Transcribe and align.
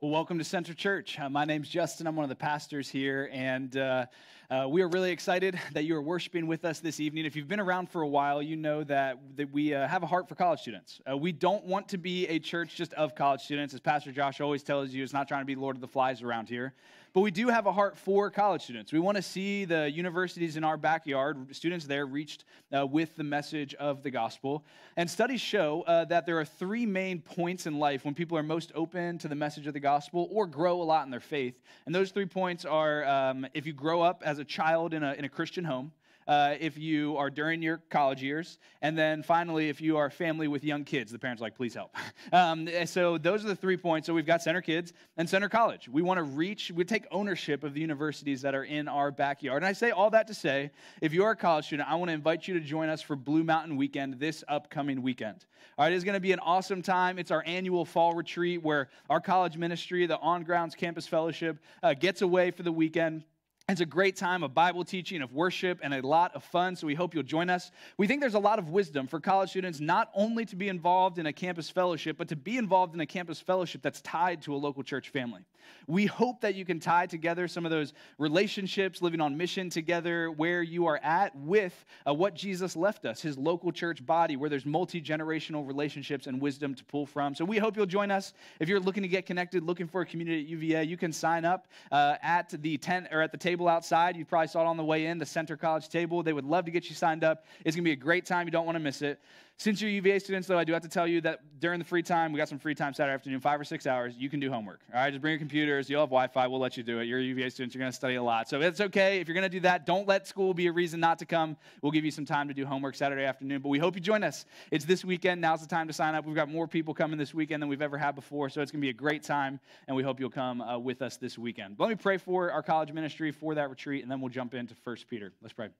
Well, 0.00 0.12
welcome 0.12 0.38
to 0.38 0.44
Center 0.44 0.74
Church. 0.74 1.18
Uh, 1.18 1.28
my 1.28 1.44
name's 1.44 1.68
Justin. 1.68 2.06
I'm 2.06 2.14
one 2.14 2.22
of 2.22 2.28
the 2.28 2.36
pastors 2.36 2.88
here, 2.88 3.28
and 3.32 3.76
uh, 3.76 4.06
uh, 4.48 4.68
we 4.68 4.80
are 4.82 4.86
really 4.86 5.10
excited 5.10 5.58
that 5.72 5.86
you 5.86 5.96
are 5.96 6.02
worshiping 6.02 6.46
with 6.46 6.64
us 6.64 6.78
this 6.78 7.00
evening. 7.00 7.24
If 7.24 7.34
you've 7.34 7.48
been 7.48 7.58
around 7.58 7.90
for 7.90 8.02
a 8.02 8.06
while, 8.06 8.40
you 8.40 8.54
know 8.54 8.84
that, 8.84 9.18
that 9.34 9.52
we 9.52 9.74
uh, 9.74 9.88
have 9.88 10.04
a 10.04 10.06
heart 10.06 10.28
for 10.28 10.36
college 10.36 10.60
students. 10.60 11.00
Uh, 11.10 11.16
we 11.16 11.32
don't 11.32 11.64
want 11.64 11.88
to 11.88 11.98
be 11.98 12.28
a 12.28 12.38
church 12.38 12.76
just 12.76 12.92
of 12.92 13.16
college 13.16 13.40
students. 13.40 13.74
As 13.74 13.80
Pastor 13.80 14.12
Josh 14.12 14.40
always 14.40 14.62
tells 14.62 14.90
you, 14.90 15.02
it's 15.02 15.12
not 15.12 15.26
trying 15.26 15.42
to 15.42 15.46
be 15.46 15.56
Lord 15.56 15.74
of 15.74 15.80
the 15.80 15.88
Flies 15.88 16.22
around 16.22 16.48
here. 16.48 16.74
But 17.18 17.22
we 17.22 17.32
do 17.32 17.48
have 17.48 17.66
a 17.66 17.72
heart 17.72 17.98
for 17.98 18.30
college 18.30 18.62
students. 18.62 18.92
We 18.92 19.00
want 19.00 19.16
to 19.16 19.22
see 19.22 19.64
the 19.64 19.90
universities 19.90 20.56
in 20.56 20.62
our 20.62 20.76
backyard, 20.76 21.52
students 21.52 21.84
there 21.84 22.06
reached 22.06 22.44
uh, 22.72 22.86
with 22.86 23.16
the 23.16 23.24
message 23.24 23.74
of 23.74 24.04
the 24.04 24.10
gospel. 24.12 24.64
And 24.96 25.10
studies 25.10 25.40
show 25.40 25.82
uh, 25.88 26.04
that 26.04 26.26
there 26.26 26.38
are 26.38 26.44
three 26.44 26.86
main 26.86 27.20
points 27.20 27.66
in 27.66 27.80
life 27.80 28.04
when 28.04 28.14
people 28.14 28.38
are 28.38 28.44
most 28.44 28.70
open 28.72 29.18
to 29.18 29.26
the 29.26 29.34
message 29.34 29.66
of 29.66 29.74
the 29.74 29.80
gospel 29.80 30.28
or 30.30 30.46
grow 30.46 30.80
a 30.80 30.84
lot 30.84 31.06
in 31.06 31.10
their 31.10 31.18
faith. 31.18 31.60
And 31.86 31.92
those 31.92 32.12
three 32.12 32.24
points 32.24 32.64
are 32.64 33.04
um, 33.04 33.48
if 33.52 33.66
you 33.66 33.72
grow 33.72 34.00
up 34.00 34.22
as 34.24 34.38
a 34.38 34.44
child 34.44 34.94
in 34.94 35.02
a, 35.02 35.14
in 35.14 35.24
a 35.24 35.28
Christian 35.28 35.64
home, 35.64 35.90
uh, 36.28 36.54
if 36.60 36.78
you 36.78 37.16
are 37.16 37.30
during 37.30 37.62
your 37.62 37.78
college 37.90 38.22
years, 38.22 38.58
and 38.82 38.96
then 38.96 39.22
finally, 39.22 39.70
if 39.70 39.80
you 39.80 39.96
are 39.96 40.10
family 40.10 40.46
with 40.46 40.62
young 40.62 40.84
kids, 40.84 41.10
the 41.10 41.18
parents 41.18 41.42
are 41.42 41.46
like, 41.46 41.56
please 41.56 41.74
help. 41.74 41.96
Um, 42.30 42.68
so 42.84 43.16
those 43.16 43.42
are 43.44 43.48
the 43.48 43.56
three 43.56 43.78
points. 43.78 44.06
So 44.06 44.12
we've 44.12 44.26
got 44.26 44.42
Center 44.42 44.60
Kids 44.60 44.92
and 45.16 45.28
Center 45.28 45.48
College. 45.48 45.88
We 45.88 46.02
want 46.02 46.18
to 46.18 46.24
reach, 46.24 46.70
we 46.70 46.84
take 46.84 47.06
ownership 47.10 47.64
of 47.64 47.72
the 47.72 47.80
universities 47.80 48.42
that 48.42 48.54
are 48.54 48.64
in 48.64 48.86
our 48.86 49.10
backyard. 49.10 49.62
And 49.62 49.66
I 49.66 49.72
say 49.72 49.92
all 49.92 50.10
that 50.10 50.26
to 50.26 50.34
say, 50.34 50.70
if 51.00 51.14
you 51.14 51.24
are 51.24 51.30
a 51.30 51.36
college 51.36 51.66
student, 51.66 51.88
I 51.88 51.94
want 51.94 52.10
to 52.10 52.12
invite 52.12 52.46
you 52.46 52.54
to 52.54 52.60
join 52.60 52.90
us 52.90 53.00
for 53.00 53.16
Blue 53.16 53.44
Mountain 53.44 53.76
Weekend 53.76 54.20
this 54.20 54.44
upcoming 54.46 55.00
weekend. 55.00 55.46
All 55.78 55.86
right, 55.86 55.92
it's 55.92 56.04
going 56.04 56.14
to 56.14 56.20
be 56.20 56.32
an 56.32 56.40
awesome 56.40 56.82
time. 56.82 57.18
It's 57.18 57.30
our 57.30 57.42
annual 57.46 57.84
fall 57.84 58.12
retreat 58.12 58.62
where 58.62 58.90
our 59.08 59.20
college 59.20 59.56
ministry, 59.56 60.04
the 60.06 60.18
On 60.18 60.42
Grounds 60.42 60.74
Campus 60.74 61.06
Fellowship, 61.06 61.58
uh, 61.82 61.94
gets 61.94 62.20
away 62.20 62.50
for 62.50 62.62
the 62.62 62.72
weekend. 62.72 63.24
It's 63.70 63.82
a 63.82 63.86
great 63.86 64.16
time 64.16 64.42
of 64.44 64.54
Bible 64.54 64.82
teaching, 64.82 65.20
of 65.20 65.34
worship, 65.34 65.80
and 65.82 65.92
a 65.92 66.00
lot 66.00 66.34
of 66.34 66.42
fun, 66.42 66.74
so 66.74 66.86
we 66.86 66.94
hope 66.94 67.12
you'll 67.12 67.22
join 67.22 67.50
us. 67.50 67.70
We 67.98 68.06
think 68.06 68.22
there's 68.22 68.32
a 68.32 68.38
lot 68.38 68.58
of 68.58 68.70
wisdom 68.70 69.06
for 69.06 69.20
college 69.20 69.50
students 69.50 69.78
not 69.78 70.10
only 70.14 70.46
to 70.46 70.56
be 70.56 70.70
involved 70.70 71.18
in 71.18 71.26
a 71.26 71.34
campus 71.34 71.68
fellowship, 71.68 72.16
but 72.16 72.28
to 72.28 72.36
be 72.36 72.56
involved 72.56 72.94
in 72.94 73.00
a 73.00 73.06
campus 73.06 73.42
fellowship 73.42 73.82
that's 73.82 74.00
tied 74.00 74.40
to 74.44 74.54
a 74.54 74.56
local 74.56 74.82
church 74.82 75.10
family. 75.10 75.44
We 75.86 76.06
hope 76.06 76.40
that 76.40 76.54
you 76.54 76.64
can 76.64 76.80
tie 76.80 77.04
together 77.04 77.46
some 77.46 77.66
of 77.66 77.70
those 77.70 77.92
relationships, 78.16 79.02
living 79.02 79.20
on 79.20 79.36
mission 79.36 79.68
together, 79.68 80.30
where 80.30 80.62
you 80.62 80.86
are 80.86 80.98
at 81.02 81.36
with 81.36 81.84
uh, 82.06 82.14
what 82.14 82.34
Jesus 82.34 82.74
left 82.74 83.04
us, 83.04 83.20
his 83.20 83.36
local 83.36 83.70
church 83.70 84.04
body, 84.06 84.36
where 84.36 84.48
there's 84.48 84.64
multi 84.64 85.02
generational 85.02 85.66
relationships 85.66 86.26
and 86.26 86.40
wisdom 86.40 86.74
to 86.74 86.84
pull 86.86 87.04
from. 87.04 87.34
So 87.34 87.44
we 87.44 87.58
hope 87.58 87.76
you'll 87.76 87.84
join 87.84 88.10
us. 88.10 88.32
If 88.60 88.70
you're 88.70 88.80
looking 88.80 89.02
to 89.02 89.10
get 89.10 89.26
connected, 89.26 89.62
looking 89.62 89.88
for 89.88 90.00
a 90.00 90.06
community 90.06 90.40
at 90.40 90.48
UVA, 90.48 90.84
you 90.84 90.96
can 90.96 91.12
sign 91.12 91.44
up 91.44 91.68
uh, 91.92 92.16
at 92.22 92.48
the 92.62 92.78
tent 92.78 93.08
or 93.12 93.20
at 93.20 93.30
the 93.30 93.36
table 93.36 93.57
table 93.58 93.68
outside. 93.68 94.16
You 94.16 94.24
probably 94.24 94.46
saw 94.46 94.60
it 94.62 94.66
on 94.66 94.76
the 94.76 94.84
way 94.84 95.06
in, 95.06 95.18
the 95.18 95.26
Center 95.26 95.56
College 95.56 95.88
table. 95.88 96.22
They 96.22 96.32
would 96.32 96.44
love 96.44 96.64
to 96.66 96.70
get 96.70 96.88
you 96.88 96.94
signed 96.94 97.24
up. 97.24 97.44
It's 97.64 97.74
going 97.74 97.82
to 97.82 97.88
be 97.88 97.92
a 97.92 97.96
great 97.96 98.24
time. 98.24 98.46
You 98.46 98.52
don't 98.52 98.66
want 98.66 98.76
to 98.76 98.80
miss 98.80 99.02
it. 99.02 99.18
Since 99.60 99.80
you're 99.82 99.90
UVA 99.90 100.20
students, 100.20 100.46
though, 100.46 100.56
I 100.56 100.62
do 100.62 100.72
have 100.72 100.82
to 100.82 100.88
tell 100.88 101.08
you 101.08 101.20
that 101.22 101.40
during 101.58 101.80
the 101.80 101.84
free 101.84 102.04
time, 102.04 102.30
we 102.30 102.38
got 102.38 102.48
some 102.48 102.60
free 102.60 102.76
time 102.76 102.94
Saturday 102.94 103.14
afternoon, 103.14 103.40
five 103.40 103.60
or 103.60 103.64
six 103.64 103.88
hours, 103.88 104.14
you 104.16 104.30
can 104.30 104.38
do 104.38 104.52
homework. 104.52 104.82
All 104.94 105.00
right, 105.00 105.10
just 105.10 105.20
bring 105.20 105.32
your 105.32 105.40
computers. 105.40 105.90
You'll 105.90 106.02
have 106.02 106.10
Wi 106.10 106.28
Fi. 106.28 106.46
We'll 106.46 106.60
let 106.60 106.76
you 106.76 106.84
do 106.84 107.00
it. 107.00 107.06
You're 107.06 107.18
UVA 107.18 107.50
students, 107.50 107.74
you're 107.74 107.80
going 107.80 107.90
to 107.90 107.96
study 107.96 108.14
a 108.14 108.22
lot. 108.22 108.48
So 108.48 108.60
it's 108.60 108.80
okay. 108.80 109.18
If 109.18 109.26
you're 109.26 109.34
going 109.34 109.42
to 109.42 109.48
do 109.48 109.58
that, 109.60 109.84
don't 109.84 110.06
let 110.06 110.28
school 110.28 110.54
be 110.54 110.68
a 110.68 110.72
reason 110.72 111.00
not 111.00 111.18
to 111.18 111.26
come. 111.26 111.56
We'll 111.82 111.90
give 111.90 112.04
you 112.04 112.12
some 112.12 112.24
time 112.24 112.46
to 112.46 112.54
do 112.54 112.64
homework 112.64 112.94
Saturday 112.94 113.24
afternoon. 113.24 113.60
But 113.60 113.70
we 113.70 113.80
hope 113.80 113.96
you 113.96 114.00
join 114.00 114.22
us. 114.22 114.46
It's 114.70 114.84
this 114.84 115.04
weekend. 115.04 115.40
Now's 115.40 115.60
the 115.60 115.66
time 115.66 115.88
to 115.88 115.92
sign 115.92 116.14
up. 116.14 116.24
We've 116.24 116.36
got 116.36 116.48
more 116.48 116.68
people 116.68 116.94
coming 116.94 117.18
this 117.18 117.34
weekend 117.34 117.60
than 117.60 117.68
we've 117.68 117.82
ever 117.82 117.98
had 117.98 118.14
before. 118.14 118.50
So 118.50 118.62
it's 118.62 118.70
going 118.70 118.80
to 118.80 118.86
be 118.86 118.90
a 118.90 118.92
great 118.92 119.24
time, 119.24 119.58
and 119.88 119.96
we 119.96 120.04
hope 120.04 120.20
you'll 120.20 120.30
come 120.30 120.60
uh, 120.60 120.78
with 120.78 121.02
us 121.02 121.16
this 121.16 121.36
weekend. 121.36 121.76
But 121.76 121.88
let 121.88 121.90
me 121.90 121.96
pray 122.00 122.18
for 122.18 122.52
our 122.52 122.62
college 122.62 122.92
ministry 122.92 123.32
for 123.32 123.56
that 123.56 123.70
retreat, 123.70 124.02
and 124.02 124.10
then 124.10 124.20
we'll 124.20 124.30
jump 124.30 124.54
into 124.54 124.76
1 124.84 124.96
Peter. 125.10 125.32
Let's 125.42 125.52
pray. 125.52 125.70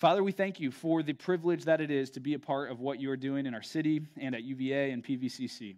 Father, 0.00 0.24
we 0.24 0.32
thank 0.32 0.58
you 0.58 0.70
for 0.70 1.02
the 1.02 1.12
privilege 1.12 1.64
that 1.64 1.80
it 1.80 1.90
is 1.90 2.10
to 2.10 2.20
be 2.20 2.34
a 2.34 2.38
part 2.38 2.70
of 2.70 2.80
what 2.80 3.00
you 3.00 3.10
are 3.10 3.16
doing 3.16 3.46
in 3.46 3.54
our 3.54 3.62
city 3.62 4.02
and 4.18 4.34
at 4.34 4.42
UVA 4.42 4.90
and 4.90 5.04
PVCC. 5.04 5.76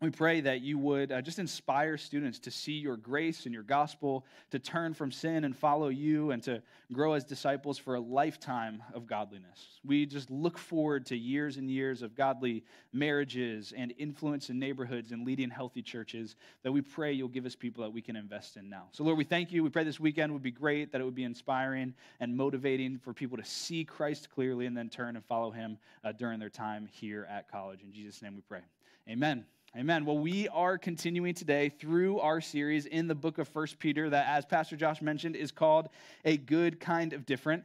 We 0.00 0.10
pray 0.10 0.40
that 0.42 0.60
you 0.60 0.78
would 0.78 1.10
uh, 1.10 1.20
just 1.20 1.40
inspire 1.40 1.96
students 1.96 2.38
to 2.40 2.52
see 2.52 2.74
your 2.74 2.96
grace 2.96 3.46
and 3.46 3.52
your 3.52 3.64
gospel, 3.64 4.24
to 4.52 4.60
turn 4.60 4.94
from 4.94 5.10
sin 5.10 5.42
and 5.42 5.56
follow 5.56 5.88
you, 5.88 6.30
and 6.30 6.40
to 6.44 6.62
grow 6.92 7.14
as 7.14 7.24
disciples 7.24 7.78
for 7.78 7.96
a 7.96 8.00
lifetime 8.00 8.80
of 8.94 9.08
godliness. 9.08 9.80
We 9.84 10.06
just 10.06 10.30
look 10.30 10.56
forward 10.56 11.04
to 11.06 11.16
years 11.16 11.56
and 11.56 11.68
years 11.68 12.02
of 12.02 12.14
godly 12.14 12.62
marriages 12.92 13.72
and 13.76 13.92
influence 13.98 14.50
in 14.50 14.60
neighborhoods 14.60 15.10
and 15.10 15.26
leading 15.26 15.50
healthy 15.50 15.82
churches 15.82 16.36
that 16.62 16.70
we 16.70 16.80
pray 16.80 17.12
you'll 17.12 17.26
give 17.26 17.44
us 17.44 17.56
people 17.56 17.82
that 17.82 17.90
we 17.90 18.00
can 18.00 18.14
invest 18.14 18.56
in 18.56 18.70
now. 18.70 18.84
So, 18.92 19.02
Lord, 19.02 19.18
we 19.18 19.24
thank 19.24 19.50
you. 19.50 19.64
We 19.64 19.70
pray 19.70 19.82
this 19.82 19.98
weekend 19.98 20.32
would 20.32 20.44
be 20.44 20.52
great, 20.52 20.92
that 20.92 21.00
it 21.00 21.04
would 21.04 21.16
be 21.16 21.24
inspiring 21.24 21.92
and 22.20 22.36
motivating 22.36 22.98
for 22.98 23.12
people 23.12 23.36
to 23.36 23.44
see 23.44 23.84
Christ 23.84 24.30
clearly 24.30 24.66
and 24.66 24.76
then 24.76 24.90
turn 24.90 25.16
and 25.16 25.24
follow 25.24 25.50
him 25.50 25.76
uh, 26.04 26.12
during 26.12 26.38
their 26.38 26.50
time 26.50 26.88
here 26.92 27.26
at 27.28 27.50
college. 27.50 27.82
In 27.82 27.92
Jesus' 27.92 28.22
name 28.22 28.36
we 28.36 28.42
pray. 28.42 28.60
Amen. 29.08 29.44
Amen. 29.76 30.06
Well, 30.06 30.16
we 30.16 30.48
are 30.48 30.78
continuing 30.78 31.34
today 31.34 31.68
through 31.68 32.20
our 32.20 32.40
series 32.40 32.86
in 32.86 33.06
the 33.06 33.14
book 33.14 33.36
of 33.36 33.46
First 33.46 33.78
Peter 33.78 34.08
that, 34.08 34.26
as 34.26 34.46
Pastor 34.46 34.76
Josh 34.76 35.02
mentioned, 35.02 35.36
is 35.36 35.52
called 35.52 35.90
A 36.24 36.38
Good 36.38 36.80
Kind 36.80 37.12
of 37.12 37.26
Different. 37.26 37.64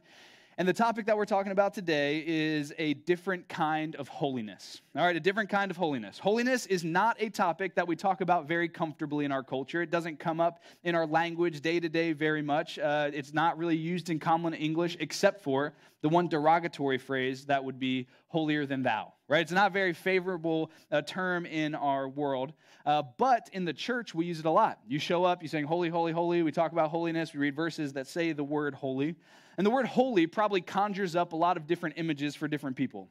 And 0.56 0.68
the 0.68 0.72
topic 0.72 1.06
that 1.06 1.16
we're 1.16 1.24
talking 1.24 1.50
about 1.50 1.74
today 1.74 2.22
is 2.24 2.72
a 2.78 2.94
different 2.94 3.48
kind 3.48 3.96
of 3.96 4.06
holiness. 4.06 4.80
All 4.96 5.04
right, 5.04 5.16
a 5.16 5.20
different 5.20 5.50
kind 5.50 5.68
of 5.68 5.76
holiness. 5.76 6.16
Holiness 6.16 6.66
is 6.66 6.84
not 6.84 7.16
a 7.18 7.28
topic 7.28 7.74
that 7.74 7.88
we 7.88 7.96
talk 7.96 8.20
about 8.20 8.46
very 8.46 8.68
comfortably 8.68 9.24
in 9.24 9.32
our 9.32 9.42
culture. 9.42 9.82
It 9.82 9.90
doesn't 9.90 10.20
come 10.20 10.40
up 10.40 10.62
in 10.84 10.94
our 10.94 11.06
language 11.06 11.60
day 11.60 11.80
to 11.80 11.88
day 11.88 12.12
very 12.12 12.40
much. 12.40 12.78
Uh, 12.78 13.10
it's 13.12 13.34
not 13.34 13.58
really 13.58 13.76
used 13.76 14.10
in 14.10 14.20
common 14.20 14.54
English 14.54 14.96
except 15.00 15.42
for 15.42 15.74
the 16.02 16.08
one 16.08 16.28
derogatory 16.28 16.98
phrase 16.98 17.46
that 17.46 17.64
would 17.64 17.80
be 17.80 18.06
holier 18.28 18.64
than 18.64 18.84
thou, 18.84 19.12
right? 19.26 19.40
It's 19.40 19.50
not 19.50 19.72
a 19.72 19.74
very 19.74 19.92
favorable 19.92 20.70
uh, 20.92 21.02
term 21.02 21.46
in 21.46 21.74
our 21.74 22.08
world, 22.08 22.52
uh, 22.86 23.02
but 23.18 23.50
in 23.52 23.64
the 23.64 23.72
church, 23.72 24.14
we 24.14 24.26
use 24.26 24.38
it 24.38 24.46
a 24.46 24.50
lot. 24.50 24.78
You 24.86 25.00
show 25.00 25.24
up, 25.24 25.42
you 25.42 25.48
sing 25.48 25.64
holy, 25.64 25.88
holy, 25.88 26.12
holy. 26.12 26.42
We 26.44 26.52
talk 26.52 26.70
about 26.70 26.90
holiness. 26.90 27.32
We 27.32 27.40
read 27.40 27.56
verses 27.56 27.94
that 27.94 28.06
say 28.06 28.32
the 28.32 28.44
word 28.44 28.74
holy. 28.74 29.16
And 29.56 29.66
the 29.66 29.70
word 29.70 29.86
holy 29.86 30.26
probably 30.26 30.60
conjures 30.60 31.16
up 31.16 31.32
a 31.32 31.36
lot 31.36 31.56
of 31.56 31.66
different 31.66 31.96
images 31.98 32.34
for 32.34 32.48
different 32.48 32.76
people. 32.76 33.08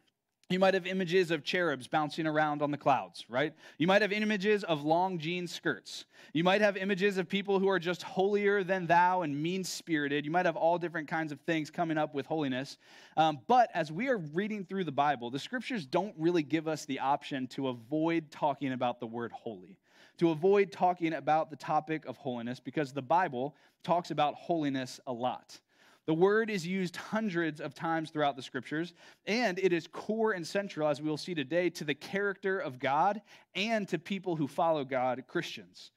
You 0.50 0.60
might 0.60 0.74
have 0.74 0.86
images 0.86 1.32
of 1.32 1.44
cherubs 1.44 1.88
bouncing 1.88 2.28
around 2.28 2.62
on 2.62 2.70
the 2.70 2.78
clouds, 2.78 3.26
right? 3.30 3.54
You 3.78 3.88
might 3.88 4.02
have 4.02 4.12
images 4.12 4.64
of 4.66 4.84
long 4.84 5.18
jean 5.18 5.48
skirts. 5.48 6.06
You 6.34 6.44
might 6.44 6.62
have 6.62 6.76
images 6.76 7.18
of 7.18 7.30
people 7.30 7.60
who 7.60 7.70
are 7.70 7.80
just 7.80 8.04
holier 8.04 8.64
than 8.64 8.86
thou 8.86 9.22
and 9.22 9.42
mean 9.42 9.64
spirited. 9.64 10.26
You 10.26 10.32
might 10.32 10.46
have 10.46 10.58
all 10.58 10.78
different 10.78 11.08
kinds 11.08 11.32
of 11.32 11.40
things 11.42 11.72
coming 11.72 11.98
up 11.98 12.14
with 12.14 12.26
holiness. 12.26 12.78
Um, 13.16 13.40
but 13.48 13.70
as 13.74 13.92
we 13.92 14.10
are 14.10 14.18
reading 14.18 14.66
through 14.66 14.84
the 14.84 14.92
Bible, 14.92 15.32
the 15.32 15.40
scriptures 15.40 15.86
don't 15.86 16.14
really 16.20 16.44
give 16.44 16.68
us 16.68 16.86
the 16.86 17.00
option 17.00 17.48
to 17.48 17.70
avoid 17.70 18.30
talking 18.30 18.74
about 18.74 19.00
the 19.00 19.08
word 19.08 19.32
holy, 19.32 19.78
to 20.18 20.30
avoid 20.30 20.72
talking 20.72 21.14
about 21.14 21.50
the 21.50 21.56
topic 21.56 22.06
of 22.06 22.18
holiness, 22.18 22.60
because 22.60 22.92
the 22.92 23.02
Bible 23.02 23.56
talks 23.82 24.12
about 24.12 24.36
holiness 24.36 25.00
a 25.08 25.14
lot. 25.14 25.60
The 26.06 26.14
word 26.14 26.50
is 26.50 26.68
used 26.68 26.98
hundreds 26.98 27.62
of 27.62 27.74
times 27.74 28.10
throughout 28.10 28.36
the 28.36 28.42
scriptures, 28.42 28.94
and 29.26 29.58
it 29.58 29.72
is 29.72 29.88
core 29.88 30.34
and 30.34 30.46
central, 30.46 30.88
as 30.88 31.02
we 31.02 31.10
will 31.10 31.18
see 31.18 31.34
today, 31.34 31.70
to 31.72 31.86
the 31.86 31.94
character 31.94 32.60
of 32.60 32.78
God 32.78 33.22
and 33.56 33.88
to 33.88 33.98
people 33.98 34.36
who 34.36 34.48
follow 34.48 34.84
God, 34.84 35.24
Christians. 35.28 35.92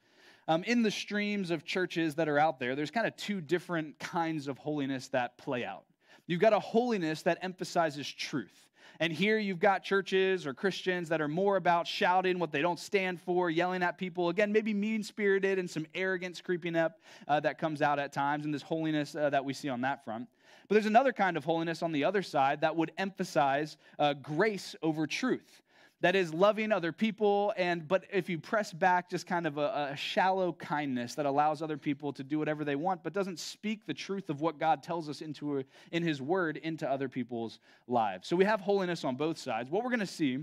Um, 0.47 0.63
in 0.63 0.81
the 0.81 0.91
streams 0.91 1.51
of 1.51 1.65
churches 1.65 2.15
that 2.15 2.29
are 2.29 2.39
out 2.39 2.57
there, 2.57 2.73
there's 2.75 2.91
kind 2.91 3.05
of 3.05 3.17
two 3.17 3.41
different 3.41 3.99
kinds 3.99 4.47
of 4.47 4.57
holiness 4.57 5.09
that 5.09 5.37
play 5.37 5.65
out. 5.65 5.83
You've 6.25 6.39
got 6.39 6.53
a 6.53 6.59
holiness 6.59 7.23
that 7.23 7.39
emphasizes 7.41 8.07
truth. 8.07 8.66
And 8.99 9.13
here 9.13 9.37
you've 9.37 9.59
got 9.59 9.83
churches 9.83 10.47
or 10.47 10.53
Christians 10.53 11.09
that 11.09 11.21
are 11.21 11.27
more 11.27 11.55
about 11.55 11.87
shouting 11.87 12.39
what 12.39 12.51
they 12.51 12.61
don't 12.61 12.79
stand 12.79 13.21
for, 13.21 13.49
yelling 13.49 13.83
at 13.83 13.97
people. 13.97 14.29
Again, 14.29 14.51
maybe 14.51 14.73
mean 14.73 15.03
spirited 15.03 15.59
and 15.59 15.69
some 15.69 15.85
arrogance 15.93 16.41
creeping 16.41 16.75
up 16.75 16.99
uh, 17.27 17.39
that 17.41 17.59
comes 17.59 17.81
out 17.81 17.99
at 17.99 18.11
times, 18.11 18.45
and 18.45 18.53
this 18.53 18.61
holiness 18.61 19.15
uh, 19.15 19.29
that 19.29 19.43
we 19.43 19.53
see 19.53 19.69
on 19.69 19.81
that 19.81 20.03
front. 20.03 20.27
But 20.67 20.75
there's 20.75 20.85
another 20.85 21.13
kind 21.13 21.37
of 21.37 21.45
holiness 21.45 21.81
on 21.81 21.91
the 21.91 22.03
other 22.03 22.21
side 22.21 22.61
that 22.61 22.75
would 22.75 22.91
emphasize 22.97 23.77
uh, 23.99 24.13
grace 24.13 24.75
over 24.81 25.07
truth 25.07 25.61
that 26.01 26.15
is 26.15 26.33
loving 26.33 26.71
other 26.71 26.91
people 26.91 27.53
and 27.57 27.87
but 27.87 28.03
if 28.11 28.29
you 28.29 28.37
press 28.37 28.71
back 28.71 29.09
just 29.09 29.25
kind 29.25 29.47
of 29.47 29.57
a, 29.57 29.89
a, 29.91 29.95
shallow 29.95 30.53
kindness 30.53 31.15
that 31.15 31.25
allows 31.25 31.61
other 31.61 31.77
people 31.77 32.13
to 32.13 32.23
do 32.23 32.37
whatever 32.37 32.63
they 32.63 32.75
want 32.75 33.03
but 33.03 33.13
doesn't 33.13 33.39
speak 33.39 33.85
the 33.85 33.93
truth 33.93 34.29
of 34.29 34.39
what 34.39 34.59
god 34.59 34.83
tells 34.83 35.09
us 35.09 35.21
into 35.21 35.63
in 35.91 36.03
his 36.03 36.21
word 36.21 36.57
into 36.57 36.89
other 36.89 37.09
people's 37.09 37.59
lives. 37.87 38.27
So 38.27 38.35
we 38.35 38.45
have 38.45 38.61
holiness 38.61 39.03
on 39.03 39.15
both 39.15 39.37
sides. 39.37 39.69
What 39.69 39.83
we're 39.83 39.89
going 39.89 39.99
to 39.99 40.05
see 40.05 40.39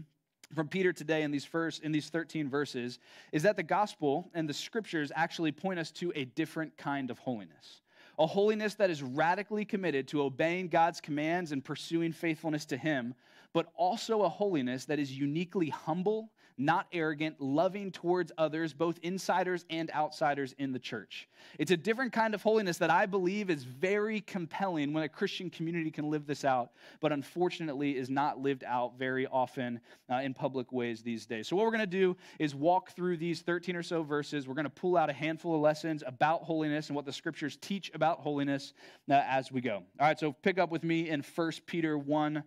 from 0.54 0.68
Peter 0.68 0.92
today 0.92 1.22
in 1.22 1.30
these 1.30 1.44
first 1.44 1.82
in 1.82 1.92
these 1.92 2.10
13 2.10 2.48
verses 2.48 2.98
is 3.32 3.42
that 3.42 3.56
the 3.56 3.62
gospel 3.62 4.30
and 4.34 4.48
the 4.48 4.54
scriptures 4.54 5.10
actually 5.14 5.52
point 5.52 5.78
us 5.78 5.90
to 5.92 6.12
a 6.14 6.24
different 6.24 6.76
kind 6.76 7.10
of 7.10 7.18
holiness 7.18 7.80
a 8.18 8.26
holiness 8.26 8.74
that 8.74 8.90
is 8.90 9.02
radically 9.02 9.64
committed 9.64 10.06
to 10.06 10.22
obeying 10.22 10.68
God's 10.68 11.00
commands 11.00 11.50
and 11.50 11.64
pursuing 11.64 12.12
faithfulness 12.12 12.64
to 12.66 12.76
Him, 12.76 13.12
but 13.54 13.68
also 13.76 14.22
a 14.22 14.28
holiness 14.28 14.84
that 14.84 14.98
is 14.98 15.16
uniquely 15.16 15.70
humble, 15.70 16.30
not 16.58 16.86
arrogant, 16.92 17.40
loving 17.40 17.90
towards 17.90 18.32
others, 18.36 18.72
both 18.72 18.98
insiders 19.02 19.64
and 19.70 19.90
outsiders 19.92 20.54
in 20.58 20.72
the 20.72 20.78
church. 20.78 21.28
It's 21.58 21.70
a 21.70 21.76
different 21.76 22.12
kind 22.12 22.34
of 22.34 22.42
holiness 22.42 22.78
that 22.78 22.90
I 22.90 23.06
believe 23.06 23.50
is 23.50 23.62
very 23.64 24.20
compelling 24.20 24.92
when 24.92 25.04
a 25.04 25.08
Christian 25.08 25.50
community 25.50 25.90
can 25.90 26.10
live 26.10 26.26
this 26.26 26.44
out, 26.44 26.70
but 27.00 27.12
unfortunately 27.12 27.96
is 27.96 28.10
not 28.10 28.40
lived 28.40 28.64
out 28.64 28.98
very 28.98 29.26
often 29.26 29.80
uh, 30.10 30.16
in 30.16 30.34
public 30.34 30.72
ways 30.72 31.02
these 31.02 31.24
days. 31.24 31.48
So, 31.48 31.56
what 31.56 31.64
we're 31.64 31.72
going 31.72 31.80
to 31.80 31.86
do 31.86 32.16
is 32.40 32.54
walk 32.54 32.90
through 32.90 33.18
these 33.18 33.42
13 33.42 33.76
or 33.76 33.82
so 33.82 34.02
verses. 34.02 34.48
We're 34.48 34.54
going 34.54 34.64
to 34.64 34.70
pull 34.70 34.96
out 34.96 35.10
a 35.10 35.14
handful 35.14 35.54
of 35.54 35.60
lessons 35.60 36.02
about 36.04 36.42
holiness 36.42 36.88
and 36.88 36.96
what 36.96 37.04
the 37.04 37.12
scriptures 37.12 37.56
teach 37.60 37.90
about 37.94 38.20
holiness 38.20 38.74
uh, 39.10 39.22
as 39.26 39.52
we 39.52 39.60
go. 39.60 39.76
All 40.00 40.06
right, 40.06 40.18
so 40.18 40.32
pick 40.32 40.58
up 40.58 40.70
with 40.70 40.82
me 40.82 41.08
in 41.08 41.22
1 41.22 41.52
Peter 41.66 41.98
1, 41.98 42.42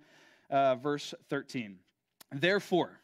uh, 0.49 0.75
verse 0.75 1.13
13. 1.29 1.77
Therefore, 2.31 2.99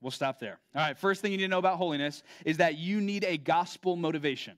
we'll 0.00 0.10
stop 0.10 0.38
there. 0.38 0.58
All 0.74 0.82
right, 0.82 0.98
first 0.98 1.22
thing 1.22 1.32
you 1.32 1.38
need 1.38 1.44
to 1.44 1.48
know 1.48 1.58
about 1.58 1.78
holiness 1.78 2.22
is 2.44 2.58
that 2.58 2.76
you 2.76 3.00
need 3.00 3.24
a 3.24 3.36
gospel 3.38 3.96
motivation. 3.96 4.54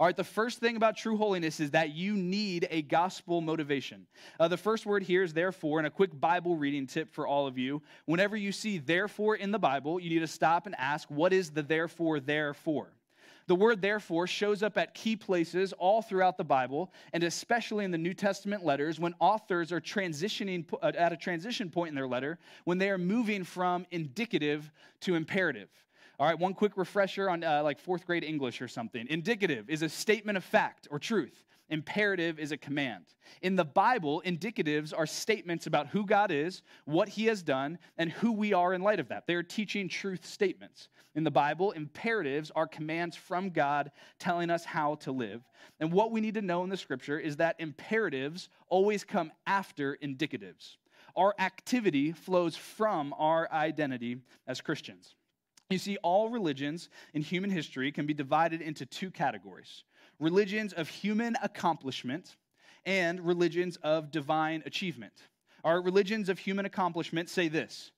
All 0.00 0.06
right, 0.06 0.16
the 0.16 0.24
first 0.24 0.60
thing 0.60 0.76
about 0.76 0.96
true 0.96 1.18
holiness 1.18 1.60
is 1.60 1.72
that 1.72 1.94
you 1.94 2.16
need 2.16 2.66
a 2.70 2.80
gospel 2.80 3.42
motivation. 3.42 4.06
Uh, 4.38 4.48
the 4.48 4.56
first 4.56 4.86
word 4.86 5.02
here 5.02 5.22
is 5.22 5.34
therefore, 5.34 5.78
and 5.78 5.86
a 5.86 5.90
quick 5.90 6.18
Bible 6.18 6.56
reading 6.56 6.86
tip 6.86 7.12
for 7.12 7.26
all 7.26 7.46
of 7.46 7.58
you. 7.58 7.82
Whenever 8.06 8.34
you 8.34 8.50
see 8.50 8.78
therefore 8.78 9.36
in 9.36 9.50
the 9.50 9.58
Bible, 9.58 10.00
you 10.00 10.08
need 10.08 10.20
to 10.20 10.26
stop 10.26 10.64
and 10.64 10.74
ask, 10.78 11.10
what 11.10 11.34
is 11.34 11.50
the 11.50 11.62
therefore 11.62 12.18
there 12.18 12.54
for? 12.54 12.94
The 13.46 13.54
word 13.54 13.82
therefore 13.82 14.26
shows 14.26 14.62
up 14.62 14.78
at 14.78 14.94
key 14.94 15.16
places 15.16 15.72
all 15.72 16.02
throughout 16.02 16.36
the 16.36 16.44
Bible, 16.44 16.92
and 17.12 17.24
especially 17.24 17.84
in 17.84 17.90
the 17.90 17.98
New 17.98 18.14
Testament 18.14 18.64
letters 18.64 19.00
when 19.00 19.14
authors 19.18 19.72
are 19.72 19.80
transitioning 19.80 20.64
uh, 20.82 20.92
at 20.96 21.12
a 21.12 21.16
transition 21.16 21.70
point 21.70 21.88
in 21.88 21.94
their 21.94 22.08
letter, 22.08 22.38
when 22.64 22.78
they 22.78 22.90
are 22.90 22.98
moving 22.98 23.44
from 23.44 23.86
indicative 23.90 24.70
to 25.00 25.14
imperative. 25.14 25.68
All 26.18 26.26
right, 26.26 26.38
one 26.38 26.52
quick 26.52 26.76
refresher 26.76 27.30
on 27.30 27.42
uh, 27.42 27.62
like 27.62 27.78
fourth 27.78 28.06
grade 28.06 28.24
English 28.24 28.60
or 28.60 28.68
something. 28.68 29.06
Indicative 29.08 29.70
is 29.70 29.82
a 29.82 29.88
statement 29.88 30.36
of 30.36 30.44
fact 30.44 30.86
or 30.90 30.98
truth. 30.98 31.44
Imperative 31.70 32.40
is 32.40 32.50
a 32.50 32.56
command. 32.56 33.04
In 33.42 33.54
the 33.54 33.64
Bible, 33.64 34.22
indicatives 34.26 34.92
are 34.96 35.06
statements 35.06 35.68
about 35.68 35.86
who 35.86 36.04
God 36.04 36.32
is, 36.32 36.62
what 36.84 37.08
he 37.08 37.26
has 37.26 37.44
done, 37.44 37.78
and 37.96 38.10
who 38.10 38.32
we 38.32 38.52
are 38.52 38.74
in 38.74 38.82
light 38.82 38.98
of 38.98 39.08
that. 39.08 39.28
They're 39.28 39.44
teaching 39.44 39.88
truth 39.88 40.26
statements. 40.26 40.88
In 41.14 41.22
the 41.22 41.30
Bible, 41.30 41.70
imperatives 41.70 42.50
are 42.56 42.66
commands 42.66 43.14
from 43.14 43.50
God 43.50 43.92
telling 44.18 44.50
us 44.50 44.64
how 44.64 44.96
to 44.96 45.12
live. 45.12 45.42
And 45.78 45.92
what 45.92 46.10
we 46.10 46.20
need 46.20 46.34
to 46.34 46.42
know 46.42 46.64
in 46.64 46.70
the 46.70 46.76
scripture 46.76 47.20
is 47.20 47.36
that 47.36 47.56
imperatives 47.60 48.48
always 48.68 49.04
come 49.04 49.30
after 49.46 49.96
indicatives. 50.02 50.76
Our 51.14 51.34
activity 51.38 52.10
flows 52.10 52.56
from 52.56 53.14
our 53.16 53.50
identity 53.52 54.18
as 54.48 54.60
Christians. 54.60 55.14
You 55.68 55.78
see, 55.78 55.98
all 55.98 56.30
religions 56.30 56.88
in 57.14 57.22
human 57.22 57.50
history 57.50 57.92
can 57.92 58.06
be 58.06 58.14
divided 58.14 58.60
into 58.60 58.84
two 58.84 59.10
categories 59.10 59.84
religions 60.20 60.72
of 60.72 60.88
human 60.88 61.36
accomplishment 61.42 62.36
and 62.86 63.20
religions 63.26 63.76
of 63.82 64.10
divine 64.10 64.62
achievement. 64.66 65.14
Our 65.64 65.82
religions 65.82 66.28
of 66.28 66.38
human 66.38 66.66
accomplishment 66.66 67.28
say 67.28 67.48
this 67.48 67.90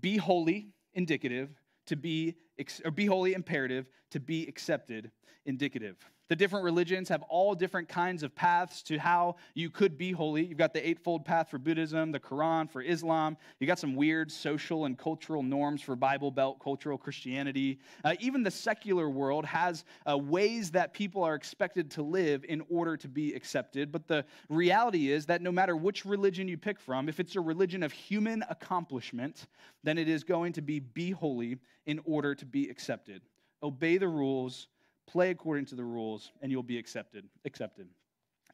be 0.00 0.16
holy, 0.16 0.68
indicative, 0.94 1.50
to 1.86 1.96
be, 1.96 2.36
or 2.84 2.90
be 2.90 3.06
holy, 3.06 3.34
imperative, 3.34 3.88
to 4.10 4.20
be 4.20 4.46
accepted, 4.46 5.10
indicative. 5.44 5.96
The 6.28 6.36
different 6.36 6.64
religions 6.64 7.08
have 7.08 7.22
all 7.22 7.54
different 7.54 7.88
kinds 7.88 8.22
of 8.22 8.34
paths 8.34 8.82
to 8.84 8.98
how 8.98 9.36
you 9.54 9.70
could 9.70 9.96
be 9.96 10.10
holy. 10.10 10.44
You've 10.44 10.58
got 10.58 10.72
the 10.72 10.86
Eightfold 10.86 11.24
Path 11.24 11.50
for 11.50 11.58
Buddhism, 11.58 12.10
the 12.10 12.18
Quran 12.18 12.68
for 12.68 12.82
Islam. 12.82 13.36
You've 13.60 13.68
got 13.68 13.78
some 13.78 13.94
weird 13.94 14.32
social 14.32 14.86
and 14.86 14.98
cultural 14.98 15.42
norms 15.42 15.82
for 15.82 15.94
Bible 15.94 16.32
Belt 16.32 16.58
cultural 16.58 16.98
Christianity. 16.98 17.78
Uh, 18.04 18.14
even 18.18 18.42
the 18.42 18.50
secular 18.50 19.08
world 19.08 19.44
has 19.44 19.84
uh, 20.08 20.18
ways 20.18 20.72
that 20.72 20.92
people 20.92 21.22
are 21.22 21.36
expected 21.36 21.90
to 21.92 22.02
live 22.02 22.44
in 22.48 22.62
order 22.68 22.96
to 22.96 23.08
be 23.08 23.32
accepted. 23.32 23.92
But 23.92 24.08
the 24.08 24.24
reality 24.48 25.12
is 25.12 25.26
that 25.26 25.42
no 25.42 25.52
matter 25.52 25.76
which 25.76 26.04
religion 26.04 26.48
you 26.48 26.58
pick 26.58 26.80
from, 26.80 27.08
if 27.08 27.20
it's 27.20 27.36
a 27.36 27.40
religion 27.40 27.84
of 27.84 27.92
human 27.92 28.44
accomplishment, 28.50 29.46
then 29.84 29.96
it 29.96 30.08
is 30.08 30.24
going 30.24 30.54
to 30.54 30.62
be 30.62 30.80
be 30.80 31.12
holy 31.12 31.58
in 31.86 32.00
order 32.04 32.34
to 32.34 32.44
be 32.44 32.68
accepted. 32.68 33.22
Obey 33.62 33.96
the 33.96 34.08
rules 34.08 34.68
play 35.06 35.30
according 35.30 35.66
to 35.66 35.74
the 35.74 35.84
rules, 35.84 36.30
and 36.42 36.50
you'll 36.50 36.62
be 36.62 36.78
accepted. 36.78 37.24
Accepted. 37.44 37.88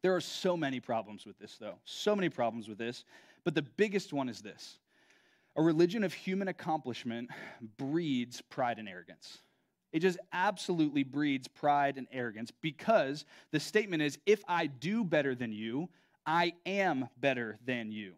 There 0.02 0.14
are 0.14 0.20
so 0.20 0.56
many 0.56 0.80
problems 0.80 1.26
with 1.26 1.38
this, 1.38 1.56
though. 1.58 1.76
So 1.84 2.16
many 2.16 2.28
problems 2.28 2.68
with 2.68 2.78
this. 2.78 3.04
But 3.44 3.54
the 3.54 3.62
biggest 3.62 4.12
one 4.12 4.28
is 4.28 4.40
this 4.40 4.78
a 5.56 5.62
religion 5.62 6.02
of 6.04 6.12
human 6.12 6.48
accomplishment 6.48 7.30
breeds 7.76 8.40
pride 8.40 8.78
and 8.78 8.88
arrogance. 8.88 9.38
It 9.92 10.00
just 10.00 10.18
absolutely 10.32 11.02
breeds 11.02 11.48
pride 11.48 11.98
and 11.98 12.06
arrogance 12.10 12.50
because 12.62 13.26
the 13.50 13.60
statement 13.60 14.02
is 14.02 14.18
if 14.24 14.42
I 14.48 14.66
do 14.66 15.04
better 15.04 15.34
than 15.34 15.52
you, 15.52 15.90
I 16.24 16.54
am 16.64 17.08
better 17.20 17.58
than 17.66 17.92
you. 17.92 18.14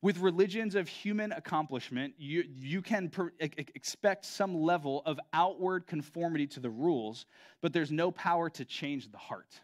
With 0.00 0.18
religions 0.18 0.76
of 0.76 0.86
human 0.86 1.32
accomplishment, 1.32 2.14
you, 2.18 2.44
you 2.56 2.82
can 2.82 3.08
per, 3.08 3.32
expect 3.40 4.24
some 4.24 4.62
level 4.62 5.02
of 5.04 5.18
outward 5.32 5.88
conformity 5.88 6.46
to 6.48 6.60
the 6.60 6.70
rules, 6.70 7.26
but 7.60 7.72
there's 7.72 7.90
no 7.90 8.12
power 8.12 8.48
to 8.50 8.64
change 8.64 9.10
the 9.10 9.18
heart. 9.18 9.60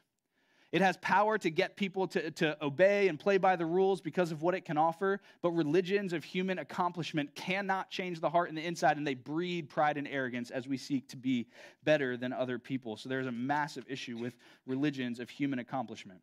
It 0.73 0.83
has 0.83 0.97
power 0.97 1.39
to 1.39 1.51
get 1.51 1.77
people 1.77 2.09
to, 2.09 2.33
to 2.33 2.57
obey 2.61 3.07
and 3.07 3.17
play 3.17 3.39
by 3.39 3.55
the 3.55 3.65
rules 3.65 4.01
because 4.01 4.33
of 4.33 4.43
what 4.43 4.57
it 4.57 4.65
can 4.65 4.77
offer, 4.77 5.21
but 5.41 5.53
religions 5.53 6.13
of 6.13 6.25
human 6.25 6.59
accomplishment 6.59 7.33
cannot 7.37 7.91
change 7.91 8.19
the 8.19 8.29
heart 8.29 8.49
and 8.49 8.59
the 8.59 8.67
inside, 8.67 8.97
and 8.97 9.07
they 9.07 9.15
breed 9.15 9.69
pride 9.69 9.97
and 9.97 10.09
arrogance 10.09 10.51
as 10.51 10.67
we 10.67 10.77
seek 10.77 11.07
to 11.11 11.17
be 11.17 11.47
better 11.85 12.17
than 12.17 12.33
other 12.33 12.59
people. 12.59 12.97
So 12.97 13.09
there's 13.09 13.29
a 13.29 13.33
massive 13.33 13.85
issue 13.89 14.19
with 14.19 14.37
religions 14.67 15.21
of 15.21 15.31
human 15.31 15.61
accomplishment. 15.61 16.21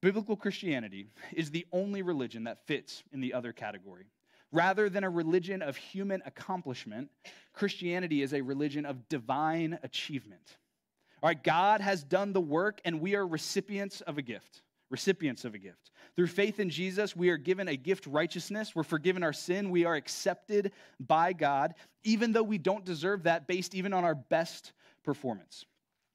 Biblical 0.00 0.36
Christianity 0.36 1.08
is 1.32 1.50
the 1.50 1.66
only 1.72 2.02
religion 2.02 2.44
that 2.44 2.66
fits 2.66 3.02
in 3.12 3.20
the 3.20 3.34
other 3.34 3.52
category. 3.52 4.06
Rather 4.52 4.88
than 4.88 5.04
a 5.04 5.10
religion 5.10 5.60
of 5.60 5.76
human 5.76 6.22
accomplishment, 6.24 7.10
Christianity 7.52 8.22
is 8.22 8.32
a 8.32 8.40
religion 8.40 8.86
of 8.86 9.08
divine 9.08 9.78
achievement. 9.82 10.56
All 11.22 11.28
right, 11.28 11.42
God 11.42 11.80
has 11.80 12.04
done 12.04 12.32
the 12.32 12.40
work, 12.40 12.80
and 12.84 13.00
we 13.00 13.16
are 13.16 13.26
recipients 13.26 14.00
of 14.02 14.18
a 14.18 14.22
gift. 14.22 14.62
Recipients 14.88 15.44
of 15.44 15.54
a 15.54 15.58
gift. 15.58 15.90
Through 16.16 16.28
faith 16.28 16.60
in 16.60 16.70
Jesus, 16.70 17.14
we 17.14 17.28
are 17.28 17.36
given 17.36 17.68
a 17.68 17.76
gift 17.76 18.06
righteousness. 18.06 18.74
We're 18.74 18.84
forgiven 18.84 19.22
our 19.22 19.34
sin. 19.34 19.68
We 19.70 19.84
are 19.84 19.96
accepted 19.96 20.72
by 20.98 21.34
God, 21.34 21.74
even 22.04 22.32
though 22.32 22.42
we 22.42 22.56
don't 22.56 22.84
deserve 22.84 23.24
that 23.24 23.46
based 23.46 23.74
even 23.74 23.92
on 23.92 24.04
our 24.04 24.14
best 24.14 24.72
performance. 25.04 25.66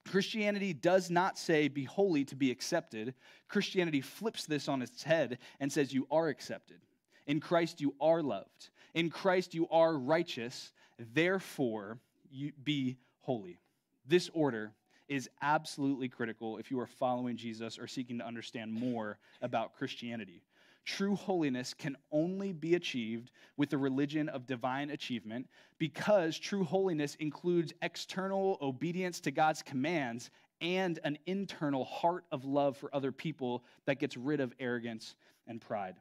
Christianity 0.10 0.74
does 0.74 1.10
not 1.10 1.38
say, 1.38 1.68
be 1.68 1.86
holy 1.86 2.26
to 2.26 2.36
be 2.36 2.52
accepted. 2.52 3.14
Christianity 3.48 4.02
flips 4.02 4.46
this 4.46 4.68
on 4.68 4.82
its 4.82 5.04
head 5.04 5.40
and 5.60 5.72
says, 5.72 5.94
you 5.94 6.08
are 6.12 6.28
accepted. 6.28 6.80
In 7.26 7.40
Christ, 7.40 7.80
you 7.80 7.96
are 8.02 8.22
loved. 8.22 8.70
In 8.94 9.10
Christ, 9.10 9.54
you 9.54 9.68
are 9.70 9.98
righteous. 9.98 10.74
Therefore, 11.14 12.00
you 12.30 12.52
be 12.64 12.98
holy. 13.22 13.60
This 14.06 14.30
order 14.34 14.74
is 15.08 15.30
absolutely 15.42 16.10
critical 16.10 16.58
if 16.58 16.70
you 16.70 16.80
are 16.80 16.88
following 16.88 17.38
Jesus 17.38 17.80
or 17.80 17.88
seeking 17.88 18.18
to 18.20 18.26
understand 18.26 18.74
more 18.74 19.18
about 19.42 19.74
Christianity. 19.74 20.44
True 20.86 21.16
holiness 21.16 21.74
can 21.74 21.96
only 22.12 22.52
be 22.52 22.76
achieved 22.76 23.32
with 23.56 23.70
the 23.70 23.78
religion 23.78 24.28
of 24.30 24.46
divine 24.46 24.90
achievement 24.90 25.48
because 25.78 26.38
true 26.38 26.64
holiness 26.64 27.16
includes 27.16 27.74
external 27.82 28.58
obedience 28.62 29.22
to 29.22 29.32
God's 29.32 29.62
commands 29.62 30.30
and 30.60 31.00
an 31.04 31.18
internal 31.26 31.86
heart 31.86 32.26
of 32.32 32.44
love 32.44 32.76
for 32.78 32.94
other 32.94 33.12
people 33.12 33.64
that 33.86 34.00
gets 34.00 34.18
rid 34.18 34.40
of 34.40 34.54
arrogance 34.60 35.16
and 35.48 35.62
pride. 35.62 35.96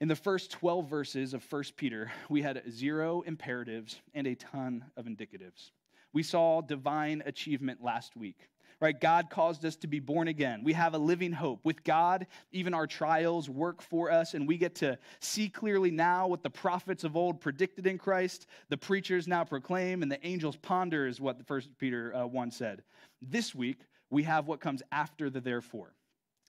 In 0.00 0.06
the 0.06 0.16
first 0.16 0.52
12 0.52 0.88
verses 0.88 1.34
of 1.34 1.44
1 1.50 1.64
Peter, 1.76 2.12
we 2.28 2.40
had 2.40 2.62
zero 2.70 3.22
imperatives 3.22 4.00
and 4.14 4.28
a 4.28 4.36
ton 4.36 4.84
of 4.96 5.06
indicatives. 5.06 5.72
We 6.12 6.22
saw 6.22 6.60
divine 6.60 7.22
achievement 7.26 7.82
last 7.82 8.16
week 8.16 8.48
right? 8.80 9.00
God 9.00 9.28
caused 9.30 9.64
us 9.64 9.76
to 9.76 9.86
be 9.86 9.98
born 9.98 10.28
again. 10.28 10.62
We 10.62 10.72
have 10.72 10.94
a 10.94 10.98
living 10.98 11.32
hope. 11.32 11.64
With 11.64 11.82
God, 11.84 12.26
even 12.52 12.74
our 12.74 12.86
trials 12.86 13.50
work 13.50 13.82
for 13.82 14.10
us, 14.10 14.34
and 14.34 14.46
we 14.46 14.56
get 14.56 14.74
to 14.76 14.98
see 15.20 15.48
clearly 15.48 15.90
now 15.90 16.28
what 16.28 16.42
the 16.42 16.50
prophets 16.50 17.04
of 17.04 17.16
old 17.16 17.40
predicted 17.40 17.86
in 17.86 17.98
Christ, 17.98 18.46
the 18.68 18.76
preachers 18.76 19.26
now 19.26 19.44
proclaim, 19.44 20.02
and 20.02 20.10
the 20.10 20.24
angels 20.24 20.56
ponder, 20.56 21.06
is 21.06 21.20
what 21.20 21.38
the 21.38 21.44
first 21.44 21.70
Peter 21.78 22.14
uh, 22.14 22.26
1 22.26 22.50
said. 22.50 22.82
This 23.20 23.54
week, 23.54 23.80
we 24.10 24.22
have 24.22 24.46
what 24.46 24.60
comes 24.60 24.82
after 24.92 25.28
the 25.28 25.40
therefore 25.40 25.94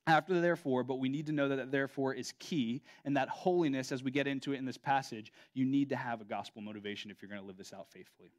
after 0.07 0.33
the 0.33 0.39
therefore, 0.41 0.83
but 0.83 0.95
we 0.95 1.07
need 1.07 1.27
to 1.27 1.31
know 1.31 1.47
that, 1.47 1.57
that 1.57 1.71
therefore 1.71 2.15
is 2.15 2.33
key, 2.39 2.81
and 3.05 3.15
that 3.15 3.29
holiness, 3.29 3.91
as 3.91 4.01
we 4.01 4.09
get 4.09 4.25
into 4.25 4.53
it 4.53 4.57
in 4.57 4.65
this 4.65 4.77
passage, 4.77 5.31
you 5.53 5.65
need 5.65 5.89
to 5.89 5.95
have 5.95 6.19
a 6.19 6.25
gospel 6.25 6.63
motivation 6.63 7.11
if 7.11 7.21
you're 7.21 7.29
going 7.29 7.41
to 7.41 7.45
live 7.45 7.57
this 7.57 7.73
out 7.73 7.87
faithfully. 7.91 8.31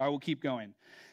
Right, 0.00 0.08
we'll 0.08 0.18
keep 0.18 0.42
going. 0.42 0.72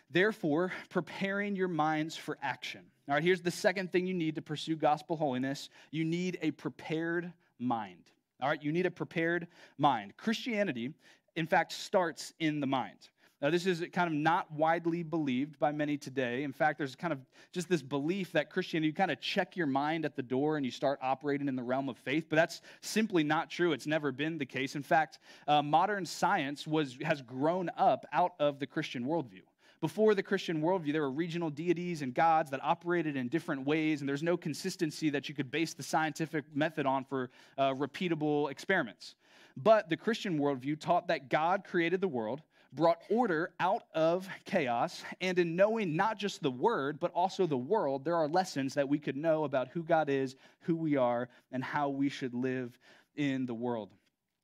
Therefore, 0.09 0.71
preparing 0.89 1.57
your 1.57 1.67
minds 1.67 2.15
for 2.15 2.37
action. 2.41 2.81
All 3.09 3.15
right, 3.15 3.23
here's 3.23 3.41
the 3.41 3.51
second 3.51 3.91
thing 3.91 4.07
you 4.07 4.13
need 4.13 4.35
to 4.35 4.41
pursue 4.41 4.77
gospel 4.77 5.17
holiness 5.17 5.69
you 5.91 6.05
need 6.05 6.37
a 6.41 6.51
prepared 6.51 7.31
mind. 7.59 8.11
All 8.41 8.47
right, 8.47 8.61
you 8.61 8.71
need 8.71 8.85
a 8.85 8.91
prepared 8.91 9.47
mind. 9.77 10.15
Christianity, 10.15 10.93
in 11.35 11.47
fact, 11.47 11.73
starts 11.73 12.33
in 12.39 12.61
the 12.61 12.67
mind. 12.67 13.09
Now, 13.39 13.51
this 13.51 13.67
is 13.67 13.85
kind 13.93 14.07
of 14.07 14.13
not 14.13 14.51
widely 14.51 15.03
believed 15.03 15.59
by 15.59 15.71
many 15.71 15.95
today. 15.95 16.41
In 16.41 16.51
fact, 16.51 16.79
there's 16.79 16.95
kind 16.95 17.13
of 17.13 17.19
just 17.51 17.69
this 17.69 17.83
belief 17.83 18.31
that 18.31 18.49
Christianity, 18.49 18.87
you 18.87 18.93
kind 18.93 19.11
of 19.11 19.21
check 19.21 19.55
your 19.55 19.67
mind 19.67 20.05
at 20.05 20.15
the 20.15 20.23
door 20.23 20.57
and 20.57 20.65
you 20.65 20.71
start 20.71 20.97
operating 21.03 21.47
in 21.47 21.55
the 21.55 21.61
realm 21.61 21.87
of 21.87 21.97
faith, 21.99 22.25
but 22.29 22.35
that's 22.35 22.61
simply 22.81 23.23
not 23.23 23.51
true. 23.51 23.73
It's 23.73 23.85
never 23.85 24.11
been 24.11 24.39
the 24.39 24.45
case. 24.45 24.75
In 24.75 24.81
fact, 24.81 25.19
uh, 25.47 25.61
modern 25.61 26.03
science 26.03 26.65
was, 26.65 26.97
has 27.03 27.21
grown 27.21 27.69
up 27.77 28.07
out 28.11 28.33
of 28.39 28.59
the 28.59 28.65
Christian 28.65 29.05
worldview. 29.05 29.43
Before 29.81 30.15
the 30.15 30.23
Christian 30.23 30.63
worldview, 30.63 30.91
there 30.91 31.03
were 31.03 31.11
regional 31.11 31.51
deities 31.51 32.01
and 32.01 32.15
gods 32.15 32.49
that 32.49 32.59
operated 32.63 33.15
in 33.15 33.27
different 33.27 33.67
ways, 33.67 33.99
and 33.99 34.09
there's 34.09 34.23
no 34.23 34.35
consistency 34.35 35.11
that 35.11 35.29
you 35.29 35.35
could 35.35 35.51
base 35.51 35.75
the 35.75 35.83
scientific 35.83 36.45
method 36.55 36.87
on 36.87 37.05
for 37.05 37.29
uh, 37.59 37.75
repeatable 37.75 38.49
experiments. 38.49 39.13
But 39.55 39.89
the 39.89 39.97
Christian 39.97 40.39
worldview 40.39 40.79
taught 40.79 41.07
that 41.09 41.29
God 41.29 41.63
created 41.63 42.01
the 42.01 42.07
world 42.07 42.41
brought 42.73 42.99
order 43.09 43.51
out 43.59 43.83
of 43.93 44.27
chaos. 44.45 45.03
And 45.21 45.37
in 45.39 45.55
knowing 45.55 45.95
not 45.95 46.17
just 46.17 46.41
the 46.41 46.51
word, 46.51 46.99
but 46.99 47.11
also 47.13 47.47
the 47.47 47.57
world, 47.57 48.05
there 48.05 48.15
are 48.15 48.27
lessons 48.27 48.73
that 48.75 48.87
we 48.87 48.99
could 48.99 49.17
know 49.17 49.43
about 49.43 49.69
who 49.69 49.83
God 49.83 50.09
is, 50.09 50.35
who 50.61 50.75
we 50.75 50.97
are, 50.97 51.29
and 51.51 51.63
how 51.63 51.89
we 51.89 52.09
should 52.09 52.33
live 52.33 52.77
in 53.15 53.45
the 53.45 53.53
world. 53.53 53.89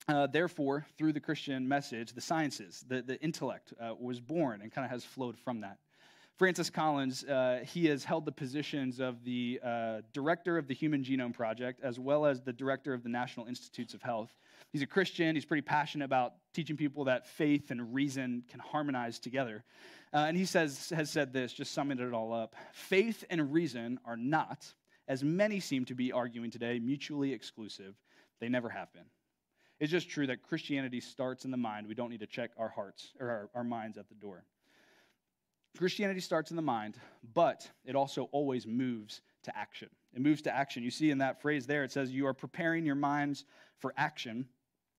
Uh, 0.08 0.28
therefore, 0.28 0.86
through 0.98 1.14
the 1.14 1.20
Christian 1.20 1.68
message, 1.68 2.14
the 2.14 2.22
sciences, 2.22 2.84
the, 2.88 3.02
the 3.02 3.22
intellect 3.22 3.74
uh, 3.80 3.94
was 3.98 4.20
born 4.20 4.62
and 4.62 4.72
kind 4.72 4.84
of 4.84 4.92
has 4.92 5.06
flowed 5.06 5.38
from 5.38 5.62
that. 5.62 5.78
Francis 6.36 6.70
Collins, 6.70 7.24
uh, 7.26 7.64
he 7.64 7.86
has 7.86 8.04
held 8.04 8.26
the 8.26 8.32
positions 8.32 9.00
of 9.00 9.24
the 9.24 9.60
uh, 9.64 10.02
director 10.14 10.58
of 10.58 10.68
the 10.68 10.74
Human 10.74 11.04
Genome 11.04 11.34
Project 11.34 11.80
as 11.84 12.00
well 12.00 12.26
as 12.26 12.42
the 12.42 12.52
director 12.52 12.94
of 12.94 13.04
the 13.04 13.10
National 13.10 13.46
Institutes 13.46 13.94
of 13.94 14.02
Health. 14.02 14.34
He's 14.72 14.82
a 14.82 14.88
Christian. 14.88 15.36
He's 15.36 15.46
pretty 15.46 15.62
passionate 15.62 16.06
about 16.06 16.34
teaching 16.54 16.78
people 16.78 17.06
that 17.06 17.28
faith 17.28 17.72
and 17.72 17.94
reason 17.94 18.44
can 18.50 18.60
harmonize 18.60 19.20
together. 19.20 19.64
Uh, 20.14 20.26
and 20.28 20.38
he 20.38 20.46
says, 20.46 20.92
has 20.96 21.10
said 21.10 21.34
this, 21.34 21.54
just 21.54 21.74
summing 21.74 22.00
it 22.00 22.14
all 22.14 22.34
up 22.34 22.56
faith 22.74 23.24
and 23.30 23.52
reason 23.52 24.00
are 24.06 24.18
not, 24.18 24.72
as 25.08 25.24
many 25.24 25.60
seem 25.60 25.86
to 25.86 25.96
be 25.96 26.12
arguing 26.12 26.52
today, 26.52 26.80
mutually 26.80 27.34
exclusive. 27.34 27.96
They 28.40 28.50
never 28.50 28.70
have 28.70 28.92
been. 28.94 29.06
It's 29.80 29.92
just 29.92 30.10
true 30.10 30.28
that 30.28 30.44
Christianity 30.44 31.02
starts 31.02 31.46
in 31.46 31.52
the 31.52 31.58
mind. 31.58 31.88
We 31.88 31.96
don't 31.96 32.10
need 32.10 32.20
to 32.20 32.28
check 32.28 32.52
our 32.58 32.70
hearts 32.70 33.14
or 33.20 33.30
our, 33.30 33.50
our 33.56 33.64
minds 33.64 33.98
at 33.98 34.08
the 34.08 34.16
door. 34.16 34.46
Christianity 35.78 36.20
starts 36.20 36.52
in 36.52 36.56
the 36.56 36.62
mind, 36.62 36.98
but 37.34 37.70
it 37.84 37.96
also 37.96 38.30
always 38.32 38.68
moves 38.68 39.22
to 39.44 39.58
action. 39.58 39.90
It 40.14 40.22
moves 40.22 40.42
to 40.44 40.56
action. 40.56 40.84
You 40.84 40.92
see 40.92 41.10
in 41.10 41.18
that 41.18 41.42
phrase 41.42 41.66
there, 41.66 41.84
it 41.84 41.92
says, 41.92 42.12
You 42.12 42.28
are 42.28 42.34
preparing 42.34 42.86
your 42.86 42.96
minds 42.96 43.46
for 43.84 43.94
action. 43.98 44.48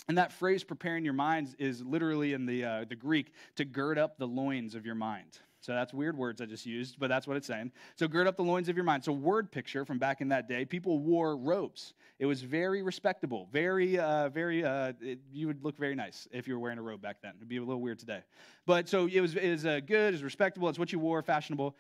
And 0.09 0.19
that 0.19 0.31
phrase, 0.31 0.63
preparing 0.63 1.05
your 1.07 1.15
minds, 1.15 1.57
is 1.59 1.83
literally 1.83 2.35
in 2.35 2.45
the, 2.45 2.63
uh, 2.63 2.85
the 2.87 2.95
Greek 2.95 3.33
to 3.57 3.65
gird 3.65 3.99
up 3.99 4.19
the 4.19 4.27
loins 4.27 4.75
of 4.75 4.85
your 4.85 4.95
mind. 4.95 5.39
So 5.63 5.73
that's 5.73 5.95
weird 5.95 6.19
words 6.19 6.43
I 6.43 6.45
just 6.45 6.67
used, 6.67 6.99
but 6.99 7.09
that's 7.09 7.27
what 7.27 7.39
it's 7.39 7.47
saying. 7.47 7.73
So 7.97 8.07
gird 8.07 8.27
up 8.27 8.37
the 8.37 8.43
loins 8.43 8.69
of 8.69 8.77
your 8.77 8.85
mind. 8.85 9.03
So 9.03 9.13
word 9.13 9.51
picture 9.51 9.87
from 9.87 9.99
back 9.99 10.21
in 10.21 10.29
that 10.29 10.47
day, 10.47 10.67
people 10.67 10.99
wore 10.99 11.39
robes. 11.39 11.95
It 12.19 12.27
was 12.27 12.43
very 12.43 12.83
respectable, 12.83 13.49
very, 13.51 13.99
uh, 13.99 14.29
very. 14.29 14.63
Uh, 14.63 14.93
it, 15.01 15.21
you 15.33 15.47
would 15.47 15.65
look 15.65 15.79
very 15.79 15.95
nice 15.95 16.29
if 16.31 16.47
you 16.47 16.53
were 16.53 16.61
wearing 16.61 16.79
a 16.79 16.83
robe 16.83 17.01
back 17.01 17.23
then. 17.23 17.33
It'd 17.39 17.49
be 17.49 17.57
a 17.57 17.65
little 17.65 17.81
weird 17.81 17.99
today, 17.99 18.21
but 18.67 18.91
so 18.91 19.07
it 19.07 19.23
was. 19.23 19.35
It 19.37 19.51
was 19.51 19.65
uh, 19.65 19.81
good. 19.81 20.09
It 20.09 20.13
was 20.13 20.23
respectable. 20.23 20.69
It's 20.69 20.79
what 20.79 20.93
you 20.93 20.99
wore, 20.99 21.23
fashionable. 21.23 21.75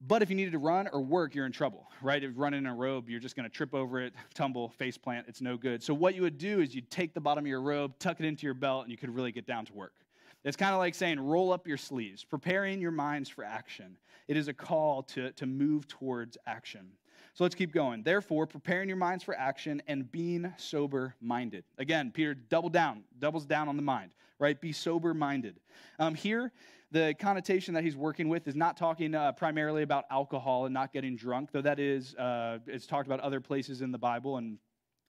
But 0.00 0.22
if 0.22 0.30
you 0.30 0.36
needed 0.36 0.52
to 0.52 0.58
run 0.58 0.88
or 0.92 1.00
work, 1.00 1.34
you're 1.34 1.46
in 1.46 1.52
trouble, 1.52 1.88
right? 2.02 2.22
If 2.22 2.32
running 2.36 2.58
in 2.58 2.66
a 2.66 2.74
robe, 2.74 3.08
you're 3.08 3.18
just 3.18 3.34
going 3.34 3.48
to 3.48 3.54
trip 3.54 3.74
over 3.74 4.00
it, 4.00 4.14
tumble, 4.34 4.68
face 4.70 4.96
plant. 4.96 5.26
It's 5.28 5.40
no 5.40 5.56
good. 5.56 5.82
So 5.82 5.92
what 5.92 6.14
you 6.14 6.22
would 6.22 6.38
do 6.38 6.60
is 6.60 6.74
you'd 6.74 6.90
take 6.90 7.14
the 7.14 7.20
bottom 7.20 7.44
of 7.44 7.48
your 7.48 7.60
robe, 7.60 7.98
tuck 7.98 8.20
it 8.20 8.26
into 8.26 8.46
your 8.46 8.54
belt, 8.54 8.84
and 8.84 8.92
you 8.92 8.96
could 8.96 9.12
really 9.14 9.32
get 9.32 9.46
down 9.46 9.64
to 9.66 9.72
work. 9.72 9.94
It's 10.44 10.56
kind 10.56 10.72
of 10.72 10.78
like 10.78 10.94
saying, 10.94 11.18
roll 11.18 11.52
up 11.52 11.66
your 11.66 11.76
sleeves, 11.76 12.22
preparing 12.22 12.80
your 12.80 12.92
minds 12.92 13.28
for 13.28 13.44
action. 13.44 13.96
It 14.28 14.36
is 14.36 14.46
a 14.46 14.52
call 14.52 15.02
to, 15.02 15.32
to 15.32 15.46
move 15.46 15.88
towards 15.88 16.38
action. 16.46 16.90
So 17.34 17.44
let's 17.44 17.56
keep 17.56 17.72
going. 17.72 18.02
Therefore, 18.02 18.46
preparing 18.46 18.88
your 18.88 18.96
minds 18.96 19.24
for 19.24 19.36
action 19.36 19.82
and 19.88 20.10
being 20.10 20.52
sober 20.56 21.14
minded. 21.20 21.64
Again, 21.78 22.12
Peter 22.12 22.34
double 22.34 22.68
down, 22.68 23.02
doubles 23.18 23.46
down 23.46 23.68
on 23.68 23.76
the 23.76 23.82
mind, 23.82 24.10
right? 24.38 24.60
Be 24.60 24.72
sober 24.72 25.12
minded. 25.12 25.58
Um, 25.98 26.14
here, 26.14 26.52
the 26.90 27.14
connotation 27.18 27.74
that 27.74 27.84
he's 27.84 27.96
working 27.96 28.28
with 28.28 28.48
is 28.48 28.54
not 28.54 28.76
talking 28.76 29.14
uh, 29.14 29.32
primarily 29.32 29.82
about 29.82 30.04
alcohol 30.10 30.64
and 30.64 30.72
not 30.72 30.92
getting 30.92 31.16
drunk, 31.16 31.50
though 31.52 31.60
that 31.60 31.78
is, 31.78 32.14
uh, 32.14 32.58
it's 32.66 32.86
talked 32.86 33.06
about 33.06 33.20
other 33.20 33.40
places 33.40 33.82
in 33.82 33.92
the 33.92 33.98
Bible, 33.98 34.38
and 34.38 34.58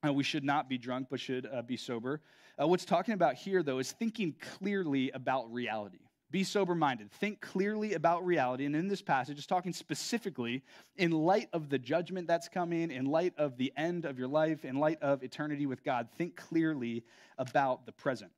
uh, 0.06 0.12
we 0.12 0.24
should 0.24 0.44
not 0.44 0.68
be 0.68 0.78
drunk, 0.78 1.08
but 1.10 1.20
should 1.20 1.48
uh, 1.54 1.62
be 1.62 1.78
sober. 1.78 2.22
Uh, 2.62 2.68
what's 2.68 2.86
talking 2.86 3.14
about 3.14 3.36
here, 3.36 3.64
though, 3.64 3.80
is 3.80 3.94
thinking 3.94 4.36
clearly 4.58 5.10
about 5.12 5.52
reality. 5.54 6.00
Be 6.32 6.44
sober 6.44 6.76
minded. 6.76 7.12
Think 7.12 7.42
clearly 7.42 7.94
about 7.94 8.24
reality. 8.24 8.66
And 8.66 8.76
in 8.76 8.88
this 8.88 9.02
passage, 9.02 9.38
it's 9.38 9.48
talking 9.48 9.74
specifically 9.74 10.64
in 10.98 11.12
light 11.12 11.50
of 11.54 11.70
the 11.70 11.80
judgment 11.80 12.28
that's 12.28 12.48
coming, 12.48 12.92
in 12.92 13.06
light 13.06 13.34
of 13.38 13.58
the 13.58 13.74
end 13.76 14.06
of 14.06 14.20
your 14.20 14.28
life, 14.28 14.64
in 14.64 14.76
light 14.76 15.02
of 15.02 15.24
eternity 15.24 15.66
with 15.66 15.84
God. 15.84 16.08
Think 16.18 16.36
clearly 16.36 17.04
about 17.40 17.86
the 17.88 17.92
present 17.92 18.32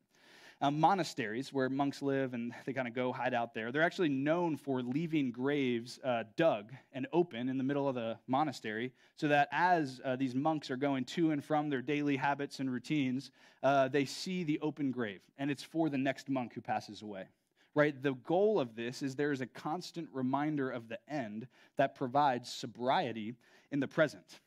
um, 0.61 0.79
monasteries 0.79 1.51
where 1.51 1.69
monks 1.69 2.01
live 2.03 2.35
and 2.35 2.53
they 2.65 2.73
kind 2.73 2.87
of 2.87 2.93
go 2.93 3.11
hide 3.11 3.33
out 3.33 3.53
there. 3.53 3.71
They're 3.71 3.81
actually 3.81 4.09
known 4.09 4.57
for 4.57 4.81
leaving 4.83 5.31
graves 5.31 5.99
uh, 6.03 6.23
dug 6.37 6.71
and 6.93 7.07
open 7.11 7.49
in 7.49 7.57
the 7.57 7.63
middle 7.63 7.89
of 7.89 7.95
the 7.95 8.17
monastery 8.27 8.93
so 9.17 9.27
that 9.27 9.49
as 9.51 9.99
uh, 10.05 10.15
these 10.15 10.35
monks 10.35 10.69
are 10.69 10.77
going 10.77 11.05
to 11.05 11.31
and 11.31 11.43
from 11.43 11.69
their 11.69 11.81
daily 11.81 12.15
habits 12.15 12.59
and 12.59 12.71
routines, 12.71 13.31
uh, 13.63 13.87
they 13.87 14.05
see 14.05 14.43
the 14.43 14.59
open 14.59 14.91
grave. 14.91 15.21
And 15.39 15.49
it's 15.49 15.63
for 15.63 15.89
the 15.89 15.97
next 15.97 16.29
monk 16.29 16.53
who 16.53 16.61
passes 16.61 17.01
away. 17.01 17.25
Right? 17.73 17.99
The 18.01 18.13
goal 18.13 18.59
of 18.59 18.75
this 18.75 19.01
is 19.01 19.15
there 19.15 19.31
is 19.31 19.41
a 19.41 19.45
constant 19.47 20.09
reminder 20.11 20.69
of 20.69 20.89
the 20.89 20.99
end 21.09 21.47
that 21.77 21.95
provides 21.95 22.51
sobriety 22.51 23.33
in 23.71 23.79
the 23.79 23.87
present. 23.87 24.41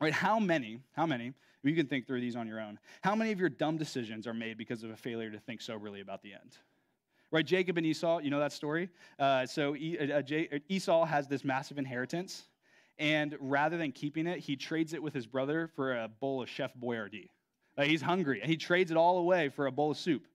Right? 0.00 0.12
How 0.12 0.38
many, 0.38 0.78
how 0.92 1.04
many 1.04 1.32
you 1.70 1.76
can 1.76 1.86
think 1.86 2.06
through 2.06 2.20
these 2.20 2.36
on 2.36 2.46
your 2.46 2.60
own. 2.60 2.78
How 3.02 3.14
many 3.14 3.32
of 3.32 3.40
your 3.40 3.48
dumb 3.48 3.76
decisions 3.76 4.26
are 4.26 4.34
made 4.34 4.58
because 4.58 4.82
of 4.82 4.90
a 4.90 4.96
failure 4.96 5.30
to 5.30 5.38
think 5.38 5.60
soberly 5.60 6.00
about 6.00 6.22
the 6.22 6.32
end? 6.32 6.56
Right, 7.30 7.46
Jacob 7.46 7.78
and 7.78 7.86
Esau, 7.86 8.18
you 8.18 8.30
know 8.30 8.40
that 8.40 8.52
story? 8.52 8.90
Uh, 9.18 9.46
so 9.46 9.74
uh, 9.74 10.18
uh, 10.18 10.58
Esau 10.68 11.04
has 11.06 11.28
this 11.28 11.44
massive 11.44 11.78
inheritance, 11.78 12.44
and 12.98 13.36
rather 13.40 13.78
than 13.78 13.90
keeping 13.90 14.26
it, 14.26 14.38
he 14.38 14.54
trades 14.54 14.92
it 14.92 15.02
with 15.02 15.14
his 15.14 15.26
brother 15.26 15.70
for 15.74 15.96
a 15.96 16.08
bowl 16.08 16.42
of 16.42 16.48
Chef 16.50 16.72
Boyardee. 16.74 17.28
Uh, 17.78 17.84
he's 17.84 18.02
hungry, 18.02 18.42
and 18.42 18.50
he 18.50 18.56
trades 18.56 18.90
it 18.90 18.98
all 18.98 19.16
away 19.16 19.48
for 19.48 19.66
a 19.66 19.72
bowl 19.72 19.92
of 19.92 19.96
soup. 19.96 20.26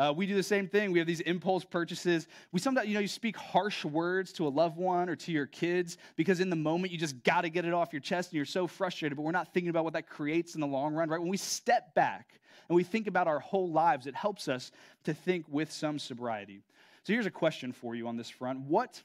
Uh, 0.00 0.14
we 0.16 0.24
do 0.24 0.34
the 0.34 0.42
same 0.42 0.66
thing. 0.66 0.92
We 0.92 0.98
have 0.98 1.06
these 1.06 1.20
impulse 1.20 1.62
purchases. 1.62 2.26
We 2.52 2.60
sometimes, 2.60 2.88
you 2.88 2.94
know, 2.94 3.00
you 3.00 3.06
speak 3.06 3.36
harsh 3.36 3.84
words 3.84 4.32
to 4.32 4.46
a 4.46 4.48
loved 4.48 4.78
one 4.78 5.10
or 5.10 5.16
to 5.16 5.30
your 5.30 5.44
kids 5.44 5.98
because 6.16 6.40
in 6.40 6.48
the 6.48 6.56
moment 6.56 6.90
you 6.90 6.98
just 6.98 7.22
got 7.22 7.42
to 7.42 7.50
get 7.50 7.66
it 7.66 7.74
off 7.74 7.92
your 7.92 8.00
chest 8.00 8.30
and 8.30 8.36
you're 8.36 8.46
so 8.46 8.66
frustrated, 8.66 9.16
but 9.16 9.24
we're 9.24 9.30
not 9.30 9.52
thinking 9.52 9.68
about 9.68 9.84
what 9.84 9.92
that 9.92 10.08
creates 10.08 10.54
in 10.54 10.62
the 10.62 10.66
long 10.66 10.94
run, 10.94 11.10
right? 11.10 11.20
When 11.20 11.28
we 11.28 11.36
step 11.36 11.94
back 11.94 12.40
and 12.70 12.76
we 12.76 12.82
think 12.82 13.08
about 13.08 13.28
our 13.28 13.40
whole 13.40 13.70
lives, 13.70 14.06
it 14.06 14.14
helps 14.14 14.48
us 14.48 14.72
to 15.04 15.12
think 15.12 15.44
with 15.50 15.70
some 15.70 15.98
sobriety. 15.98 16.62
So 17.02 17.12
here's 17.12 17.26
a 17.26 17.30
question 17.30 17.70
for 17.70 17.94
you 17.94 18.08
on 18.08 18.16
this 18.16 18.30
front. 18.30 18.60
What, 18.60 19.02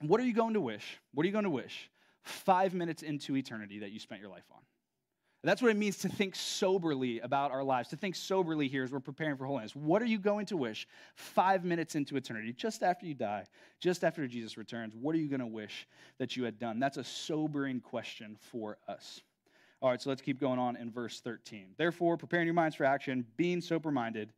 what 0.00 0.18
are 0.18 0.24
you 0.24 0.34
going 0.34 0.54
to 0.54 0.60
wish? 0.60 0.98
What 1.12 1.22
are 1.22 1.28
you 1.28 1.32
going 1.32 1.44
to 1.44 1.50
wish 1.50 1.88
five 2.22 2.74
minutes 2.74 3.04
into 3.04 3.36
eternity 3.36 3.78
that 3.78 3.92
you 3.92 4.00
spent 4.00 4.20
your 4.20 4.30
life 4.30 4.50
on? 4.50 4.62
That's 5.44 5.60
what 5.60 5.70
it 5.70 5.76
means 5.76 5.98
to 5.98 6.08
think 6.08 6.34
soberly 6.34 7.20
about 7.20 7.50
our 7.50 7.62
lives. 7.62 7.90
To 7.90 7.96
think 7.96 8.16
soberly 8.16 8.66
here 8.66 8.82
as 8.82 8.90
we're 8.90 9.00
preparing 9.00 9.36
for 9.36 9.44
holiness. 9.44 9.76
What 9.76 10.00
are 10.00 10.06
you 10.06 10.18
going 10.18 10.46
to 10.46 10.56
wish 10.56 10.88
five 11.16 11.64
minutes 11.64 11.96
into 11.96 12.16
eternity, 12.16 12.54
just 12.54 12.82
after 12.82 13.04
you 13.04 13.12
die, 13.12 13.44
just 13.78 14.04
after 14.04 14.26
Jesus 14.26 14.56
returns? 14.56 14.94
What 14.94 15.14
are 15.14 15.18
you 15.18 15.28
going 15.28 15.40
to 15.40 15.46
wish 15.46 15.86
that 16.18 16.34
you 16.34 16.44
had 16.44 16.58
done? 16.58 16.80
That's 16.80 16.96
a 16.96 17.04
sobering 17.04 17.80
question 17.80 18.36
for 18.40 18.78
us. 18.88 19.20
All 19.82 19.90
right, 19.90 20.00
so 20.00 20.08
let's 20.08 20.22
keep 20.22 20.40
going 20.40 20.58
on 20.58 20.76
in 20.76 20.90
verse 20.90 21.20
13. 21.20 21.74
Therefore, 21.76 22.16
preparing 22.16 22.46
your 22.46 22.54
minds 22.54 22.74
for 22.74 22.84
action, 22.84 23.26
being 23.36 23.60
sober 23.60 23.90
minded, 23.90 24.32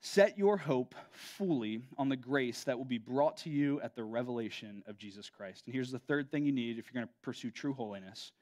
set 0.00 0.36
your 0.36 0.56
hope 0.56 0.96
fully 1.12 1.82
on 1.98 2.08
the 2.08 2.16
grace 2.16 2.64
that 2.64 2.76
will 2.76 2.84
be 2.84 2.98
brought 2.98 3.36
to 3.38 3.50
you 3.50 3.80
at 3.80 3.94
the 3.94 4.02
revelation 4.02 4.82
of 4.88 4.98
Jesus 4.98 5.30
Christ. 5.30 5.66
And 5.66 5.74
here's 5.74 5.92
the 5.92 6.00
third 6.00 6.32
thing 6.32 6.44
you 6.44 6.50
need 6.50 6.80
if 6.80 6.86
you're 6.86 7.00
going 7.00 7.06
to 7.06 7.14
pursue 7.22 7.52
true 7.52 7.74
holiness 7.74 8.32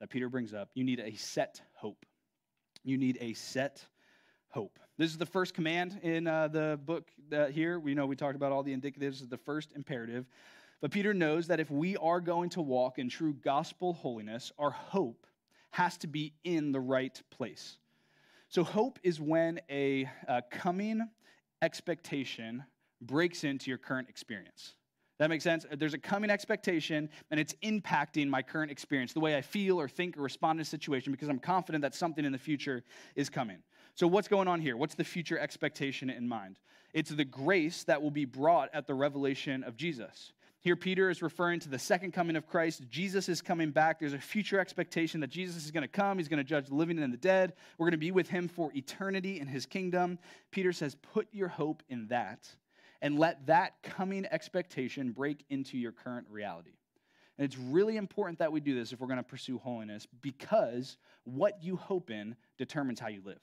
that 0.00 0.10
Peter 0.10 0.28
brings 0.28 0.52
up. 0.54 0.70
You 0.74 0.84
need 0.84 1.00
a 1.00 1.14
set 1.14 1.60
hope. 1.74 2.04
You 2.82 2.96
need 2.96 3.18
a 3.20 3.34
set 3.34 3.84
hope. 4.48 4.78
This 4.96 5.10
is 5.10 5.18
the 5.18 5.26
first 5.26 5.54
command 5.54 6.00
in 6.02 6.26
uh, 6.26 6.48
the 6.48 6.78
book 6.84 7.10
here. 7.52 7.78
We 7.78 7.94
know 7.94 8.06
we 8.06 8.16
talked 8.16 8.36
about 8.36 8.52
all 8.52 8.62
the 8.62 8.76
indicatives 8.76 9.22
of 9.22 9.30
the 9.30 9.36
first 9.38 9.72
imperative. 9.74 10.26
But 10.80 10.90
Peter 10.90 11.12
knows 11.12 11.46
that 11.48 11.60
if 11.60 11.70
we 11.70 11.96
are 11.98 12.20
going 12.20 12.50
to 12.50 12.62
walk 12.62 12.98
in 12.98 13.08
true 13.08 13.34
gospel 13.34 13.92
holiness, 13.92 14.50
our 14.58 14.70
hope 14.70 15.26
has 15.72 15.96
to 15.98 16.06
be 16.06 16.32
in 16.42 16.72
the 16.72 16.80
right 16.80 17.20
place. 17.30 17.78
So, 18.48 18.64
hope 18.64 18.98
is 19.02 19.20
when 19.20 19.60
a, 19.70 20.08
a 20.26 20.42
coming 20.50 21.08
expectation 21.62 22.64
breaks 23.00 23.44
into 23.44 23.70
your 23.70 23.78
current 23.78 24.08
experience. 24.08 24.74
That 25.20 25.28
makes 25.28 25.44
sense? 25.44 25.66
Uh, 25.70 25.76
there's 25.76 25.92
a 25.92 25.98
coming 25.98 26.30
expectation, 26.30 27.10
and 27.30 27.38
it's 27.38 27.54
impacting 27.62 28.26
my 28.28 28.40
current 28.40 28.70
experience, 28.70 29.12
the 29.12 29.20
way 29.20 29.36
I 29.36 29.42
feel 29.42 29.78
or 29.78 29.86
think 29.86 30.16
or 30.16 30.22
respond 30.22 30.58
to 30.58 30.62
a 30.62 30.64
situation, 30.64 31.12
because 31.12 31.28
I'm 31.28 31.38
confident 31.38 31.82
that 31.82 31.94
something 31.94 32.24
in 32.24 32.32
the 32.32 32.38
future 32.38 32.82
is 33.14 33.28
coming. 33.28 33.58
So, 33.94 34.06
what's 34.06 34.28
going 34.28 34.48
on 34.48 34.62
here? 34.62 34.78
What's 34.78 34.94
the 34.94 35.04
future 35.04 35.38
expectation 35.38 36.08
in 36.08 36.26
mind? 36.26 36.58
It's 36.94 37.10
the 37.10 37.26
grace 37.26 37.84
that 37.84 38.00
will 38.00 38.10
be 38.10 38.24
brought 38.24 38.70
at 38.72 38.86
the 38.86 38.94
revelation 38.94 39.62
of 39.62 39.76
Jesus. 39.76 40.32
Here, 40.62 40.74
Peter 40.74 41.10
is 41.10 41.20
referring 41.20 41.60
to 41.60 41.68
the 41.68 41.78
second 41.78 42.12
coming 42.12 42.34
of 42.34 42.46
Christ. 42.46 42.84
Jesus 42.88 43.28
is 43.28 43.42
coming 43.42 43.72
back. 43.72 44.00
There's 44.00 44.14
a 44.14 44.18
future 44.18 44.58
expectation 44.58 45.20
that 45.20 45.30
Jesus 45.30 45.66
is 45.66 45.70
going 45.70 45.82
to 45.82 45.88
come. 45.88 46.16
He's 46.16 46.28
going 46.28 46.38
to 46.38 46.44
judge 46.44 46.68
the 46.68 46.74
living 46.74 46.98
and 46.98 47.12
the 47.12 47.18
dead. 47.18 47.52
We're 47.76 47.86
going 47.86 47.92
to 47.92 47.98
be 47.98 48.10
with 48.10 48.30
him 48.30 48.48
for 48.48 48.72
eternity 48.74 49.38
in 49.38 49.46
his 49.46 49.66
kingdom. 49.66 50.18
Peter 50.50 50.72
says, 50.72 50.94
Put 50.94 51.28
your 51.30 51.48
hope 51.48 51.82
in 51.90 52.08
that 52.08 52.48
and 53.02 53.18
let 53.18 53.46
that 53.46 53.82
coming 53.82 54.26
expectation 54.30 55.12
break 55.12 55.44
into 55.48 55.78
your 55.78 55.92
current 55.92 56.26
reality. 56.30 56.72
And 57.38 57.44
it's 57.46 57.56
really 57.56 57.96
important 57.96 58.38
that 58.40 58.52
we 58.52 58.60
do 58.60 58.74
this 58.74 58.92
if 58.92 59.00
we're 59.00 59.06
going 59.06 59.16
to 59.16 59.22
pursue 59.22 59.58
holiness 59.58 60.06
because 60.20 60.98
what 61.24 61.62
you 61.62 61.76
hope 61.76 62.10
in 62.10 62.36
determines 62.58 63.00
how 63.00 63.08
you 63.08 63.22
live. 63.24 63.40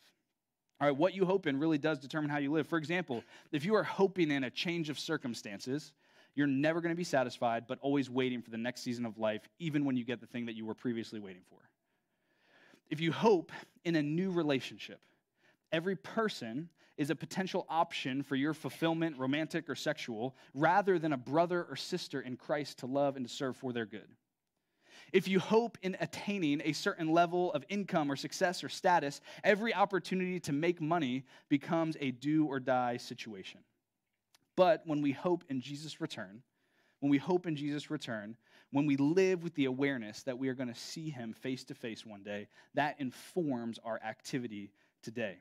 All 0.80 0.88
right, 0.88 0.96
what 0.96 1.16
you 1.16 1.26
hope 1.26 1.48
in 1.48 1.58
really 1.58 1.80
does 1.80 1.98
determine 1.98 2.30
how 2.30 2.38
you 2.38 2.52
live. 2.52 2.68
For 2.68 2.78
example, 2.78 3.24
if 3.52 3.66
you 3.66 3.74
are 3.74 3.84
hoping 3.84 4.30
in 4.30 4.44
a 4.44 4.52
change 4.52 4.90
of 4.90 5.00
circumstances, 5.00 5.94
you're 6.36 6.46
never 6.46 6.82
going 6.82 6.92
to 6.92 6.98
be 6.98 7.04
satisfied, 7.04 7.66
but 7.68 7.80
always 7.82 8.12
waiting 8.12 8.44
for 8.44 8.52
the 8.52 8.58
next 8.58 8.82
season 8.82 9.04
of 9.04 9.18
life, 9.18 9.50
even 9.58 9.86
when 9.86 9.98
you 9.98 10.04
get 10.04 10.22
the 10.22 10.28
thing 10.28 10.46
that 10.46 10.56
you 10.56 10.68
were 10.68 10.76
previously 10.76 11.20
waiting 11.20 11.42
for. 11.50 11.58
If 12.92 13.02
you 13.02 13.12
hope 13.12 13.52
in 13.84 13.96
a 13.96 14.04
new 14.04 14.30
relationship, 14.30 15.00
every 15.72 15.96
person 15.96 16.70
is 16.98 17.10
a 17.10 17.16
potential 17.16 17.66
option 17.70 18.24
for 18.24 18.36
your 18.36 18.54
fulfillment, 18.54 19.18
romantic 19.18 19.70
or 19.70 19.75
sexual, 19.75 20.36
rather 20.54 20.98
than 20.98 21.13
a 21.13 21.18
brother 21.18 21.66
or 21.70 21.75
sister 21.75 22.22
in 22.22 22.38
Christ 22.38 22.80
to 22.80 22.86
love 22.86 23.16
and 23.16 23.27
to 23.27 23.34
serve 23.34 23.56
for 23.58 23.72
their 23.72 23.86
good. 23.86 24.08
If 25.13 25.27
you 25.27 25.39
hope 25.39 25.77
in 25.82 25.96
attaining 26.01 26.62
a 26.66 26.74
certain 26.74 27.08
level 27.08 27.54
of 27.54 27.63
income 27.70 28.12
or 28.12 28.16
success 28.16 28.63
or 28.63 28.70
status, 28.70 29.22
every 29.44 29.74
opportunity 29.74 30.39
to 30.42 30.51
make 30.51 30.82
money 30.82 31.24
becomes 31.50 31.96
a 32.00 32.12
do 32.12 32.46
or 32.46 32.60
die 32.60 32.98
situation. 32.98 33.62
But 34.56 34.82
when 34.86 35.01
we 35.01 35.12
hope 35.12 35.46
in 35.50 35.62
Jesus' 35.62 36.01
return, 36.01 36.42
when 37.00 37.12
we 37.12 37.20
hope 37.20 37.46
in 37.46 37.56
Jesus' 37.56 37.92
return, 37.92 38.36
when 38.72 38.86
we 38.86 38.98
live 38.98 39.44
with 39.44 39.54
the 39.56 39.66
awareness 39.66 40.24
that 40.24 40.38
we 40.38 40.50
are 40.50 40.56
going 40.56 40.74
to 40.74 40.80
see 40.80 41.10
him 41.10 41.32
face 41.32 41.63
to 41.66 41.75
face 41.75 42.06
one 42.06 42.24
day, 42.24 42.48
that 42.74 43.00
informs 43.00 43.80
our 43.86 44.01
activity 44.04 44.72
today. 45.04 45.38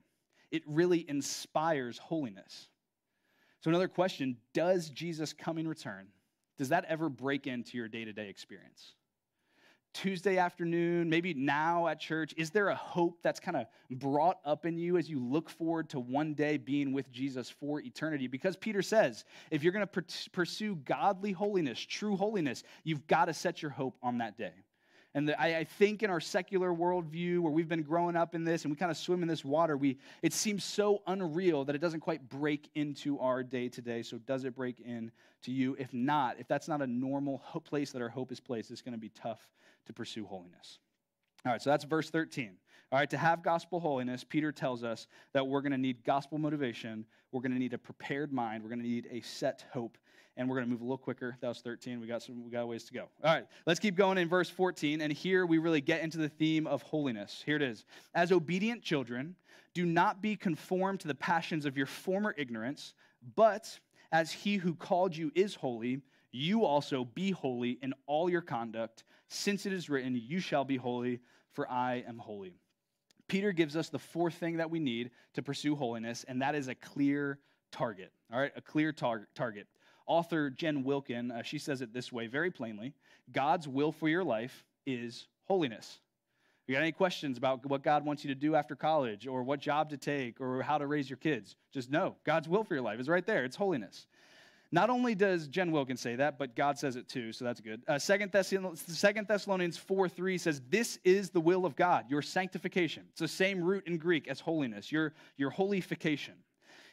It 0.50 0.62
really 0.66 1.04
inspires 1.08 1.98
holiness. 1.98 2.68
So, 3.60 3.70
another 3.70 3.88
question 3.88 4.36
Does 4.52 4.90
Jesus' 4.90 5.32
coming 5.32 5.66
return, 5.66 6.06
does 6.58 6.68
that 6.70 6.84
ever 6.86 7.08
break 7.08 7.46
into 7.46 7.76
your 7.76 7.88
day 7.88 8.04
to 8.04 8.12
day 8.12 8.28
experience? 8.28 8.94
Tuesday 9.96 10.36
afternoon, 10.36 11.08
maybe 11.08 11.32
now 11.32 11.86
at 11.86 11.98
church? 11.98 12.34
Is 12.36 12.50
there 12.50 12.68
a 12.68 12.74
hope 12.74 13.18
that's 13.22 13.40
kind 13.40 13.56
of 13.56 13.66
brought 13.98 14.38
up 14.44 14.66
in 14.66 14.76
you 14.76 14.98
as 14.98 15.08
you 15.08 15.18
look 15.18 15.48
forward 15.48 15.88
to 15.88 15.98
one 15.98 16.34
day 16.34 16.58
being 16.58 16.92
with 16.92 17.10
Jesus 17.10 17.48
for 17.48 17.80
eternity? 17.80 18.26
Because 18.26 18.58
Peter 18.58 18.82
says, 18.82 19.24
if 19.50 19.62
you're 19.62 19.72
going 19.72 19.86
to 19.86 20.02
pursue 20.32 20.76
godly 20.84 21.32
holiness, 21.32 21.80
true 21.80 22.14
holiness, 22.14 22.62
you've 22.84 23.06
got 23.06 23.24
to 23.24 23.32
set 23.32 23.62
your 23.62 23.70
hope 23.70 23.96
on 24.02 24.18
that 24.18 24.36
day. 24.36 24.52
And 25.16 25.30
the, 25.30 25.40
I, 25.40 25.60
I, 25.60 25.64
think 25.64 26.02
in 26.02 26.10
our 26.10 26.20
secular 26.20 26.70
worldview, 26.70 27.38
where 27.38 27.50
we've 27.50 27.70
been 27.70 27.82
growing 27.82 28.16
up 28.16 28.34
in 28.34 28.44
this 28.44 28.64
and 28.64 28.70
we 28.70 28.76
kind 28.76 28.90
of 28.90 28.98
swim 28.98 29.22
in 29.22 29.28
this 29.28 29.46
water, 29.46 29.74
we, 29.74 29.96
it 30.20 30.34
seems 30.34 30.62
so 30.62 31.00
unreal 31.06 31.64
that 31.64 31.74
it 31.74 31.78
doesn't 31.78 32.00
quite 32.00 32.28
break 32.28 32.68
into 32.74 33.18
our 33.18 33.42
day 33.42 33.70
to 33.70 33.80
day. 33.80 34.02
So, 34.02 34.18
does 34.18 34.44
it 34.44 34.54
break 34.54 34.78
in 34.78 35.10
to 35.44 35.52
you? 35.52 35.74
If 35.78 35.94
not, 35.94 36.38
if 36.38 36.46
that's 36.48 36.68
not 36.68 36.82
a 36.82 36.86
normal 36.86 37.38
place 37.64 37.92
that 37.92 38.02
our 38.02 38.10
hope 38.10 38.30
is 38.30 38.40
placed, 38.40 38.70
it's 38.70 38.82
going 38.82 38.92
to 38.92 39.00
be 39.00 39.08
tough 39.08 39.40
to 39.86 39.94
pursue 39.94 40.26
holiness. 40.26 40.80
All 41.46 41.52
right, 41.52 41.62
so 41.62 41.70
that's 41.70 41.84
verse 41.84 42.10
13. 42.10 42.50
All 42.92 42.98
right, 42.98 43.08
to 43.08 43.16
have 43.16 43.42
gospel 43.42 43.80
holiness, 43.80 44.22
Peter 44.22 44.52
tells 44.52 44.84
us 44.84 45.06
that 45.32 45.46
we're 45.46 45.62
going 45.62 45.72
to 45.72 45.78
need 45.78 46.04
gospel 46.04 46.36
motivation, 46.36 47.06
we're 47.32 47.40
going 47.40 47.52
to 47.52 47.58
need 47.58 47.72
a 47.72 47.78
prepared 47.78 48.34
mind, 48.34 48.62
we're 48.62 48.68
going 48.68 48.82
to 48.82 48.86
need 48.86 49.08
a 49.10 49.22
set 49.22 49.64
hope, 49.72 49.96
and 50.36 50.48
we're 50.48 50.56
going 50.56 50.66
to 50.66 50.70
move 50.70 50.80
a 50.80 50.84
little 50.84 50.98
quicker. 50.98 51.36
That 51.40 51.48
was 51.48 51.60
13. 51.60 52.00
We 52.00 52.06
got 52.06 52.22
some 52.22 52.44
we 52.44 52.50
got 52.50 52.68
ways 52.68 52.84
to 52.84 52.92
go. 52.92 53.08
All 53.24 53.34
right, 53.34 53.46
let's 53.66 53.80
keep 53.80 53.96
going 53.96 54.18
in 54.18 54.28
verse 54.28 54.50
14, 54.50 55.00
and 55.00 55.12
here 55.12 55.46
we 55.46 55.58
really 55.58 55.80
get 55.80 56.02
into 56.02 56.18
the 56.18 56.28
theme 56.28 56.66
of 56.66 56.82
holiness. 56.82 57.42
Here 57.44 57.56
it 57.56 57.62
is. 57.62 57.84
As 58.14 58.32
obedient 58.32 58.82
children, 58.82 59.34
do 59.74 59.84
not 59.84 60.22
be 60.22 60.36
conformed 60.36 61.00
to 61.00 61.08
the 61.08 61.14
passions 61.14 61.66
of 61.66 61.76
your 61.76 61.86
former 61.86 62.34
ignorance, 62.36 62.94
but 63.34 63.78
as 64.12 64.32
he 64.32 64.56
who 64.56 64.74
called 64.74 65.16
you 65.16 65.32
is 65.34 65.54
holy, 65.54 66.00
you 66.32 66.64
also 66.64 67.04
be 67.04 67.30
holy 67.30 67.78
in 67.82 67.94
all 68.06 68.28
your 68.28 68.42
conduct 68.42 69.04
since 69.28 69.66
it 69.66 69.72
is 69.72 69.88
written, 69.88 70.20
You 70.22 70.38
shall 70.38 70.64
be 70.64 70.76
holy, 70.76 71.20
for 71.52 71.70
I 71.70 72.04
am 72.06 72.18
holy. 72.18 72.54
Peter 73.28 73.52
gives 73.52 73.76
us 73.76 73.88
the 73.88 73.98
fourth 73.98 74.34
thing 74.34 74.58
that 74.58 74.70
we 74.70 74.78
need 74.78 75.10
to 75.34 75.42
pursue 75.42 75.74
holiness, 75.74 76.24
and 76.28 76.40
that 76.42 76.54
is 76.54 76.68
a 76.68 76.74
clear 76.74 77.40
target. 77.72 78.12
All 78.32 78.38
right, 78.38 78.52
a 78.54 78.60
clear 78.60 78.92
tar- 78.92 79.28
target. 79.34 79.66
Author 80.06 80.50
Jen 80.50 80.84
Wilkin, 80.84 81.30
uh, 81.30 81.42
she 81.42 81.58
says 81.58 81.80
it 81.82 81.92
this 81.92 82.12
way 82.12 82.26
very 82.26 82.50
plainly 82.50 82.94
God's 83.32 83.66
will 83.66 83.92
for 83.92 84.08
your 84.08 84.24
life 84.24 84.64
is 84.86 85.26
holiness. 85.44 85.98
If 86.62 86.70
you 86.70 86.74
got 86.74 86.82
any 86.82 86.92
questions 86.92 87.38
about 87.38 87.64
what 87.66 87.84
God 87.84 88.04
wants 88.04 88.24
you 88.24 88.34
to 88.34 88.40
do 88.40 88.56
after 88.56 88.74
college, 88.74 89.28
or 89.28 89.44
what 89.44 89.60
job 89.60 89.90
to 89.90 89.96
take, 89.96 90.40
or 90.40 90.62
how 90.62 90.78
to 90.78 90.86
raise 90.88 91.08
your 91.08 91.16
kids, 91.16 91.54
just 91.72 91.90
know 91.92 92.16
God's 92.24 92.48
will 92.48 92.64
for 92.64 92.74
your 92.74 92.82
life 92.82 92.98
is 92.98 93.08
right 93.08 93.24
there. 93.24 93.44
It's 93.44 93.54
holiness. 93.54 94.06
Not 94.72 94.90
only 94.90 95.14
does 95.14 95.46
Jen 95.46 95.70
Wilkins 95.70 96.00
say 96.00 96.16
that, 96.16 96.38
but 96.38 96.56
God 96.56 96.76
says 96.76 96.96
it 96.96 97.08
too, 97.08 97.32
so 97.32 97.44
that's 97.44 97.60
good. 97.60 97.82
Uh, 97.86 97.98
Second, 98.00 98.32
Thessalonians 98.32 99.76
4 99.76 100.08
3 100.08 100.38
says, 100.38 100.60
This 100.68 100.98
is 101.04 101.30
the 101.30 101.40
will 101.40 101.64
of 101.64 101.76
God, 101.76 102.06
your 102.08 102.20
sanctification. 102.20 103.04
It's 103.10 103.20
the 103.20 103.28
same 103.28 103.62
root 103.62 103.86
in 103.86 103.96
Greek 103.96 104.26
as 104.26 104.40
holiness, 104.40 104.90
your, 104.90 105.12
your 105.36 105.50
holification. 105.50 106.34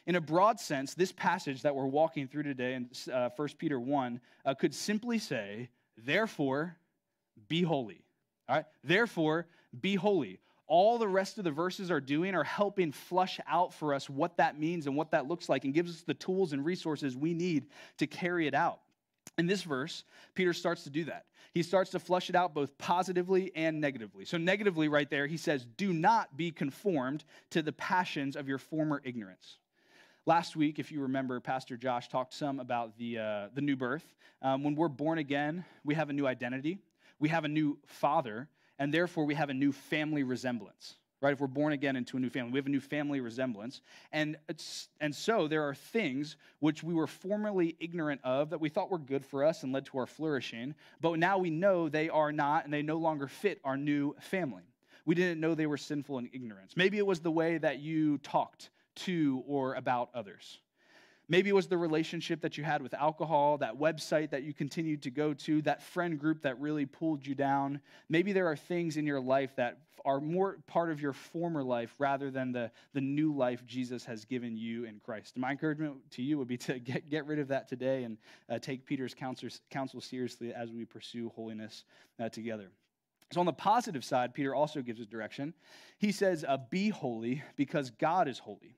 In 0.06 0.16
a 0.16 0.20
broad 0.20 0.60
sense, 0.60 0.94
this 0.94 1.12
passage 1.12 1.62
that 1.62 1.74
we're 1.74 1.86
walking 1.86 2.28
through 2.28 2.42
today 2.42 2.74
in 2.74 2.90
uh, 3.12 3.30
1 3.34 3.48
Peter 3.58 3.80
1 3.80 4.20
uh, 4.44 4.54
could 4.54 4.74
simply 4.74 5.18
say, 5.18 5.70
Therefore, 5.96 6.76
be 7.48 7.62
holy. 7.62 8.04
All 8.48 8.56
right? 8.56 8.66
Therefore, 8.82 9.46
be 9.80 9.94
holy 9.94 10.40
all 10.66 10.98
the 10.98 11.08
rest 11.08 11.38
of 11.38 11.44
the 11.44 11.50
verses 11.50 11.90
are 11.90 12.00
doing 12.00 12.34
are 12.34 12.44
helping 12.44 12.90
flush 12.90 13.38
out 13.46 13.72
for 13.74 13.92
us 13.92 14.08
what 14.08 14.36
that 14.38 14.58
means 14.58 14.86
and 14.86 14.96
what 14.96 15.10
that 15.10 15.26
looks 15.26 15.48
like 15.48 15.64
and 15.64 15.74
gives 15.74 15.90
us 15.90 16.02
the 16.02 16.14
tools 16.14 16.52
and 16.52 16.64
resources 16.64 17.16
we 17.16 17.34
need 17.34 17.66
to 17.98 18.06
carry 18.06 18.46
it 18.46 18.54
out. 18.54 18.80
In 19.36 19.46
this 19.46 19.62
verse, 19.62 20.04
Peter 20.34 20.52
starts 20.52 20.84
to 20.84 20.90
do 20.90 21.04
that. 21.04 21.26
He 21.52 21.62
starts 21.62 21.90
to 21.90 21.98
flush 21.98 22.30
it 22.30 22.34
out 22.34 22.54
both 22.54 22.76
positively 22.78 23.52
and 23.54 23.80
negatively. 23.80 24.24
So, 24.24 24.38
negatively, 24.38 24.88
right 24.88 25.08
there, 25.08 25.26
he 25.26 25.36
says, 25.36 25.66
Do 25.76 25.92
not 25.92 26.36
be 26.36 26.50
conformed 26.50 27.24
to 27.50 27.62
the 27.62 27.72
passions 27.72 28.34
of 28.34 28.48
your 28.48 28.58
former 28.58 29.00
ignorance. 29.04 29.58
Last 30.26 30.56
week, 30.56 30.78
if 30.78 30.90
you 30.90 31.02
remember, 31.02 31.38
Pastor 31.38 31.76
Josh 31.76 32.08
talked 32.08 32.32
some 32.32 32.58
about 32.58 32.96
the, 32.96 33.18
uh, 33.18 33.48
the 33.54 33.60
new 33.60 33.76
birth. 33.76 34.14
Um, 34.40 34.64
when 34.64 34.74
we're 34.74 34.88
born 34.88 35.18
again, 35.18 35.66
we 35.84 35.94
have 35.96 36.08
a 36.08 36.14
new 36.14 36.26
identity, 36.26 36.78
we 37.18 37.28
have 37.28 37.44
a 37.44 37.48
new 37.48 37.78
father, 37.84 38.48
and 38.78 38.92
therefore 38.92 39.26
we 39.26 39.34
have 39.34 39.50
a 39.50 39.54
new 39.54 39.70
family 39.72 40.22
resemblance 40.22 40.96
right? 41.20 41.32
If 41.32 41.40
we're 41.40 41.46
born 41.46 41.72
again 41.72 41.96
into 41.96 42.18
a 42.18 42.20
new 42.20 42.28
family 42.28 42.52
we 42.52 42.58
have 42.58 42.66
a 42.66 42.70
new 42.70 42.80
family 42.80 43.20
resemblance. 43.20 43.80
And 44.12 44.36
and 45.00 45.14
so 45.14 45.48
there 45.48 45.66
are 45.66 45.74
things 45.74 46.36
which 46.58 46.82
we 46.82 46.92
were 46.92 47.06
formerly 47.06 47.76
ignorant 47.80 48.20
of 48.24 48.50
that 48.50 48.60
we 48.60 48.68
thought 48.68 48.90
were 48.90 48.98
good 48.98 49.24
for 49.24 49.42
us 49.42 49.62
and 49.62 49.72
led 49.72 49.86
to 49.86 49.98
our 49.98 50.06
flourishing 50.06 50.74
but 51.00 51.18
now 51.18 51.38
we 51.38 51.48
know 51.48 51.88
they 51.88 52.10
are 52.10 52.30
not 52.30 52.64
and 52.64 52.74
they 52.74 52.82
no 52.82 52.98
longer 52.98 53.26
fit 53.26 53.58
our 53.64 53.78
new 53.78 54.14
family. 54.20 54.64
We 55.06 55.14
didn't 55.14 55.40
know 55.40 55.54
they 55.54 55.66
were 55.66 55.78
sinful 55.78 56.18
in 56.18 56.28
ignorance 56.30 56.76
maybe 56.76 56.98
it 56.98 57.06
was 57.06 57.20
the 57.20 57.30
way 57.30 57.56
that 57.56 57.78
you 57.78 58.18
talked 58.18 58.68
to 58.96 59.42
or 59.46 59.74
about 59.74 60.10
others 60.14 60.58
Maybe 61.28 61.48
it 61.48 61.54
was 61.54 61.68
the 61.68 61.78
relationship 61.78 62.42
that 62.42 62.58
you 62.58 62.64
had 62.64 62.82
with 62.82 62.92
alcohol, 62.92 63.56
that 63.58 63.78
website 63.78 64.30
that 64.30 64.42
you 64.42 64.52
continued 64.52 65.02
to 65.04 65.10
go 65.10 65.32
to, 65.32 65.62
that 65.62 65.82
friend 65.82 66.18
group 66.18 66.42
that 66.42 66.60
really 66.60 66.84
pulled 66.84 67.26
you 67.26 67.34
down. 67.34 67.80
Maybe 68.10 68.32
there 68.32 68.46
are 68.46 68.56
things 68.56 68.98
in 68.98 69.06
your 69.06 69.20
life 69.20 69.56
that 69.56 69.78
are 70.04 70.20
more 70.20 70.58
part 70.66 70.90
of 70.90 71.00
your 71.00 71.14
former 71.14 71.64
life 71.64 71.94
rather 71.98 72.30
than 72.30 72.52
the, 72.52 72.70
the 72.92 73.00
new 73.00 73.34
life 73.34 73.64
Jesus 73.64 74.04
has 74.04 74.26
given 74.26 74.54
you 74.54 74.84
in 74.84 75.00
Christ. 75.02 75.38
My 75.38 75.50
encouragement 75.50 75.96
to 76.10 76.22
you 76.22 76.36
would 76.36 76.48
be 76.48 76.58
to 76.58 76.78
get, 76.78 77.08
get 77.08 77.24
rid 77.24 77.38
of 77.38 77.48
that 77.48 77.68
today 77.68 78.04
and 78.04 78.18
uh, 78.50 78.58
take 78.58 78.84
Peter's 78.84 79.14
counsel, 79.14 79.48
counsel 79.70 80.02
seriously 80.02 80.52
as 80.52 80.72
we 80.72 80.84
pursue 80.84 81.32
holiness 81.34 81.84
uh, 82.20 82.28
together. 82.28 82.70
So, 83.32 83.40
on 83.40 83.46
the 83.46 83.54
positive 83.54 84.04
side, 84.04 84.34
Peter 84.34 84.54
also 84.54 84.82
gives 84.82 85.00
us 85.00 85.06
direction. 85.06 85.54
He 85.96 86.12
says, 86.12 86.44
uh, 86.46 86.58
Be 86.68 86.90
holy 86.90 87.42
because 87.56 87.88
God 87.88 88.28
is 88.28 88.38
holy. 88.38 88.76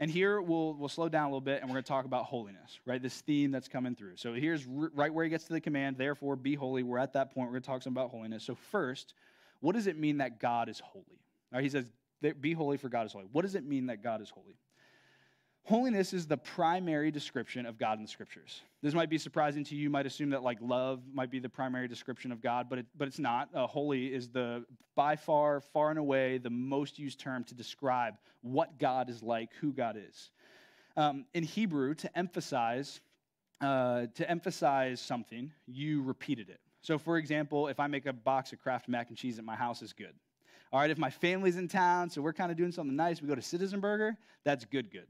And 0.00 0.10
here 0.10 0.40
we'll, 0.40 0.72
we'll 0.72 0.88
slow 0.88 1.10
down 1.10 1.24
a 1.24 1.28
little 1.28 1.42
bit 1.42 1.60
and 1.60 1.68
we're 1.68 1.74
going 1.74 1.84
to 1.84 1.88
talk 1.88 2.06
about 2.06 2.24
holiness, 2.24 2.80
right? 2.86 3.00
This 3.00 3.20
theme 3.20 3.50
that's 3.50 3.68
coming 3.68 3.94
through. 3.94 4.16
So 4.16 4.32
here's 4.32 4.66
right 4.66 5.12
where 5.12 5.24
he 5.24 5.30
gets 5.30 5.44
to 5.44 5.52
the 5.52 5.60
command, 5.60 5.98
therefore 5.98 6.36
be 6.36 6.54
holy. 6.54 6.82
We're 6.82 6.98
at 6.98 7.12
that 7.12 7.34
point. 7.34 7.48
We're 7.48 7.52
going 7.52 7.62
to 7.62 7.68
talk 7.68 7.82
some 7.82 7.92
about 7.92 8.10
holiness. 8.10 8.42
So, 8.42 8.54
first, 8.54 9.12
what 9.60 9.74
does 9.74 9.86
it 9.86 9.98
mean 9.98 10.18
that 10.18 10.40
God 10.40 10.70
is 10.70 10.80
holy? 10.80 11.04
All 11.52 11.58
right, 11.58 11.62
he 11.62 11.68
says, 11.68 11.84
be 12.40 12.54
holy 12.54 12.78
for 12.78 12.88
God 12.88 13.04
is 13.04 13.12
holy. 13.12 13.26
What 13.30 13.42
does 13.42 13.54
it 13.54 13.64
mean 13.64 13.86
that 13.86 14.02
God 14.02 14.22
is 14.22 14.30
holy? 14.30 14.56
Holiness 15.64 16.12
is 16.12 16.26
the 16.26 16.36
primary 16.36 17.10
description 17.10 17.66
of 17.66 17.78
God 17.78 17.98
in 17.98 18.02
the 18.02 18.08
scriptures. 18.08 18.62
This 18.82 18.94
might 18.94 19.10
be 19.10 19.18
surprising 19.18 19.62
to 19.64 19.76
you. 19.76 19.82
You 19.82 19.90
might 19.90 20.06
assume 20.06 20.30
that 20.30 20.42
like 20.42 20.58
love 20.60 21.02
might 21.12 21.30
be 21.30 21.38
the 21.38 21.48
primary 21.48 21.86
description 21.86 22.32
of 22.32 22.40
God, 22.40 22.68
but, 22.68 22.80
it, 22.80 22.86
but 22.96 23.06
it's 23.06 23.18
not. 23.18 23.48
Uh, 23.54 23.66
holy 23.66 24.12
is 24.12 24.28
the 24.28 24.64
by 24.96 25.16
far, 25.16 25.60
far 25.60 25.90
and 25.90 25.98
away, 25.98 26.38
the 26.38 26.50
most 26.50 26.98
used 26.98 27.20
term 27.20 27.44
to 27.44 27.54
describe 27.54 28.14
what 28.42 28.78
God 28.78 29.08
is 29.08 29.22
like, 29.22 29.50
who 29.60 29.72
God 29.72 29.96
is. 29.96 30.30
Um, 30.96 31.26
in 31.34 31.44
Hebrew, 31.44 31.94
to 31.94 32.18
emphasize, 32.18 33.00
uh, 33.60 34.06
to 34.14 34.28
emphasize 34.28 35.00
something, 35.00 35.52
you 35.66 36.02
repeated 36.02 36.48
it. 36.48 36.60
So, 36.82 36.98
for 36.98 37.18
example, 37.18 37.68
if 37.68 37.78
I 37.78 37.86
make 37.86 38.06
a 38.06 38.12
box 38.12 38.52
of 38.52 38.58
Kraft 38.58 38.88
mac 38.88 39.08
and 39.08 39.16
cheese 39.16 39.38
at 39.38 39.44
my 39.44 39.54
house, 39.54 39.82
is 39.82 39.92
good. 39.92 40.14
All 40.72 40.80
right, 40.80 40.90
if 40.90 40.98
my 40.98 41.10
family's 41.10 41.56
in 41.56 41.68
town, 41.68 42.10
so 42.10 42.22
we're 42.22 42.32
kind 42.32 42.50
of 42.50 42.56
doing 42.56 42.72
something 42.72 42.96
nice, 42.96 43.20
we 43.20 43.28
go 43.28 43.34
to 43.34 43.42
Citizen 43.42 43.80
Burger, 43.80 44.16
that's 44.44 44.64
good, 44.64 44.90
good. 44.90 45.06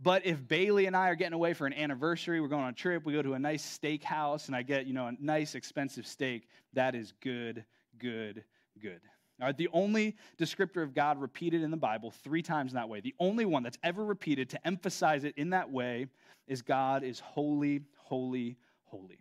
But 0.00 0.26
if 0.26 0.46
Bailey 0.46 0.86
and 0.86 0.96
I 0.96 1.08
are 1.08 1.14
getting 1.14 1.34
away 1.34 1.54
for 1.54 1.66
an 1.66 1.72
anniversary, 1.72 2.40
we're 2.40 2.48
going 2.48 2.64
on 2.64 2.70
a 2.70 2.74
trip, 2.74 3.04
we 3.04 3.12
go 3.12 3.22
to 3.22 3.34
a 3.34 3.38
nice 3.38 3.78
steakhouse, 3.78 4.48
and 4.48 4.56
I 4.56 4.62
get, 4.62 4.86
you 4.86 4.92
know, 4.92 5.06
a 5.06 5.12
nice 5.20 5.54
expensive 5.54 6.06
steak, 6.06 6.48
that 6.72 6.94
is 6.94 7.12
good, 7.20 7.64
good, 7.98 8.44
good. 8.80 9.00
All 9.40 9.46
right, 9.46 9.56
the 9.56 9.68
only 9.72 10.16
descriptor 10.38 10.82
of 10.82 10.94
God 10.94 11.20
repeated 11.20 11.62
in 11.62 11.70
the 11.70 11.76
Bible 11.76 12.10
three 12.10 12.42
times 12.42 12.72
in 12.72 12.76
that 12.76 12.88
way, 12.88 13.00
the 13.00 13.14
only 13.18 13.44
one 13.44 13.62
that's 13.62 13.78
ever 13.82 14.04
repeated 14.04 14.50
to 14.50 14.66
emphasize 14.66 15.24
it 15.24 15.34
in 15.36 15.50
that 15.50 15.70
way 15.70 16.06
is 16.46 16.62
God 16.62 17.02
is 17.02 17.18
holy, 17.20 17.80
holy, 17.96 18.56
holy. 18.84 19.18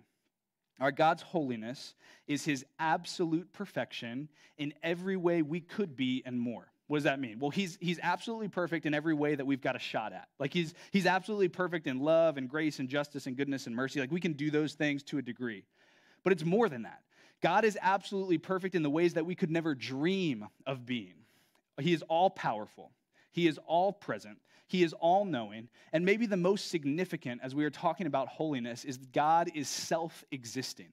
Our 0.79 0.91
God's 0.91 1.21
holiness 1.21 1.95
is 2.27 2.43
his 2.43 2.65
absolute 2.77 3.53
perfection 3.53 4.27
in 4.57 4.73
every 4.83 5.17
way 5.17 5.41
we 5.41 5.61
could 5.61 5.95
be 5.95 6.23
and 6.25 6.39
more. 6.39 6.72
What 6.93 6.99
does 6.99 7.05
that 7.05 7.19
mean? 7.19 7.39
Well, 7.39 7.49
he's, 7.49 7.75
he's 7.81 7.97
absolutely 8.03 8.49
perfect 8.49 8.85
in 8.85 8.93
every 8.93 9.15
way 9.15 9.33
that 9.33 9.47
we've 9.47 9.59
got 9.59 9.75
a 9.75 9.79
shot 9.79 10.13
at. 10.13 10.27
Like, 10.37 10.53
he's, 10.53 10.75
he's 10.91 11.07
absolutely 11.07 11.47
perfect 11.47 11.87
in 11.87 11.97
love 11.97 12.37
and 12.37 12.47
grace 12.47 12.77
and 12.77 12.87
justice 12.87 13.25
and 13.25 13.35
goodness 13.35 13.65
and 13.65 13.75
mercy. 13.75 13.99
Like, 13.99 14.11
we 14.11 14.19
can 14.19 14.33
do 14.33 14.51
those 14.51 14.73
things 14.75 15.01
to 15.05 15.17
a 15.17 15.23
degree. 15.23 15.63
But 16.23 16.33
it's 16.33 16.45
more 16.45 16.69
than 16.69 16.83
that. 16.83 17.01
God 17.41 17.65
is 17.65 17.79
absolutely 17.81 18.37
perfect 18.37 18.75
in 18.75 18.83
the 18.83 18.91
ways 18.91 19.15
that 19.15 19.25
we 19.25 19.33
could 19.33 19.49
never 19.49 19.73
dream 19.73 20.45
of 20.67 20.85
being. 20.85 21.15
He 21.81 21.93
is 21.93 22.03
all 22.03 22.29
powerful, 22.29 22.91
He 23.31 23.47
is 23.47 23.59
all 23.65 23.91
present, 23.91 24.37
He 24.67 24.83
is 24.83 24.93
all 24.93 25.25
knowing. 25.25 25.69
And 25.93 26.05
maybe 26.05 26.27
the 26.27 26.37
most 26.37 26.69
significant, 26.69 27.41
as 27.43 27.55
we 27.55 27.65
are 27.65 27.71
talking 27.71 28.05
about 28.05 28.27
holiness, 28.27 28.85
is 28.85 28.97
God 28.97 29.49
is 29.55 29.67
self 29.67 30.23
existing. 30.31 30.89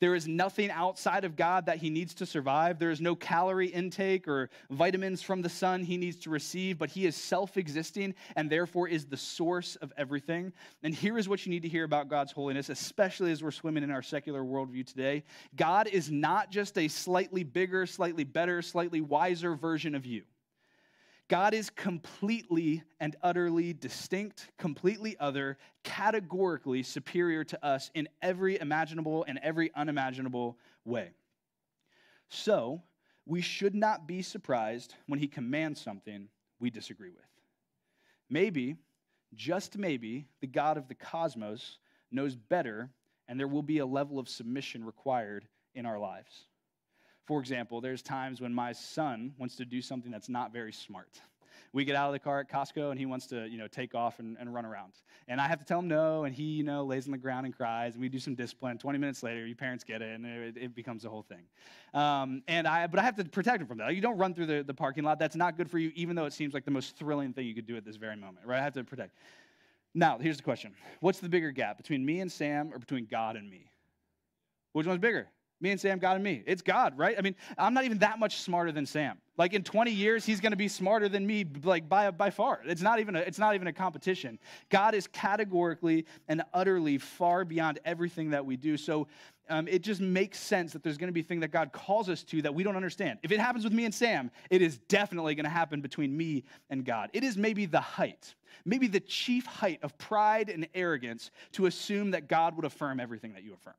There 0.00 0.14
is 0.14 0.26
nothing 0.26 0.70
outside 0.70 1.24
of 1.24 1.36
God 1.36 1.66
that 1.66 1.78
he 1.78 1.90
needs 1.90 2.14
to 2.14 2.26
survive. 2.26 2.78
There 2.78 2.90
is 2.90 3.00
no 3.00 3.14
calorie 3.14 3.68
intake 3.68 4.26
or 4.26 4.50
vitamins 4.70 5.22
from 5.22 5.42
the 5.42 5.48
sun 5.48 5.82
he 5.82 5.96
needs 5.96 6.18
to 6.20 6.30
receive, 6.30 6.78
but 6.78 6.90
he 6.90 7.06
is 7.06 7.14
self 7.14 7.56
existing 7.56 8.14
and 8.34 8.50
therefore 8.50 8.88
is 8.88 9.06
the 9.06 9.16
source 9.16 9.76
of 9.76 9.92
everything. 9.96 10.52
And 10.82 10.94
here 10.94 11.18
is 11.18 11.28
what 11.28 11.44
you 11.44 11.50
need 11.50 11.62
to 11.62 11.68
hear 11.68 11.84
about 11.84 12.08
God's 12.08 12.32
holiness, 12.32 12.70
especially 12.70 13.30
as 13.30 13.42
we're 13.42 13.50
swimming 13.50 13.84
in 13.84 13.90
our 13.90 14.02
secular 14.02 14.42
worldview 14.42 14.86
today 14.86 15.24
God 15.56 15.88
is 15.88 16.10
not 16.10 16.50
just 16.50 16.78
a 16.78 16.88
slightly 16.88 17.44
bigger, 17.44 17.86
slightly 17.86 18.24
better, 18.24 18.62
slightly 18.62 19.00
wiser 19.00 19.54
version 19.54 19.94
of 19.94 20.06
you. 20.06 20.22
God 21.30 21.54
is 21.54 21.70
completely 21.70 22.82
and 22.98 23.14
utterly 23.22 23.72
distinct, 23.72 24.50
completely 24.58 25.16
other, 25.20 25.58
categorically 25.84 26.82
superior 26.82 27.44
to 27.44 27.64
us 27.64 27.88
in 27.94 28.08
every 28.20 28.58
imaginable 28.58 29.24
and 29.28 29.38
every 29.40 29.70
unimaginable 29.76 30.58
way. 30.84 31.10
So, 32.30 32.82
we 33.26 33.42
should 33.42 33.76
not 33.76 34.08
be 34.08 34.22
surprised 34.22 34.96
when 35.06 35.20
he 35.20 35.28
commands 35.28 35.80
something 35.80 36.26
we 36.58 36.68
disagree 36.68 37.10
with. 37.10 37.22
Maybe, 38.28 38.74
just 39.32 39.78
maybe, 39.78 40.26
the 40.40 40.48
God 40.48 40.76
of 40.78 40.88
the 40.88 40.96
cosmos 40.96 41.78
knows 42.10 42.34
better, 42.34 42.90
and 43.28 43.38
there 43.38 43.46
will 43.46 43.62
be 43.62 43.78
a 43.78 43.86
level 43.86 44.18
of 44.18 44.28
submission 44.28 44.84
required 44.84 45.46
in 45.76 45.86
our 45.86 46.00
lives. 46.00 46.46
For 47.30 47.38
example, 47.38 47.80
there's 47.80 48.02
times 48.02 48.40
when 48.40 48.52
my 48.52 48.72
son 48.72 49.34
wants 49.38 49.54
to 49.54 49.64
do 49.64 49.80
something 49.80 50.10
that's 50.10 50.28
not 50.28 50.52
very 50.52 50.72
smart. 50.72 51.20
We 51.72 51.84
get 51.84 51.94
out 51.94 52.08
of 52.08 52.12
the 52.12 52.18
car 52.18 52.40
at 52.40 52.50
Costco 52.50 52.90
and 52.90 52.98
he 52.98 53.06
wants 53.06 53.28
to, 53.28 53.46
you 53.46 53.56
know, 53.56 53.68
take 53.68 53.94
off 53.94 54.18
and, 54.18 54.36
and 54.40 54.52
run 54.52 54.66
around. 54.66 54.94
And 55.28 55.40
I 55.40 55.46
have 55.46 55.60
to 55.60 55.64
tell 55.64 55.78
him 55.78 55.86
no, 55.86 56.24
and 56.24 56.34
he, 56.34 56.42
you 56.42 56.64
know, 56.64 56.82
lays 56.82 57.06
on 57.06 57.12
the 57.12 57.18
ground 57.18 57.46
and 57.46 57.56
cries, 57.56 57.92
and 57.92 58.02
we 58.02 58.08
do 58.08 58.18
some 58.18 58.34
discipline. 58.34 58.78
20 58.78 58.98
minutes 58.98 59.22
later, 59.22 59.46
your 59.46 59.54
parents 59.54 59.84
get 59.84 60.02
it, 60.02 60.12
and 60.12 60.26
it, 60.26 60.56
it 60.56 60.74
becomes 60.74 61.04
a 61.04 61.08
whole 61.08 61.22
thing. 61.22 61.44
Um, 61.94 62.42
and 62.48 62.66
I, 62.66 62.88
but 62.88 62.98
I 62.98 63.04
have 63.04 63.14
to 63.14 63.24
protect 63.24 63.60
him 63.60 63.68
from 63.68 63.78
that. 63.78 63.94
You 63.94 64.00
don't 64.00 64.18
run 64.18 64.34
through 64.34 64.46
the, 64.46 64.64
the 64.64 64.74
parking 64.74 65.04
lot. 65.04 65.20
That's 65.20 65.36
not 65.36 65.56
good 65.56 65.70
for 65.70 65.78
you, 65.78 65.92
even 65.94 66.16
though 66.16 66.24
it 66.24 66.32
seems 66.32 66.52
like 66.52 66.64
the 66.64 66.72
most 66.72 66.96
thrilling 66.96 67.32
thing 67.32 67.46
you 67.46 67.54
could 67.54 67.66
do 67.66 67.76
at 67.76 67.84
this 67.84 67.94
very 67.94 68.16
moment, 68.16 68.44
right? 68.44 68.58
I 68.58 68.64
have 68.64 68.74
to 68.74 68.82
protect. 68.82 69.14
Now, 69.94 70.18
here's 70.18 70.38
the 70.38 70.42
question 70.42 70.74
What's 70.98 71.20
the 71.20 71.28
bigger 71.28 71.52
gap 71.52 71.76
between 71.76 72.04
me 72.04 72.18
and 72.18 72.32
Sam 72.32 72.74
or 72.74 72.80
between 72.80 73.06
God 73.06 73.36
and 73.36 73.48
me? 73.48 73.70
Which 74.72 74.88
one's 74.88 74.98
bigger? 74.98 75.28
Me 75.60 75.70
and 75.70 75.80
Sam, 75.80 75.98
God 75.98 76.14
and 76.14 76.24
me. 76.24 76.42
It's 76.46 76.62
God, 76.62 76.96
right? 76.96 77.16
I 77.18 77.20
mean, 77.20 77.36
I'm 77.58 77.74
not 77.74 77.84
even 77.84 77.98
that 77.98 78.18
much 78.18 78.38
smarter 78.38 78.72
than 78.72 78.86
Sam. 78.86 79.18
Like 79.36 79.52
in 79.52 79.62
20 79.62 79.90
years, 79.90 80.24
he's 80.24 80.40
going 80.40 80.52
to 80.52 80.56
be 80.56 80.68
smarter 80.68 81.08
than 81.08 81.26
me, 81.26 81.44
like 81.62 81.88
by, 81.88 82.10
by 82.10 82.30
far. 82.30 82.60
It's 82.66 82.80
not 82.80 82.98
even 82.98 83.14
a, 83.14 83.20
it's 83.20 83.38
not 83.38 83.54
even 83.54 83.66
a 83.66 83.72
competition. 83.72 84.38
God 84.70 84.94
is 84.94 85.06
categorically 85.06 86.06
and 86.28 86.42
utterly 86.54 86.98
far 86.98 87.44
beyond 87.44 87.78
everything 87.84 88.30
that 88.30 88.44
we 88.44 88.56
do. 88.56 88.76
So 88.76 89.06
um, 89.50 89.68
it 89.68 89.82
just 89.82 90.00
makes 90.00 90.38
sense 90.38 90.72
that 90.72 90.82
there's 90.82 90.96
going 90.96 91.08
to 91.08 91.12
be 91.12 91.22
things 91.22 91.40
that 91.42 91.50
God 91.50 91.72
calls 91.72 92.08
us 92.08 92.22
to 92.24 92.40
that 92.42 92.54
we 92.54 92.62
don't 92.62 92.76
understand. 92.76 93.18
If 93.22 93.32
it 93.32 93.40
happens 93.40 93.64
with 93.64 93.72
me 93.72 93.84
and 93.84 93.94
Sam, 93.94 94.30
it 94.48 94.62
is 94.62 94.78
definitely 94.88 95.34
going 95.34 95.44
to 95.44 95.50
happen 95.50 95.80
between 95.80 96.16
me 96.16 96.44
and 96.70 96.84
God. 96.84 97.10
It 97.12 97.24
is 97.24 97.36
maybe 97.36 97.66
the 97.66 97.80
height, 97.80 98.34
maybe 98.64 98.86
the 98.86 99.00
chief 99.00 99.44
height 99.44 99.80
of 99.82 99.96
pride 99.98 100.48
and 100.48 100.68
arrogance 100.74 101.30
to 101.52 101.66
assume 101.66 102.12
that 102.12 102.28
God 102.28 102.56
would 102.56 102.64
affirm 102.64 103.00
everything 103.00 103.34
that 103.34 103.42
you 103.42 103.52
affirm. 103.52 103.74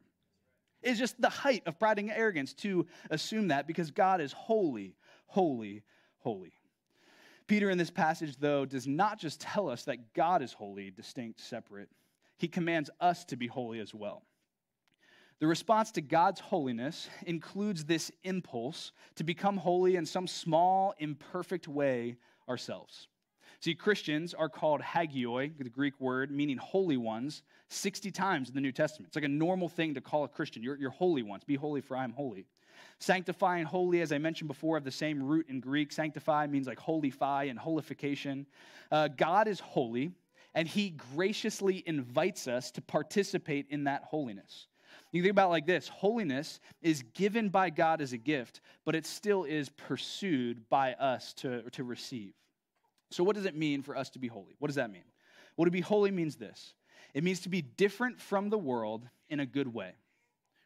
It's 0.82 1.00
just 1.00 1.20
the 1.22 1.30
height 1.30 1.64
of 1.66 1.78
pride 1.80 2.00
and 2.00 2.10
arrogance 2.10 2.54
to 2.56 2.88
assume 3.10 3.50
that 3.50 3.68
because 3.68 3.92
God 3.92 4.22
is 4.22 4.32
holy, 4.32 4.96
holy, 5.28 5.84
holy. 6.20 6.54
Peter, 7.48 7.70
in 7.70 7.78
this 7.78 7.92
passage, 7.92 8.38
though, 8.38 8.66
does 8.66 8.88
not 8.88 9.20
just 9.20 9.42
tell 9.42 9.70
us 9.70 9.84
that 9.86 10.14
God 10.14 10.42
is 10.42 10.54
holy, 10.54 10.90
distinct, 10.90 11.40
separate, 11.40 11.90
he 12.38 12.48
commands 12.48 12.90
us 13.00 13.26
to 13.26 13.36
be 13.36 13.48
holy 13.48 13.80
as 13.80 13.94
well. 13.94 14.24
The 15.40 15.48
response 15.48 15.92
to 15.94 16.02
God's 16.02 16.40
holiness 16.40 17.10
includes 17.26 17.84
this 17.86 18.12
impulse 18.24 18.92
to 19.16 19.24
become 19.24 19.58
holy 19.58 19.96
in 19.96 20.06
some 20.06 20.28
small, 20.28 20.94
imperfect 21.00 21.68
way 21.68 22.18
ourselves. 22.48 23.08
See, 23.60 23.76
Christians 23.76 24.34
are 24.34 24.50
called 24.50 24.82
hagioi, 24.82 25.52
the 25.58 25.70
Greek 25.70 26.00
word 26.00 26.32
meaning 26.32 26.58
holy 26.58 26.98
ones, 26.98 27.44
60 27.72 28.12
times 28.12 28.50
in 28.50 28.56
the 28.56 28.62
New 28.62 28.72
Testament. 28.72 29.08
It's 29.10 29.16
like 29.16 29.26
a 29.26 29.30
normal 29.30 29.70
thing 29.70 29.94
to 29.96 30.02
call 30.02 30.24
a 30.24 30.28
Christian. 30.28 30.64
You're, 30.64 30.78
you're 30.78 30.92
holy 30.92 31.24
ones. 31.24 31.44
Be 31.44 31.56
holy, 31.56 31.82
for 31.82 31.96
I 31.96 32.04
am 32.04 32.14
holy. 32.14 32.46
Sanctify 33.00 33.58
and 33.58 33.68
holy, 33.68 34.02
as 34.02 34.12
I 34.12 34.18
mentioned 34.18 34.48
before, 34.48 34.76
have 34.76 34.84
the 34.84 34.92
same 34.92 35.22
root 35.22 35.48
in 35.50 35.60
Greek. 35.60 35.92
Sanctify 35.92 36.48
means 36.48 36.68
like 36.68 36.80
holify 36.80 37.50
and 37.50 37.58
holification. 37.58 38.46
Uh, 38.92 39.08
God 39.08 39.48
is 39.48 39.60
holy, 39.60 40.12
and 40.54 40.68
he 40.68 40.92
graciously 41.16 41.84
invites 41.86 42.48
us 42.48 42.72
to 42.72 42.82
participate 42.82 43.68
in 43.70 43.86
that 43.86 44.04
holiness. 44.04 44.68
You 45.12 45.22
think 45.22 45.32
about 45.32 45.50
like 45.50 45.66
this 45.66 45.88
holiness 45.88 46.60
is 46.82 47.04
given 47.14 47.50
by 47.50 47.70
God 47.70 48.02
as 48.02 48.14
a 48.14 48.18
gift, 48.18 48.62
but 48.86 48.96
it 48.96 49.06
still 49.06 49.44
is 49.44 49.70
pursued 49.70 50.70
by 50.70 50.94
us 50.94 51.34
to, 51.36 51.64
to 51.72 51.84
receive. 51.84 52.34
So, 53.10 53.24
what 53.24 53.36
does 53.36 53.46
it 53.46 53.56
mean 53.56 53.82
for 53.82 53.98
us 53.98 54.10
to 54.12 54.20
be 54.20 54.28
holy? 54.28 54.56
What 54.60 54.68
does 54.68 54.76
that 54.76 54.92
mean? 54.92 55.04
Well, 55.58 55.66
to 55.66 55.72
be 55.72 55.82
holy 55.82 56.12
means 56.12 56.38
this 56.38 56.74
it 57.14 57.24
means 57.24 57.42
to 57.42 57.50
be 57.50 57.62
different 57.62 58.20
from 58.20 58.50
the 58.50 58.58
world 58.58 59.08
in 59.30 59.40
a 59.40 59.46
good 59.46 59.74
way. 59.74 59.92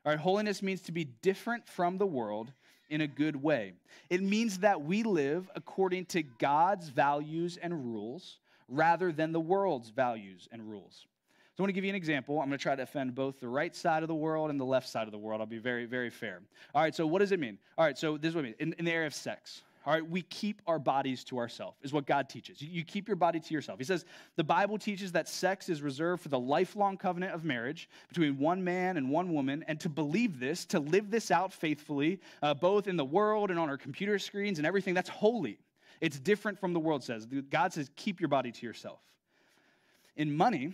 All 0.06 0.12
right, 0.12 0.20
holiness 0.20 0.62
means 0.62 0.82
to 0.82 0.92
be 0.92 1.06
different 1.06 1.68
from 1.68 1.98
the 1.98 2.06
world 2.06 2.52
in 2.90 3.02
a 3.02 3.08
good 3.08 3.36
way. 3.36 3.74
It 4.10 4.22
means 4.22 4.60
that 4.60 4.84
we 4.84 5.04
live 5.04 5.50
according 5.56 6.06
to 6.08 6.22
God's 6.22 6.90
values 6.90 7.58
and 7.58 7.94
rules 7.94 8.38
rather 8.68 9.12
than 9.12 9.32
the 9.32 9.40
world's 9.40 9.90
values 9.90 10.48
and 10.52 10.70
rules. 10.70 11.06
So 11.56 11.62
I 11.62 11.64
want 11.64 11.70
to 11.70 11.74
give 11.74 11.86
you 11.86 11.90
an 11.90 11.96
example. 11.96 12.40
I'm 12.42 12.50
going 12.50 12.60
to 12.60 12.62
try 12.62 12.76
to 12.76 12.84
offend 12.84 13.16
both 13.16 13.40
the 13.40 13.48
right 13.48 13.74
side 13.74 14.04
of 14.04 14.08
the 14.08 14.16
world 14.16 14.50
and 14.50 14.60
the 14.60 14.66
left 14.66 14.90
side 14.90 15.08
of 15.08 15.12
the 15.12 15.18
world. 15.18 15.40
I'll 15.40 15.48
be 15.48 15.58
very, 15.58 15.86
very 15.86 16.10
fair. 16.10 16.42
All 16.74 16.82
right, 16.82 16.94
so 16.94 17.08
what 17.08 17.20
does 17.20 17.32
it 17.32 17.40
mean? 17.40 17.58
All 17.78 17.86
right, 17.86 17.98
so 17.98 18.18
this 18.18 18.30
is 18.30 18.36
what 18.36 18.42
I 18.42 18.48
mean. 18.48 18.56
In, 18.60 18.74
in 18.74 18.86
the 18.86 18.92
area 18.92 19.08
of 19.08 19.14
sex, 19.14 19.62
all 19.86 19.94
right, 19.94 20.10
we 20.10 20.24
keep 20.24 20.62
our 20.66 20.80
bodies 20.80 21.24
to 21.26 21.38
ourselves, 21.38 21.78
is 21.84 21.94
what 21.94 22.08
God 22.08 22.28
teaches. 22.28 22.62
You, 22.62 22.84
keep 22.84 23.08
your 23.08 23.16
body 23.16 23.40
to 23.40 23.54
yourself. 23.54 23.78
He 23.78 23.86
says 23.86 24.04
the 24.36 24.44
Bible 24.44 24.80
teaches 24.80 25.12
that 25.12 25.30
sex 25.30 25.70
is 25.70 25.82
reserved 25.82 26.24
for 26.24 26.30
the 26.30 26.40
lifelong 26.40 26.98
covenant 26.98 27.34
of 27.34 27.44
marriage 27.44 27.88
between 28.08 28.40
one 28.40 28.64
man 28.64 28.98
and 28.98 29.10
one 29.10 29.32
woman, 29.32 29.64
and 29.68 29.80
to 29.82 29.90
believe 29.90 30.40
this, 30.40 30.66
to 30.66 30.80
live 30.80 31.12
this 31.12 31.30
out 31.30 31.54
faithfully, 31.54 32.20
uh, 32.42 32.54
both 32.54 32.88
in 32.88 32.98
the 32.98 33.06
world 33.06 33.52
and 33.52 33.60
on 33.60 33.70
our 33.70 33.78
computer 33.78 34.18
screens 34.18 34.58
and 34.58 34.66
everything, 34.66 34.94
that's 34.94 35.10
holy. 35.10 35.60
It's 36.02 36.20
different 36.20 36.60
from 36.60 36.74
the 36.74 36.80
world 36.80 37.04
says. 37.04 37.28
God 37.50 37.72
says, 37.72 37.90
keep 37.96 38.20
your 38.20 38.30
body 38.30 38.52
to 38.52 38.66
yourself. 38.66 39.00
In 40.18 40.36
money, 40.36 40.74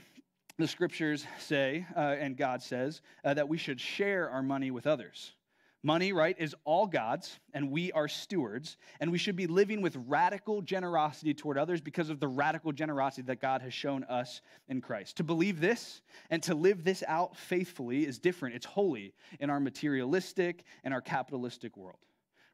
the 0.57 0.67
scriptures 0.67 1.25
say, 1.39 1.85
uh, 1.95 2.15
and 2.19 2.37
God 2.37 2.61
says, 2.61 3.01
uh, 3.23 3.33
that 3.33 3.49
we 3.49 3.57
should 3.57 3.79
share 3.79 4.29
our 4.29 4.43
money 4.43 4.71
with 4.71 4.87
others. 4.87 5.33
Money, 5.83 6.13
right, 6.13 6.35
is 6.37 6.55
all 6.63 6.85
God's, 6.85 7.39
and 7.55 7.71
we 7.71 7.91
are 7.93 8.07
stewards, 8.07 8.77
and 8.99 9.11
we 9.11 9.17
should 9.17 9.35
be 9.35 9.47
living 9.47 9.81
with 9.81 9.95
radical 10.07 10.61
generosity 10.61 11.33
toward 11.33 11.57
others 11.57 11.81
because 11.81 12.11
of 12.11 12.19
the 12.19 12.27
radical 12.27 12.71
generosity 12.71 13.23
that 13.23 13.41
God 13.41 13.63
has 13.63 13.73
shown 13.73 14.03
us 14.03 14.41
in 14.67 14.79
Christ. 14.79 15.17
To 15.17 15.23
believe 15.23 15.59
this 15.59 16.01
and 16.29 16.43
to 16.43 16.53
live 16.53 16.83
this 16.83 17.03
out 17.07 17.35
faithfully 17.35 18.05
is 18.05 18.19
different. 18.19 18.53
It's 18.53 18.65
holy 18.65 19.13
in 19.39 19.49
our 19.49 19.59
materialistic 19.59 20.65
and 20.83 20.93
our 20.93 21.01
capitalistic 21.01 21.75
world. 21.75 21.97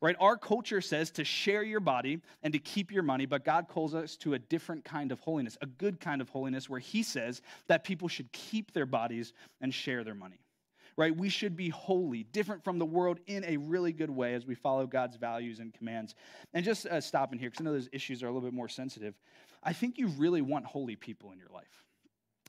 right? 0.02 0.16
Our 0.20 0.38
culture 0.38 0.82
says 0.82 1.12
to 1.12 1.24
share 1.24 1.63
your 1.63 1.80
body 1.80 2.22
and 2.44 2.54
to 2.54 2.60
keep 2.60 2.92
your 2.92 3.04
money, 3.04 3.26
but 3.26 3.44
God 3.44 3.68
calls 3.68 3.96
us 3.96 4.16
to 4.18 4.34
a 4.36 4.40
different 4.40 4.86
kind 4.86 5.12
of 5.12 5.20
holiness, 5.20 5.58
a 5.62 5.66
good 5.66 6.00
kind 6.00 6.22
of 6.22 6.30
holiness 6.30 6.70
where 6.70 6.80
He 6.80 7.04
says 7.04 7.42
that 7.68 7.84
people 7.84 8.08
should 8.08 8.32
keep 8.32 8.74
their 8.74 8.86
bodies 8.86 9.34
and 9.62 9.74
share 9.74 10.04
their 10.04 10.16
money, 10.16 10.40
right? 10.98 11.16
We 11.16 11.30
should 11.30 11.56
be 11.56 11.70
holy, 11.70 12.24
different 12.24 12.64
from 12.64 12.80
the 12.80 12.86
world 12.86 13.20
in 13.28 13.46
a 13.46 13.58
really 13.58 13.94
good 13.94 14.10
way 14.10 14.34
as 14.34 14.46
we 14.46 14.56
follow 14.56 14.88
God's 14.88 15.16
values 15.16 15.60
and 15.60 15.74
commands. 15.74 16.16
And 16.54 16.66
just 16.66 16.88
uh, 16.88 17.00
stopping 17.00 17.40
here, 17.40 17.50
because 17.50 17.62
I 17.62 17.66
know 17.66 17.74
those 17.74 17.90
issues 17.92 18.24
are 18.24 18.28
a 18.28 18.32
little 18.32 18.48
bit 18.48 18.54
more 18.54 18.68
sensitive. 18.68 19.14
I 19.64 19.74
think 19.74 19.98
you 19.98 20.08
really 20.08 20.42
want 20.42 20.66
holy 20.66 20.96
people 20.96 21.32
in 21.32 21.38
your 21.38 21.50
life. 21.54 21.86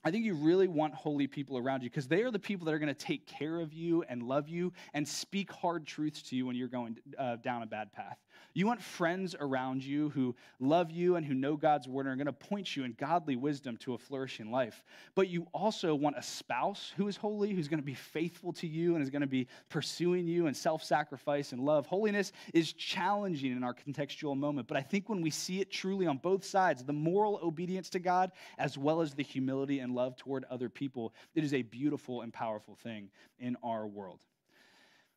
I 0.04 0.10
think 0.10 0.24
you 0.24 0.34
really 0.34 0.68
want 0.68 0.94
holy 0.94 1.26
people 1.26 1.58
around 1.58 1.82
you 1.82 1.90
because 1.90 2.06
they 2.06 2.22
are 2.22 2.30
the 2.30 2.38
people 2.38 2.64
that 2.66 2.74
are 2.74 2.78
going 2.78 2.94
to 2.94 2.94
take 2.94 3.26
care 3.26 3.60
of 3.60 3.74
you 3.74 4.04
and 4.08 4.22
love 4.22 4.48
you 4.48 4.72
and 4.94 5.06
speak 5.06 5.52
hard 5.52 5.86
truths 5.86 6.22
to 6.22 6.36
you 6.36 6.46
when 6.46 6.54
you're 6.54 6.68
going 6.68 6.98
uh, 7.18 7.36
down 7.36 7.62
a 7.62 7.66
bad 7.66 7.92
path. 7.92 8.16
You 8.54 8.66
want 8.66 8.82
friends 8.82 9.34
around 9.38 9.84
you 9.84 10.10
who 10.10 10.34
love 10.60 10.90
you 10.90 11.16
and 11.16 11.24
who 11.24 11.34
know 11.34 11.56
God's 11.56 11.86
word 11.86 12.06
and 12.06 12.12
are 12.12 12.16
going 12.16 12.26
to 12.26 12.32
point 12.32 12.76
you 12.76 12.84
in 12.84 12.92
godly 12.92 13.36
wisdom 13.36 13.76
to 13.78 13.94
a 13.94 13.98
flourishing 13.98 14.50
life. 14.50 14.82
But 15.14 15.28
you 15.28 15.46
also 15.52 15.94
want 15.94 16.16
a 16.18 16.22
spouse 16.22 16.92
who 16.96 17.08
is 17.08 17.16
holy, 17.16 17.52
who's 17.52 17.68
going 17.68 17.80
to 17.80 17.86
be 17.86 17.94
faithful 17.94 18.52
to 18.54 18.66
you 18.66 18.94
and 18.94 19.02
is 19.02 19.10
going 19.10 19.22
to 19.22 19.26
be 19.26 19.46
pursuing 19.68 20.26
you 20.26 20.46
in 20.46 20.54
self 20.54 20.82
sacrifice 20.82 21.52
and 21.52 21.64
love. 21.64 21.86
Holiness 21.86 22.32
is 22.54 22.72
challenging 22.72 23.52
in 23.52 23.62
our 23.62 23.74
contextual 23.74 24.36
moment, 24.36 24.66
but 24.68 24.76
I 24.76 24.82
think 24.82 25.08
when 25.08 25.20
we 25.20 25.30
see 25.30 25.60
it 25.60 25.70
truly 25.70 26.06
on 26.06 26.18
both 26.18 26.44
sides, 26.44 26.84
the 26.84 26.92
moral 26.92 27.38
obedience 27.42 27.88
to 27.90 27.98
God 27.98 28.32
as 28.58 28.76
well 28.78 29.00
as 29.00 29.14
the 29.14 29.22
humility 29.22 29.80
and 29.80 29.94
love 29.94 30.16
toward 30.16 30.44
other 30.50 30.68
people, 30.68 31.12
it 31.34 31.44
is 31.44 31.54
a 31.54 31.62
beautiful 31.62 32.22
and 32.22 32.32
powerful 32.32 32.74
thing 32.74 33.10
in 33.38 33.56
our 33.62 33.86
world. 33.86 34.24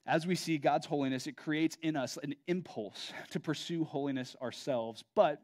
As 0.05 0.25
we 0.25 0.35
see 0.35 0.57
God's 0.57 0.85
holiness, 0.85 1.27
it 1.27 1.37
creates 1.37 1.77
in 1.81 1.95
us 1.95 2.17
an 2.23 2.35
impulse 2.47 3.13
to 3.31 3.39
pursue 3.39 3.83
holiness 3.83 4.35
ourselves, 4.41 5.03
but 5.15 5.41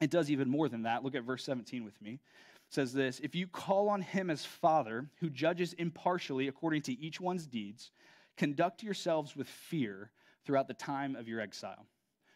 it 0.00 0.10
does 0.10 0.30
even 0.30 0.48
more 0.48 0.68
than 0.68 0.82
that. 0.82 1.02
Look 1.02 1.14
at 1.14 1.24
verse 1.24 1.44
17 1.44 1.84
with 1.84 2.00
me. 2.02 2.12
It 2.12 2.74
says 2.74 2.92
this 2.92 3.20
If 3.20 3.34
you 3.34 3.46
call 3.46 3.88
on 3.88 4.02
him 4.02 4.28
as 4.28 4.44
Father, 4.44 5.06
who 5.20 5.30
judges 5.30 5.72
impartially 5.74 6.48
according 6.48 6.82
to 6.82 7.00
each 7.00 7.20
one's 7.20 7.46
deeds, 7.46 7.90
conduct 8.36 8.82
yourselves 8.82 9.34
with 9.34 9.48
fear 9.48 10.10
throughout 10.44 10.68
the 10.68 10.74
time 10.74 11.16
of 11.16 11.28
your 11.28 11.40
exile. 11.40 11.86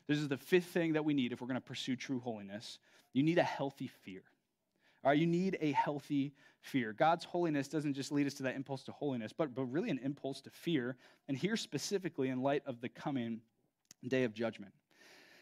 This 0.07 0.19
is 0.19 0.29
the 0.29 0.39
fifth 0.39 0.67
thing 0.67 0.95
that 0.95 1.05
we 1.05 1.13
need 1.13 1.33
if 1.33 1.41
we're 1.41 1.49
going 1.49 1.57
to 1.57 1.61
pursue 1.61 1.97
true 1.97 2.21
holiness. 2.21 2.79
You 3.13 3.23
need 3.23 3.39
a 3.39 3.43
healthy 3.43 3.91
fear. 4.05 4.23
All 5.05 5.11
right, 5.11 5.19
you 5.19 5.27
need 5.27 5.59
a 5.61 5.73
healthy 5.73 6.33
fear. 6.61 6.93
God's 6.93 7.25
holiness 7.25 7.69
doesn't 7.69 7.95
just 7.95 8.13
lead 8.13 8.27
us 8.27 8.35
to 8.35 8.43
that 8.45 8.57
impulse 8.57 8.83
to 8.85 8.93
holiness, 8.93 9.33
but, 9.33 9.55
but 9.55 9.65
really 9.65 9.91
an 9.91 10.01
impulse 10.03 10.41
to 10.43 10.51
fear. 10.51 10.97
And 11.29 11.37
here 11.37 11.57
specifically 11.57 12.29
in 12.29 12.43
light 12.43 12.63
of 12.67 12.81
the 12.81 12.89
coming 12.89 13.41
day 14.07 14.25
of 14.25 14.35
judgment. 14.35 14.73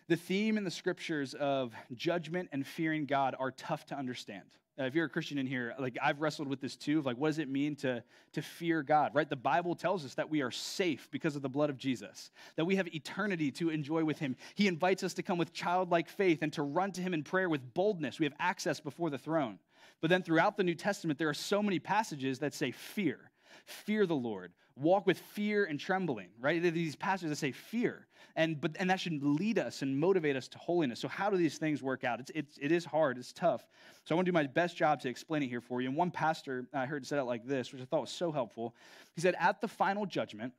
The 0.08 0.16
theme 0.16 0.56
in 0.56 0.64
the 0.64 0.70
scriptures 0.70 1.34
of 1.34 1.74
judgment 1.94 2.50
and 2.52 2.64
fearing 2.66 3.06
God 3.06 3.34
are 3.38 3.50
tough 3.50 3.86
to 3.86 3.96
understand. 3.96 4.44
Uh, 4.78 4.84
if 4.84 4.94
you're 4.94 5.06
a 5.06 5.08
Christian 5.08 5.38
in 5.38 5.46
here, 5.46 5.74
like 5.78 5.96
I've 6.02 6.20
wrestled 6.20 6.48
with 6.48 6.60
this 6.60 6.76
too, 6.76 6.98
of 6.98 7.06
like 7.06 7.16
what 7.16 7.28
does 7.28 7.38
it 7.38 7.48
mean 7.48 7.76
to, 7.76 8.04
to 8.34 8.42
fear 8.42 8.82
God, 8.82 9.14
right? 9.14 9.28
The 9.28 9.34
Bible 9.34 9.74
tells 9.74 10.04
us 10.04 10.14
that 10.14 10.28
we 10.28 10.42
are 10.42 10.50
safe 10.50 11.08
because 11.10 11.34
of 11.34 11.40
the 11.40 11.48
blood 11.48 11.70
of 11.70 11.78
Jesus, 11.78 12.30
that 12.56 12.66
we 12.66 12.76
have 12.76 12.86
eternity 12.94 13.50
to 13.52 13.70
enjoy 13.70 14.04
with 14.04 14.18
Him. 14.18 14.36
He 14.54 14.68
invites 14.68 15.02
us 15.02 15.14
to 15.14 15.22
come 15.22 15.38
with 15.38 15.54
childlike 15.54 16.08
faith 16.08 16.42
and 16.42 16.52
to 16.52 16.62
run 16.62 16.92
to 16.92 17.00
Him 17.00 17.14
in 17.14 17.24
prayer 17.24 17.48
with 17.48 17.74
boldness. 17.74 18.18
We 18.18 18.26
have 18.26 18.34
access 18.38 18.78
before 18.78 19.08
the 19.08 19.18
throne. 19.18 19.58
But 20.00 20.10
then 20.10 20.22
throughout 20.22 20.56
the 20.56 20.64
New 20.64 20.74
Testament, 20.74 21.18
there 21.18 21.28
are 21.28 21.34
so 21.34 21.62
many 21.62 21.78
passages 21.78 22.38
that 22.40 22.54
say 22.54 22.70
fear, 22.70 23.30
fear 23.64 24.06
the 24.06 24.16
Lord, 24.16 24.52
walk 24.76 25.06
with 25.06 25.18
fear 25.18 25.64
and 25.64 25.80
trembling, 25.80 26.28
right? 26.38 26.62
These 26.62 26.96
passages 26.96 27.30
that 27.30 27.36
say 27.36 27.52
fear, 27.52 28.06
and, 28.36 28.60
but, 28.60 28.76
and 28.78 28.90
that 28.90 29.00
should 29.00 29.22
lead 29.22 29.58
us 29.58 29.80
and 29.80 29.98
motivate 29.98 30.36
us 30.36 30.48
to 30.48 30.58
holiness. 30.58 31.00
So, 31.00 31.08
how 31.08 31.30
do 31.30 31.38
these 31.38 31.56
things 31.56 31.82
work 31.82 32.04
out? 32.04 32.20
It's, 32.20 32.30
it's, 32.34 32.58
it 32.60 32.70
is 32.70 32.84
hard, 32.84 33.16
it's 33.16 33.32
tough. 33.32 33.66
So, 34.04 34.14
I 34.14 34.16
want 34.16 34.26
to 34.26 34.32
do 34.32 34.34
my 34.34 34.46
best 34.46 34.76
job 34.76 35.00
to 35.00 35.08
explain 35.08 35.42
it 35.42 35.48
here 35.48 35.62
for 35.62 35.80
you. 35.80 35.88
And 35.88 35.96
one 35.96 36.10
pastor 36.10 36.66
uh, 36.74 36.78
I 36.78 36.86
heard 36.86 37.06
said 37.06 37.18
it 37.18 37.24
like 37.24 37.46
this, 37.46 37.72
which 37.72 37.80
I 37.80 37.86
thought 37.86 38.02
was 38.02 38.10
so 38.10 38.30
helpful. 38.30 38.74
He 39.14 39.22
said, 39.22 39.34
At 39.40 39.62
the 39.62 39.68
final 39.68 40.04
judgment, 40.04 40.52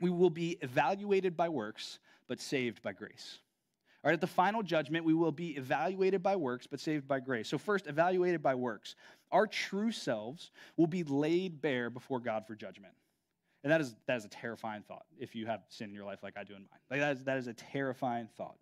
we 0.00 0.10
will 0.10 0.30
be 0.30 0.58
evaluated 0.60 1.36
by 1.36 1.48
works, 1.48 1.98
but 2.28 2.40
saved 2.40 2.82
by 2.82 2.92
grace. 2.92 3.38
All 4.04 4.10
right, 4.10 4.14
at 4.14 4.20
the 4.20 4.26
final 4.26 4.62
judgment, 4.62 5.06
we 5.06 5.14
will 5.14 5.32
be 5.32 5.56
evaluated 5.56 6.22
by 6.22 6.36
works, 6.36 6.66
but 6.66 6.78
saved 6.78 7.08
by 7.08 7.20
grace. 7.20 7.48
So, 7.48 7.56
first, 7.56 7.86
evaluated 7.86 8.42
by 8.42 8.54
works. 8.54 8.96
Our 9.32 9.46
true 9.46 9.92
selves 9.92 10.50
will 10.76 10.86
be 10.86 11.04
laid 11.04 11.62
bare 11.62 11.88
before 11.88 12.20
God 12.20 12.46
for 12.46 12.54
judgment. 12.54 12.92
And 13.62 13.72
that 13.72 13.80
is, 13.80 13.96
that 14.06 14.18
is 14.18 14.26
a 14.26 14.28
terrifying 14.28 14.82
thought 14.82 15.06
if 15.18 15.34
you 15.34 15.46
have 15.46 15.62
sin 15.70 15.88
in 15.88 15.94
your 15.94 16.04
life 16.04 16.22
like 16.22 16.36
I 16.36 16.44
do 16.44 16.52
in 16.52 16.60
mine. 16.60 16.80
Like 16.90 17.00
that 17.00 17.16
is, 17.16 17.24
that 17.24 17.38
is 17.38 17.46
a 17.46 17.54
terrifying 17.54 18.28
thought. 18.36 18.56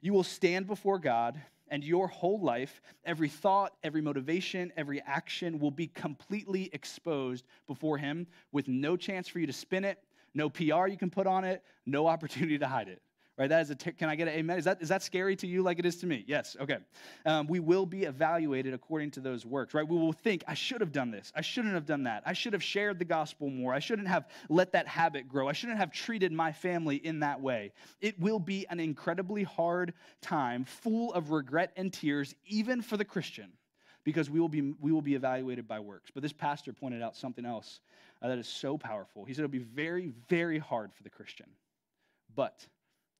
You 0.00 0.14
will 0.14 0.24
stand 0.24 0.66
before 0.66 0.98
God, 0.98 1.38
and 1.68 1.84
your 1.84 2.08
whole 2.08 2.40
life, 2.40 2.80
every 3.04 3.28
thought, 3.28 3.74
every 3.84 4.00
motivation, 4.00 4.72
every 4.78 5.02
action 5.02 5.58
will 5.58 5.70
be 5.70 5.88
completely 5.88 6.70
exposed 6.72 7.44
before 7.66 7.98
Him 7.98 8.26
with 8.52 8.68
no 8.68 8.96
chance 8.96 9.28
for 9.28 9.38
you 9.38 9.46
to 9.46 9.52
spin 9.52 9.84
it, 9.84 9.98
no 10.32 10.48
PR 10.48 10.86
you 10.86 10.96
can 10.96 11.10
put 11.10 11.26
on 11.26 11.44
it, 11.44 11.62
no 11.84 12.06
opportunity 12.06 12.56
to 12.56 12.66
hide 12.66 12.88
it 12.88 13.02
right? 13.38 13.48
That 13.48 13.62
is 13.62 13.70
a 13.70 13.74
can 13.76 14.08
I 14.08 14.16
get 14.16 14.28
an 14.28 14.34
amen? 14.34 14.58
Is 14.58 14.64
that, 14.64 14.82
is 14.82 14.88
that 14.90 15.02
scary 15.02 15.36
to 15.36 15.46
you 15.46 15.62
like 15.62 15.78
it 15.78 15.86
is 15.86 15.96
to 15.96 16.06
me? 16.06 16.24
Yes, 16.26 16.56
okay. 16.60 16.78
Um, 17.24 17.46
we 17.46 17.60
will 17.60 17.86
be 17.86 18.04
evaluated 18.04 18.74
according 18.74 19.10
to 19.12 19.20
those 19.20 19.46
works, 19.46 19.74
right? 19.74 19.86
We 19.86 19.96
will 19.96 20.12
think, 20.12 20.44
I 20.46 20.54
should 20.54 20.80
have 20.80 20.92
done 20.92 21.10
this. 21.10 21.32
I 21.34 21.40
shouldn't 21.40 21.74
have 21.74 21.86
done 21.86 22.04
that. 22.04 22.22
I 22.26 22.34
should 22.34 22.52
have 22.52 22.62
shared 22.62 22.98
the 22.98 23.04
gospel 23.04 23.48
more. 23.48 23.72
I 23.72 23.78
shouldn't 23.78 24.08
have 24.08 24.28
let 24.48 24.72
that 24.72 24.86
habit 24.86 25.28
grow. 25.28 25.48
I 25.48 25.52
shouldn't 25.52 25.78
have 25.78 25.92
treated 25.92 26.32
my 26.32 26.52
family 26.52 26.96
in 26.96 27.20
that 27.20 27.40
way. 27.40 27.72
It 28.00 28.20
will 28.20 28.38
be 28.38 28.66
an 28.68 28.80
incredibly 28.80 29.42
hard 29.42 29.94
time, 30.20 30.64
full 30.64 31.12
of 31.14 31.30
regret 31.30 31.72
and 31.76 31.92
tears, 31.92 32.34
even 32.46 32.82
for 32.82 32.96
the 32.96 33.04
Christian, 33.04 33.50
because 34.04 34.28
we 34.28 34.40
will 34.40 34.48
be, 34.48 34.74
we 34.80 34.92
will 34.92 35.02
be 35.02 35.14
evaluated 35.14 35.66
by 35.66 35.80
works. 35.80 36.10
But 36.12 36.22
this 36.22 36.32
pastor 36.32 36.72
pointed 36.72 37.02
out 37.02 37.16
something 37.16 37.46
else 37.46 37.80
uh, 38.20 38.28
that 38.28 38.38
is 38.38 38.48
so 38.48 38.76
powerful. 38.76 39.24
He 39.24 39.32
said 39.32 39.44
it'll 39.44 39.52
be 39.52 39.58
very, 39.58 40.12
very 40.28 40.58
hard 40.58 40.92
for 40.92 41.02
the 41.02 41.10
Christian. 41.10 41.46
But 42.34 42.66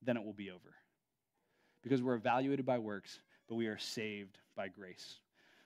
then 0.05 0.17
it 0.17 0.23
will 0.23 0.33
be 0.33 0.51
over. 0.51 0.75
Because 1.81 2.01
we're 2.01 2.15
evaluated 2.15 2.65
by 2.65 2.79
works, 2.79 3.19
but 3.47 3.55
we 3.55 3.67
are 3.67 3.77
saved 3.77 4.37
by 4.55 4.67
grace. 4.67 5.19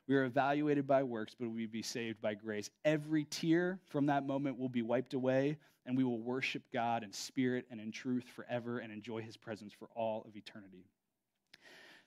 We 0.08 0.16
are 0.16 0.24
evaluated 0.24 0.88
by 0.88 1.04
works, 1.04 1.36
but 1.38 1.50
we 1.50 1.66
be 1.66 1.82
saved 1.82 2.22
by 2.22 2.34
grace. 2.34 2.70
Every 2.86 3.26
tear 3.26 3.80
from 3.88 4.06
that 4.06 4.26
moment 4.26 4.58
will 4.58 4.70
be 4.70 4.82
wiped 4.82 5.14
away, 5.14 5.58
and 5.86 5.98
we 5.98 6.04
will 6.04 6.20
worship 6.20 6.64
God 6.74 7.04
in 7.04 7.12
spirit 7.12 7.66
and 7.70 7.80
in 7.82 7.92
truth 7.92 8.24
forever 8.24 8.80
and 8.80 8.92
enjoy 8.92 9.22
his 9.22 9.36
presence 9.36 9.74
for 9.74 9.90
all 9.96 10.24
of 10.28 10.36
eternity. 10.36 10.86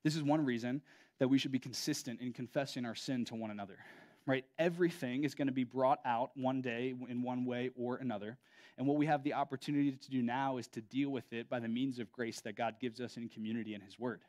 This 0.03 0.17
is 0.17 0.23
one 0.23 0.45
reason 0.45 0.81
that 1.19 1.29
we 1.29 1.39
should 1.39 1.53
be 1.53 1.59
consistent 1.59 2.21
in 2.21 2.33
confessing 2.33 2.87
our 2.87 2.95
sin 2.95 3.25
to 3.27 3.35
one 3.35 3.51
another. 3.51 3.79
Right? 4.27 4.45
Everything 4.59 5.25
is 5.25 5.35
going 5.35 5.49
to 5.49 5.53
be 5.53 5.65
brought 5.65 6.01
out 6.05 6.31
one 6.35 6.63
day 6.63 6.95
in 7.09 7.23
one 7.23 7.45
way 7.45 7.71
or 7.77 7.97
another. 7.97 8.39
And 8.79 8.87
what 8.87 8.97
we 8.97 9.07
have 9.07 9.23
the 9.23 9.35
opportunity 9.35 9.93
to 9.93 10.11
do 10.11 10.23
now 10.23 10.57
is 10.57 10.67
to 10.69 10.81
deal 10.81 11.11
with 11.11 11.33
it 11.33 11.49
by 11.49 11.61
the 11.61 11.69
means 11.69 11.99
of 11.99 12.11
grace 12.13 12.41
that 12.43 12.57
God 12.57 12.77
gives 12.81 13.01
us 13.01 13.17
in 13.17 13.29
community 13.29 13.75
and 13.75 13.83
His 13.83 13.99
Word. 13.99 14.21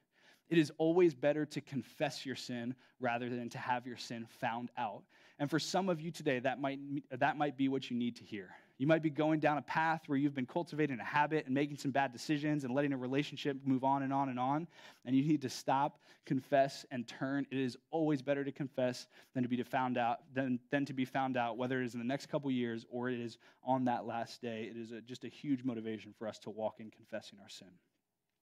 It 0.49 0.57
is 0.57 0.71
always 0.77 1.13
better 1.13 1.45
to 1.45 1.61
confess 1.61 2.25
your 2.25 2.35
sin 2.35 2.75
rather 2.99 3.29
than 3.29 3.49
to 3.49 3.57
have 3.57 3.87
your 3.87 3.95
sin 3.95 4.27
found 4.39 4.69
out. 4.77 5.03
And 5.39 5.49
for 5.49 5.59
some 5.59 5.87
of 5.87 6.01
you 6.01 6.11
today, 6.11 6.39
that 6.39 6.59
might, 6.59 6.79
that 7.11 7.37
might 7.37 7.57
be 7.57 7.69
what 7.69 7.89
you 7.89 7.95
need 7.95 8.17
to 8.17 8.23
hear. 8.23 8.49
You 8.81 8.87
might 8.87 9.03
be 9.03 9.11
going 9.11 9.39
down 9.39 9.59
a 9.59 9.61
path 9.61 10.01
where 10.07 10.17
you've 10.17 10.33
been 10.33 10.47
cultivating 10.47 10.99
a 10.99 11.03
habit 11.03 11.45
and 11.45 11.53
making 11.53 11.77
some 11.77 11.91
bad 11.91 12.11
decisions 12.11 12.63
and 12.63 12.73
letting 12.73 12.93
a 12.93 12.97
relationship 12.97 13.55
move 13.63 13.83
on 13.83 14.01
and 14.01 14.11
on 14.11 14.29
and 14.29 14.39
on. 14.39 14.67
And 15.05 15.15
you 15.15 15.23
need 15.23 15.43
to 15.43 15.51
stop, 15.51 15.99
confess, 16.25 16.83
and 16.89 17.07
turn. 17.07 17.45
It 17.51 17.59
is 17.59 17.77
always 17.91 18.23
better 18.23 18.43
to 18.43 18.51
confess 18.51 19.05
than 19.35 19.43
to 19.43 19.49
be 19.49 19.61
found 19.61 19.99
out 19.99 20.21
than, 20.33 20.59
than 20.71 20.83
to 20.85 20.93
be 20.93 21.05
found 21.05 21.37
out, 21.37 21.57
whether 21.57 21.79
it 21.79 21.85
is 21.85 21.93
in 21.93 21.99
the 21.99 22.07
next 22.07 22.25
couple 22.25 22.49
years 22.49 22.87
or 22.89 23.11
it 23.11 23.19
is 23.19 23.37
on 23.63 23.85
that 23.85 24.07
last 24.07 24.41
day. 24.41 24.67
It 24.71 24.75
is 24.75 24.91
a, 24.91 24.99
just 24.99 25.25
a 25.25 25.29
huge 25.29 25.63
motivation 25.63 26.11
for 26.17 26.27
us 26.27 26.39
to 26.39 26.49
walk 26.49 26.79
in 26.79 26.89
confessing 26.89 27.37
our 27.39 27.49
sin. 27.49 27.69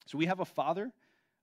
So 0.06 0.16
we 0.16 0.24
have 0.24 0.40
a 0.40 0.46
father, 0.46 0.90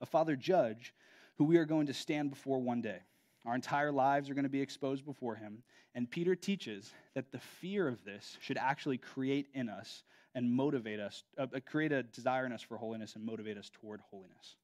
a 0.01 0.07
father 0.07 0.36
judge, 0.36 0.95
who 1.36 1.43
we 1.43 1.57
are 1.57 1.65
going 1.65 1.86
to 1.86 1.93
stand 1.93 2.31
before 2.31 2.60
one 2.60 2.81
day. 2.81 3.01
Our 3.47 3.55
entire 3.55 3.93
lives 3.93 4.29
are 4.29 4.33
going 4.33 4.43
to 4.43 4.49
be 4.49 4.62
exposed 4.62 5.05
before 5.05 5.36
him. 5.36 5.63
And 5.95 6.12
Peter 6.12 6.36
teaches 6.36 6.91
that 7.15 7.31
the 7.31 7.39
fear 7.39 7.88
of 7.88 8.03
this 8.03 8.38
should 8.41 8.57
actually 8.57 8.97
create 8.97 9.47
in 9.53 9.69
us 9.69 10.03
and 10.36 10.51
motivate 10.51 10.99
us, 10.99 11.23
uh, 11.38 11.47
uh, 11.55 11.60
create 11.65 11.93
a 11.93 12.03
desire 12.03 12.45
in 12.45 12.51
us 12.51 12.62
for 12.62 12.77
holiness 12.77 13.15
and 13.15 13.25
motivate 13.25 13.57
us 13.57 13.71
toward 13.81 14.01
holiness. 14.12 14.57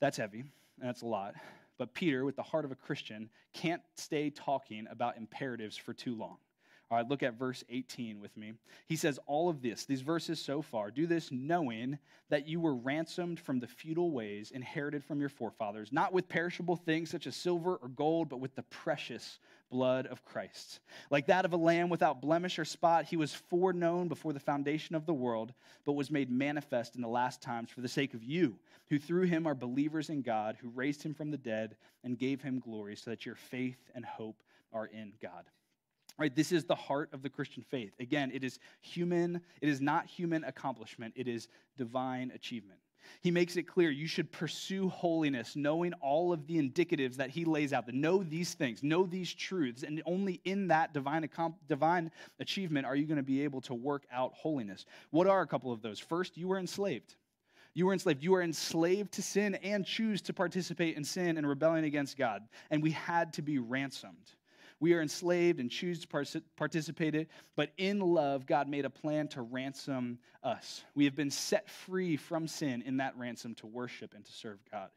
That's 0.00 0.16
heavy, 0.16 0.40
and 0.40 0.88
that's 0.88 1.02
a 1.02 1.06
lot. 1.06 1.34
But 1.78 1.92
Peter, 1.92 2.24
with 2.24 2.34
the 2.34 2.42
heart 2.42 2.64
of 2.64 2.72
a 2.72 2.74
Christian, 2.74 3.28
can't 3.52 3.82
stay 3.94 4.30
talking 4.30 4.86
about 4.90 5.18
imperatives 5.18 5.76
for 5.76 5.92
too 5.92 6.16
long. 6.16 6.38
All 6.88 6.96
right, 6.96 7.08
look 7.08 7.24
at 7.24 7.34
verse 7.34 7.64
18 7.68 8.20
with 8.20 8.36
me. 8.36 8.52
He 8.86 8.94
says, 8.94 9.18
All 9.26 9.48
of 9.48 9.60
this, 9.60 9.86
these 9.86 10.02
verses 10.02 10.40
so 10.40 10.62
far, 10.62 10.92
do 10.92 11.08
this 11.08 11.32
knowing 11.32 11.98
that 12.28 12.46
you 12.46 12.60
were 12.60 12.76
ransomed 12.76 13.40
from 13.40 13.58
the 13.58 13.66
futile 13.66 14.12
ways 14.12 14.52
inherited 14.52 15.02
from 15.02 15.18
your 15.18 15.28
forefathers, 15.28 15.92
not 15.92 16.12
with 16.12 16.28
perishable 16.28 16.76
things 16.76 17.10
such 17.10 17.26
as 17.26 17.34
silver 17.34 17.74
or 17.74 17.88
gold, 17.88 18.28
but 18.28 18.38
with 18.38 18.54
the 18.54 18.62
precious 18.64 19.40
blood 19.68 20.06
of 20.06 20.24
Christ. 20.24 20.78
Like 21.10 21.26
that 21.26 21.44
of 21.44 21.52
a 21.52 21.56
lamb 21.56 21.88
without 21.88 22.22
blemish 22.22 22.56
or 22.56 22.64
spot, 22.64 23.04
he 23.04 23.16
was 23.16 23.34
foreknown 23.34 24.06
before 24.06 24.32
the 24.32 24.38
foundation 24.38 24.94
of 24.94 25.06
the 25.06 25.14
world, 25.14 25.52
but 25.84 25.94
was 25.94 26.08
made 26.08 26.30
manifest 26.30 26.94
in 26.94 27.02
the 27.02 27.08
last 27.08 27.42
times 27.42 27.68
for 27.68 27.80
the 27.80 27.88
sake 27.88 28.14
of 28.14 28.22
you, 28.22 28.60
who 28.90 29.00
through 29.00 29.24
him 29.24 29.44
are 29.48 29.56
believers 29.56 30.08
in 30.08 30.22
God, 30.22 30.56
who 30.60 30.68
raised 30.68 31.02
him 31.02 31.14
from 31.14 31.32
the 31.32 31.36
dead 31.36 31.76
and 32.04 32.16
gave 32.16 32.42
him 32.42 32.60
glory, 32.60 32.94
so 32.94 33.10
that 33.10 33.26
your 33.26 33.34
faith 33.34 33.90
and 33.96 34.04
hope 34.04 34.40
are 34.72 34.86
in 34.86 35.12
God. 35.20 35.46
Right, 36.18 36.34
this 36.34 36.50
is 36.50 36.64
the 36.64 36.74
heart 36.74 37.10
of 37.12 37.22
the 37.22 37.28
Christian 37.28 37.62
faith. 37.62 37.92
Again, 38.00 38.30
it 38.32 38.42
is 38.42 38.58
human, 38.80 39.42
it 39.60 39.68
is 39.68 39.82
not 39.82 40.06
human 40.06 40.44
accomplishment, 40.44 41.12
it 41.14 41.28
is 41.28 41.48
divine 41.76 42.32
achievement. 42.34 42.80
He 43.20 43.30
makes 43.30 43.56
it 43.56 43.64
clear 43.64 43.90
you 43.90 44.06
should 44.06 44.32
pursue 44.32 44.88
holiness, 44.88 45.56
knowing 45.56 45.92
all 45.94 46.32
of 46.32 46.46
the 46.46 46.56
indicatives 46.56 47.16
that 47.16 47.30
he 47.30 47.44
lays 47.44 47.72
out. 47.72 47.86
That 47.86 47.94
know 47.94 48.22
these 48.22 48.54
things, 48.54 48.82
know 48.82 49.06
these 49.06 49.32
truths, 49.32 49.82
and 49.82 50.02
only 50.06 50.40
in 50.44 50.68
that 50.68 50.92
divine, 50.92 51.28
divine 51.68 52.10
achievement 52.40 52.86
are 52.86 52.96
you 52.96 53.06
going 53.06 53.16
to 53.16 53.22
be 53.22 53.44
able 53.44 53.60
to 53.62 53.74
work 53.74 54.04
out 54.10 54.32
holiness. 54.34 54.86
What 55.10 55.26
are 55.26 55.42
a 55.42 55.46
couple 55.46 55.72
of 55.72 55.82
those? 55.82 55.98
First, 55.98 56.36
you 56.36 56.48
were 56.48 56.58
enslaved. 56.58 57.14
You 57.74 57.86
were 57.86 57.92
enslaved. 57.92 58.22
You 58.22 58.32
were 58.32 58.42
enslaved 58.42 59.12
to 59.12 59.22
sin 59.22 59.54
and 59.56 59.84
choose 59.84 60.22
to 60.22 60.32
participate 60.32 60.96
in 60.96 61.04
sin 61.04 61.36
and 61.36 61.46
rebellion 61.46 61.84
against 61.84 62.16
God. 62.16 62.42
And 62.70 62.82
we 62.82 62.92
had 62.92 63.34
to 63.34 63.42
be 63.42 63.58
ransomed. 63.58 64.32
We 64.78 64.92
are 64.92 65.00
enslaved 65.00 65.58
and 65.58 65.70
choose 65.70 66.04
to 66.04 66.42
participate 66.56 67.14
it, 67.14 67.28
but 67.56 67.72
in 67.78 68.00
love, 68.00 68.46
God 68.46 68.68
made 68.68 68.84
a 68.84 68.90
plan 68.90 69.28
to 69.28 69.42
ransom 69.42 70.18
us. 70.42 70.84
We 70.94 71.06
have 71.06 71.16
been 71.16 71.30
set 71.30 71.70
free 71.70 72.16
from 72.16 72.46
sin 72.46 72.82
in 72.82 72.98
that 72.98 73.16
ransom 73.16 73.54
to 73.56 73.66
worship 73.66 74.12
and 74.14 74.24
to 74.24 74.32
serve 74.32 74.58
God. 74.70 74.90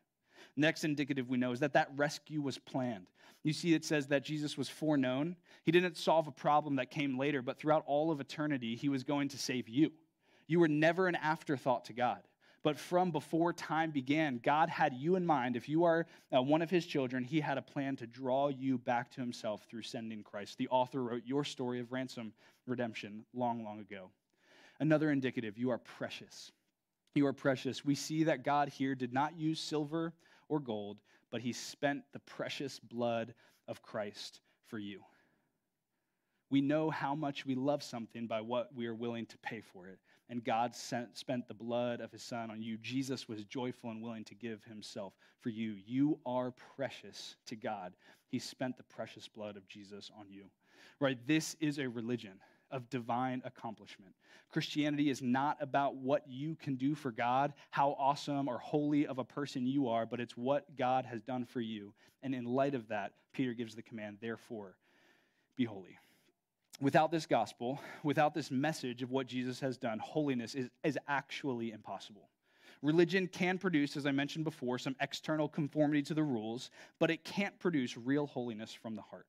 Next 0.57 0.83
indicative 0.83 1.29
we 1.29 1.37
know 1.37 1.53
is 1.53 1.61
that 1.61 1.73
that 1.73 1.91
rescue 1.95 2.41
was 2.41 2.57
planned. 2.57 3.07
You 3.43 3.53
see, 3.53 3.73
it 3.73 3.85
says 3.85 4.07
that 4.07 4.25
Jesus 4.25 4.57
was 4.57 4.67
foreknown. 4.67 5.37
He 5.63 5.71
didn't 5.71 5.95
solve 5.95 6.27
a 6.27 6.31
problem 6.31 6.75
that 6.75 6.91
came 6.91 7.17
later, 7.17 7.41
but 7.41 7.57
throughout 7.57 7.83
all 7.87 8.11
of 8.11 8.19
eternity, 8.19 8.75
he 8.75 8.89
was 8.89 9.05
going 9.05 9.29
to 9.29 9.37
save 9.37 9.69
you. 9.69 9.91
You 10.47 10.59
were 10.59 10.67
never 10.67 11.07
an 11.07 11.15
afterthought 11.15 11.85
to 11.85 11.93
God 11.93 12.19
but 12.63 12.78
from 12.78 13.12
before 13.12 13.54
time 13.54 13.91
began, 13.91 14.39
God 14.43 14.69
had 14.69 14.93
you 14.93 15.15
in 15.15 15.26
mind. 15.26 15.56
If 15.56 15.69
you 15.69 15.86
are 15.86 16.06
uh, 16.36 16.41
one 16.41 16.62
of 16.62 16.69
his 16.69 16.86
children, 16.86 17.24
he 17.24 17.39
had 17.39 17.58
a 17.58 17.62
plan 17.62 17.95
to 17.98 18.08
draw 18.08 18.50
you 18.50 18.78
back 18.78 19.12
to 19.12 19.22
himself 19.22 19.65
through 19.69 19.84
sending 19.84 20.24
Christ. 20.24 20.58
The 20.58 20.67
author 20.67 21.04
wrote 21.04 21.24
your 21.26 21.43
story 21.43 21.80
of 21.80 21.91
ransom 21.91 22.34
redemption 22.67 23.24
long, 23.34 23.63
long 23.63 23.80
ago. 23.80 24.10
Another 24.80 25.12
indicative 25.12 25.58
you 25.58 25.69
are 25.69 25.78
precious. 25.78 26.52
You 27.15 27.26
are 27.28 27.34
precious. 27.34 27.84
We 27.84 27.95
see 27.95 28.26
that 28.26 28.43
God 28.43 28.69
here 28.69 28.95
did 28.95 29.13
not 29.13 29.38
use 29.38 29.60
silver 29.60 30.13
or 30.48 30.60
gold, 30.60 30.98
but 31.32 31.41
he 31.41 31.54
spent 31.54 32.04
the 32.13 32.19
precious 32.19 32.80
blood 32.80 33.34
of 33.67 33.82
Christ 33.82 34.41
for 34.67 34.80
you. 34.80 35.02
We 36.50 36.62
know 36.62 36.89
how 36.89 37.15
much 37.15 37.45
we 37.45 37.56
love 37.56 37.84
something 37.84 38.28
by 38.28 38.41
what 38.41 38.74
we 38.76 38.88
are 38.88 38.95
willing 38.95 39.28
to 39.28 39.38
pay 39.38 39.62
for 39.62 39.88
it 39.88 40.00
and 40.29 40.43
God 40.43 40.75
sent, 40.75 41.17
spent 41.17 41.47
the 41.47 41.53
blood 41.53 42.01
of 42.01 42.11
his 42.11 42.21
son 42.21 42.51
on 42.51 42.61
you. 42.61 42.77
Jesus 42.77 43.27
was 43.27 43.43
joyful 43.45 43.89
and 43.89 44.01
willing 44.01 44.23
to 44.25 44.35
give 44.35 44.63
himself 44.63 45.13
for 45.41 45.49
you. 45.49 45.75
You 45.85 46.19
are 46.25 46.53
precious 46.75 47.35
to 47.47 47.55
God. 47.55 47.93
He 48.27 48.39
spent 48.39 48.77
the 48.77 48.83
precious 48.83 49.27
blood 49.27 49.57
of 49.57 49.67
Jesus 49.67 50.11
on 50.17 50.25
you. 50.29 50.43
Right? 50.99 51.17
This 51.27 51.55
is 51.59 51.79
a 51.79 51.89
religion 51.89 52.39
of 52.71 52.89
divine 52.89 53.41
accomplishment. 53.45 54.13
Christianity 54.51 55.09
is 55.09 55.21
not 55.21 55.57
about 55.59 55.95
what 55.95 56.23
you 56.27 56.55
can 56.55 56.75
do 56.75 56.93
for 56.93 57.11
God, 57.11 57.53
how 57.71 57.95
awesome 57.97 58.47
or 58.47 58.59
holy 58.59 59.07
of 59.07 59.17
a 59.17 59.23
person 59.23 59.65
you 59.65 59.87
are, 59.89 60.05
but 60.05 60.19
it's 60.19 60.37
what 60.37 60.77
God 60.77 61.05
has 61.05 61.21
done 61.21 61.45
for 61.45 61.61
you. 61.61 61.93
And 62.21 62.35
in 62.35 62.45
light 62.45 62.75
of 62.75 62.87
that, 62.89 63.13
Peter 63.33 63.53
gives 63.53 63.75
the 63.75 63.81
command, 63.81 64.17
therefore, 64.21 64.75
be 65.55 65.65
holy 65.65 65.97
without 66.81 67.11
this 67.11 67.25
gospel, 67.25 67.79
without 68.03 68.33
this 68.33 68.51
message 68.51 69.01
of 69.01 69.11
what 69.11 69.27
Jesus 69.27 69.59
has 69.59 69.77
done, 69.77 69.99
holiness 69.99 70.55
is, 70.55 70.69
is 70.83 70.97
actually 71.07 71.71
impossible. 71.71 72.29
Religion 72.81 73.27
can 73.27 73.57
produce, 73.57 73.97
as 73.97 74.05
I 74.05 74.11
mentioned 74.11 74.45
before, 74.45 74.77
some 74.77 74.95
external 75.01 75.49
conformity 75.49 76.01
to 76.03 76.13
the 76.13 76.23
rules, 76.23 76.71
but 76.97 77.11
it 77.11 77.25
can't 77.25 77.57
produce 77.59 77.97
real 77.97 78.25
holiness 78.25 78.73
from 78.73 78.95
the 78.95 79.01
heart. 79.01 79.25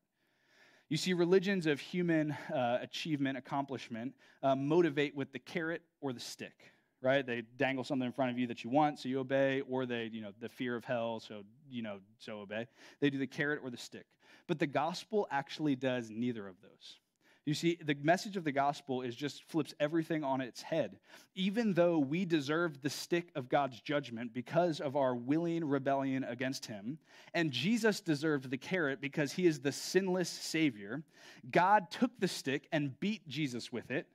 You 0.89 0.97
see, 0.97 1.13
religions 1.13 1.67
of 1.67 1.81
human 1.81 2.33
uh, 2.33 2.79
achievement, 2.81 3.39
accomplishment, 3.39 4.15
uh, 4.43 4.55
motivate 4.55 5.15
with 5.15 5.33
the 5.33 5.39
carrot 5.39 5.83
or 6.01 6.13
the 6.13 6.21
stick, 6.21 6.73
right? 7.01 7.25
They 7.25 7.43
dangle 7.57 7.85
something 7.85 8.07
in 8.07 8.13
front 8.13 8.31
of 8.31 8.39
you 8.39 8.47
that 8.49 8.65
you 8.65 8.71
want, 8.71 8.99
so 8.99 9.09
you 9.09 9.21
obey, 9.21 9.63
or 9.69 9.87
they, 9.87 10.11
you 10.13 10.21
know, 10.21 10.33
the 10.41 10.49
fear 10.49 10.77
of 10.77 10.85
hell, 10.85 11.21
so, 11.21 11.43
you 11.69 11.83
know, 11.83 11.99
so 12.19 12.41
obey. 12.41 12.67
They 13.01 13.11
do 13.11 13.19
the 13.19 13.27
carrot 13.27 13.61
or 13.63 13.71
the 13.71 13.77
stick. 13.77 14.07
But 14.47 14.59
the 14.59 14.67
gospel 14.67 15.29
actually 15.31 15.77
does 15.77 16.11
neither 16.11 16.47
of 16.47 16.57
those. 16.61 16.99
You 17.47 17.55
see, 17.55 17.79
the 17.83 17.97
message 18.03 18.37
of 18.37 18.45
the 18.45 18.53
gospel 18.53 19.01
is 19.01 19.17
just 19.17 19.45
flips 19.45 19.75
everything 19.81 20.23
on 20.23 20.41
its 20.41 20.61
head. 20.61 20.99
Even 21.35 21.73
though 21.73 21.99
we 21.99 22.25
deserve 22.27 22.83
the 22.83 22.91
stick 22.91 23.31
of 23.35 23.49
God's 23.49 23.81
judgment 23.81 24.35
because 24.35 24.81
of 24.81 24.95
our 24.95 25.15
willing 25.15 25.65
rebellion 25.65 26.23
against 26.23 26.67
him, 26.67 26.99
and 27.33 27.51
Jesus 27.51 28.01
deserved 28.01 28.51
the 28.51 28.59
carrot 28.59 29.01
because 29.01 29.33
he 29.33 29.47
is 29.47 29.61
the 29.61 29.73
sinless 29.73 30.29
Savior, 30.29 31.03
God 31.51 31.91
took 31.91 32.11
the 32.19 32.29
stick 32.29 32.69
and 32.73 32.99
beat 33.01 33.27
Jesus 33.27 33.73
with 33.73 33.91
it 33.91 34.07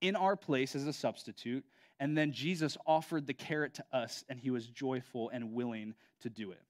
in 0.00 0.16
our 0.16 0.36
place 0.36 0.74
as 0.74 0.86
a 0.86 0.92
substitute, 0.92 1.64
and 2.00 2.16
then 2.16 2.32
Jesus 2.32 2.76
offered 2.86 3.26
the 3.26 3.34
carrot 3.34 3.74
to 3.74 3.84
us, 3.92 4.24
and 4.28 4.40
he 4.40 4.50
was 4.50 4.66
joyful 4.66 5.28
and 5.30 5.52
willing 5.52 5.94
to 6.20 6.30
do 6.30 6.50
it. 6.50 6.60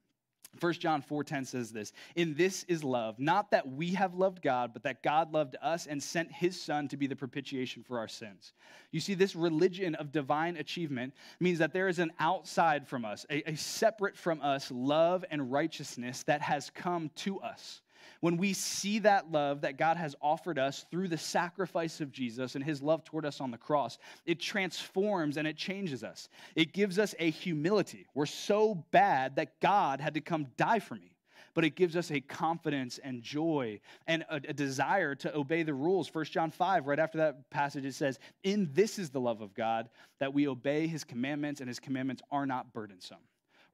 1 0.61 0.73
John 0.75 1.03
4:10 1.03 1.45
says 1.45 1.73
this, 1.73 1.93
"In 2.15 2.35
this 2.35 2.65
is 2.65 2.85
love, 2.85 3.19
not 3.19 3.51
that 3.51 3.69
we 3.69 3.95
have 3.95 4.15
loved 4.15 4.43
God, 4.43 4.73
but 4.73 4.83
that 4.85 5.03
God 5.03 5.33
loved 5.33 5.57
us 5.61 5.87
and 5.87 6.03
sent 6.03 6.31
his 6.33 6.61
son 6.61 6.89
to 6.89 6.97
be 6.97 7.07
the 7.07 7.17
propitiation 7.17 7.83
for 7.83 7.99
our 7.99 8.09
sins." 8.09 8.53
You 8.91 9.01
see 9.01 9.15
this 9.15 9.35
religion 9.35 9.95
of 9.97 10.13
divine 10.13 10.57
achievement 10.57 11.15
means 11.41 11.59
that 11.59 11.73
there 11.73 11.89
is 11.89 11.99
an 11.99 12.13
outside 12.19 12.87
from 12.87 13.05
us, 13.05 13.27
a, 13.31 13.51
a 13.51 13.57
separate 13.57 14.17
from 14.17 14.41
us 14.41 14.71
love 14.71 15.25
and 15.31 15.51
righteousness 15.51 16.23
that 16.25 16.43
has 16.43 16.71
come 16.71 17.11
to 17.17 17.41
us 17.41 17.83
when 18.25 18.39
we 18.39 18.55
see 18.55 19.01
that 19.01 19.31
love 19.31 19.61
that 19.61 19.77
God 19.77 19.99
has 19.99 20.17
offered 20.23 20.59
us 20.59 20.87
through 20.91 21.09
the 21.09 21.19
sacrifice 21.19 22.01
of 22.01 22.11
Jesus 22.11 22.55
and 22.55 22.65
his 22.65 22.81
love 22.81 23.05
toward 23.05 23.27
us 23.27 23.39
on 23.39 23.51
the 23.51 23.59
cross, 23.59 23.99
it 24.25 24.41
transforms 24.41 25.37
and 25.37 25.47
it 25.47 25.59
changes 25.59 26.03
us. 26.03 26.31
It 26.57 26.73
gives 26.73 26.99
us 26.99 27.15
a 27.19 27.29
humility. 27.29 28.07
We're 28.15 28.25
so 28.25 28.83
bad 28.93 29.37
that 29.37 29.61
God 29.61 30.01
had 30.01 30.15
to 30.15 30.23
come 30.23 30.47
die 30.57 30.79
for 30.79 30.95
me 30.95 31.11
but 31.53 31.65
it 31.65 31.77
gives 31.77 31.97
us 31.97 32.11
a 32.11 32.21
confidence 32.21 32.99
and 33.05 33.23
joy 33.23 33.79
and 34.09 34.25
a, 34.29 34.37
a, 34.49 34.53
desire 34.53 35.15
to 35.15 35.37
obey 35.37 35.63
the 35.63 35.73
rules. 35.73 36.13
1 36.13 36.25
John 36.25 36.51
5, 36.51 36.89
right 36.89 36.99
after 36.99 37.19
that 37.19 37.49
passage, 37.51 37.85
it 37.85 37.95
says, 37.95 38.19
In 38.43 38.69
this 38.73 38.99
is 38.99 39.11
the 39.11 39.21
love 39.21 39.41
of 39.41 39.55
God, 39.55 39.89
that 40.19 40.35
we 40.35 40.49
obey 40.49 40.89
his 40.89 41.05
commandments, 41.05 41.61
and 41.61 41.69
his 41.69 41.79
commandments 41.79 42.23
are 42.33 42.45
not 42.45 42.73
burdensome. 42.73 43.19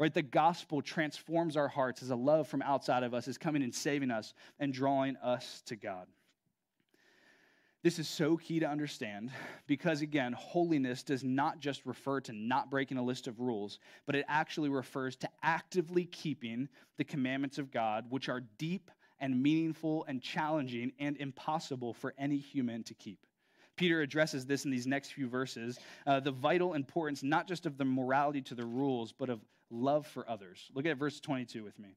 Right? 0.01 0.15
The 0.15 0.23
gospel 0.23 0.81
transforms 0.81 1.59
our 1.59 1.69
hearts 1.69 2.03
as 2.03 2.09
a 2.09 2.17
love 2.17 2.49
from 2.49 2.63
outside 2.63 3.03
of 3.03 3.13
us 3.13 3.29
is 3.29 3.37
coming 3.37 3.63
and 3.63 3.75
saving 3.75 4.11
us 4.11 4.33
and 4.59 4.73
drawing 4.73 5.17
us 5.19 5.63
to 5.67 5.77
God. 5.77 6.07
This 7.83 7.99
is 7.99 8.09
so 8.09 8.39
key 8.39 8.61
to 8.61 8.67
understand 8.67 9.31
because, 9.67 10.01
again, 10.01 10.33
holiness 10.33 11.03
does 11.03 11.23
not 11.23 11.61
just 11.61 11.85
refer 11.85 12.23
to 12.23 12.33
not 12.33 12.71
breaking 12.71 12.97
a 12.97 13.03
list 13.03 13.27
of 13.27 13.41
rules, 13.41 13.79
but 14.07 14.15
it 14.15 14.25
actually 14.27 14.71
refers 14.71 15.17
to 15.17 15.29
actively 15.43 16.07
keeping 16.07 16.71
the 16.97 17.05
commandments 17.05 17.59
of 17.59 17.71
God, 17.71 18.07
which 18.09 18.31
are 18.31 18.41
deep 18.57 18.91
and 19.19 19.43
meaningful 19.43 20.07
and 20.09 20.23
challenging 20.23 20.93
and 20.99 21.19
impossible 21.19 21.93
for 21.93 22.15
any 22.17 22.39
human 22.39 22.83
to 22.85 22.95
keep. 22.95 23.27
Peter 23.77 24.01
addresses 24.01 24.47
this 24.47 24.65
in 24.65 24.71
these 24.71 24.87
next 24.87 25.13
few 25.13 25.29
verses 25.29 25.79
uh, 26.07 26.21
the 26.21 26.31
vital 26.31 26.73
importance 26.73 27.23
not 27.23 27.47
just 27.47 27.67
of 27.67 27.77
the 27.77 27.85
morality 27.85 28.41
to 28.41 28.55
the 28.55 28.65
rules, 28.65 29.13
but 29.13 29.29
of 29.29 29.41
love 29.71 30.07
for 30.07 30.29
others. 30.29 30.71
Look 30.75 30.87
at 30.87 30.97
verse 30.97 31.21
22 31.21 31.65
with 31.65 31.79
me. 31.79 31.97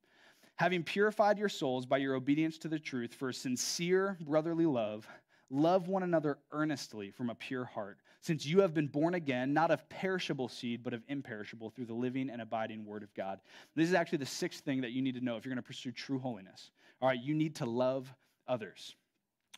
Having 0.56 0.84
purified 0.84 1.40
your 1.40 1.50
souls 1.50 1.86
by 1.86 1.98
your 1.98 2.16
obedience 2.16 2.58
to 2.60 2.68
the 2.68 2.80
truth 2.80 3.14
for 3.14 3.34
sincere 3.34 4.18
brotherly 4.22 4.66
love, 4.66 5.08
love 5.50 5.88
one 5.88 6.04
another 6.04 6.38
earnestly 6.52 7.12
from 7.12 7.30
a 7.30 7.36
pure 7.36 7.66
heart, 7.66 7.98
since 8.22 8.46
you 8.46 8.62
have 8.62 8.74
been 8.74 8.88
born 8.88 9.16
again, 9.16 9.54
not 9.54 9.72
of 9.72 9.88
perishable 9.90 10.48
seed, 10.48 10.84
but 10.84 10.94
of 10.94 11.02
imperishable, 11.08 11.72
through 11.72 11.86
the 11.86 11.94
living 11.94 12.30
and 12.30 12.42
abiding 12.42 12.86
word 12.86 13.04
of 13.04 13.14
God. 13.16 13.40
This 13.76 13.90
is 13.90 13.96
actually 13.96 14.20
the 14.20 14.26
sixth 14.26 14.64
thing 14.64 14.82
that 14.82 14.92
you 14.92 15.02
need 15.02 15.16
to 15.16 15.22
know 15.22 15.36
if 15.38 15.44
you're 15.44 15.54
going 15.54 15.62
to 15.62 15.68
pursue 15.68 15.92
true 15.92 16.20
holiness. 16.20 16.72
All 17.02 17.10
right, 17.10 17.22
you 17.22 17.34
need 17.34 17.56
to 17.56 17.66
love 17.66 18.14
others. 18.48 18.96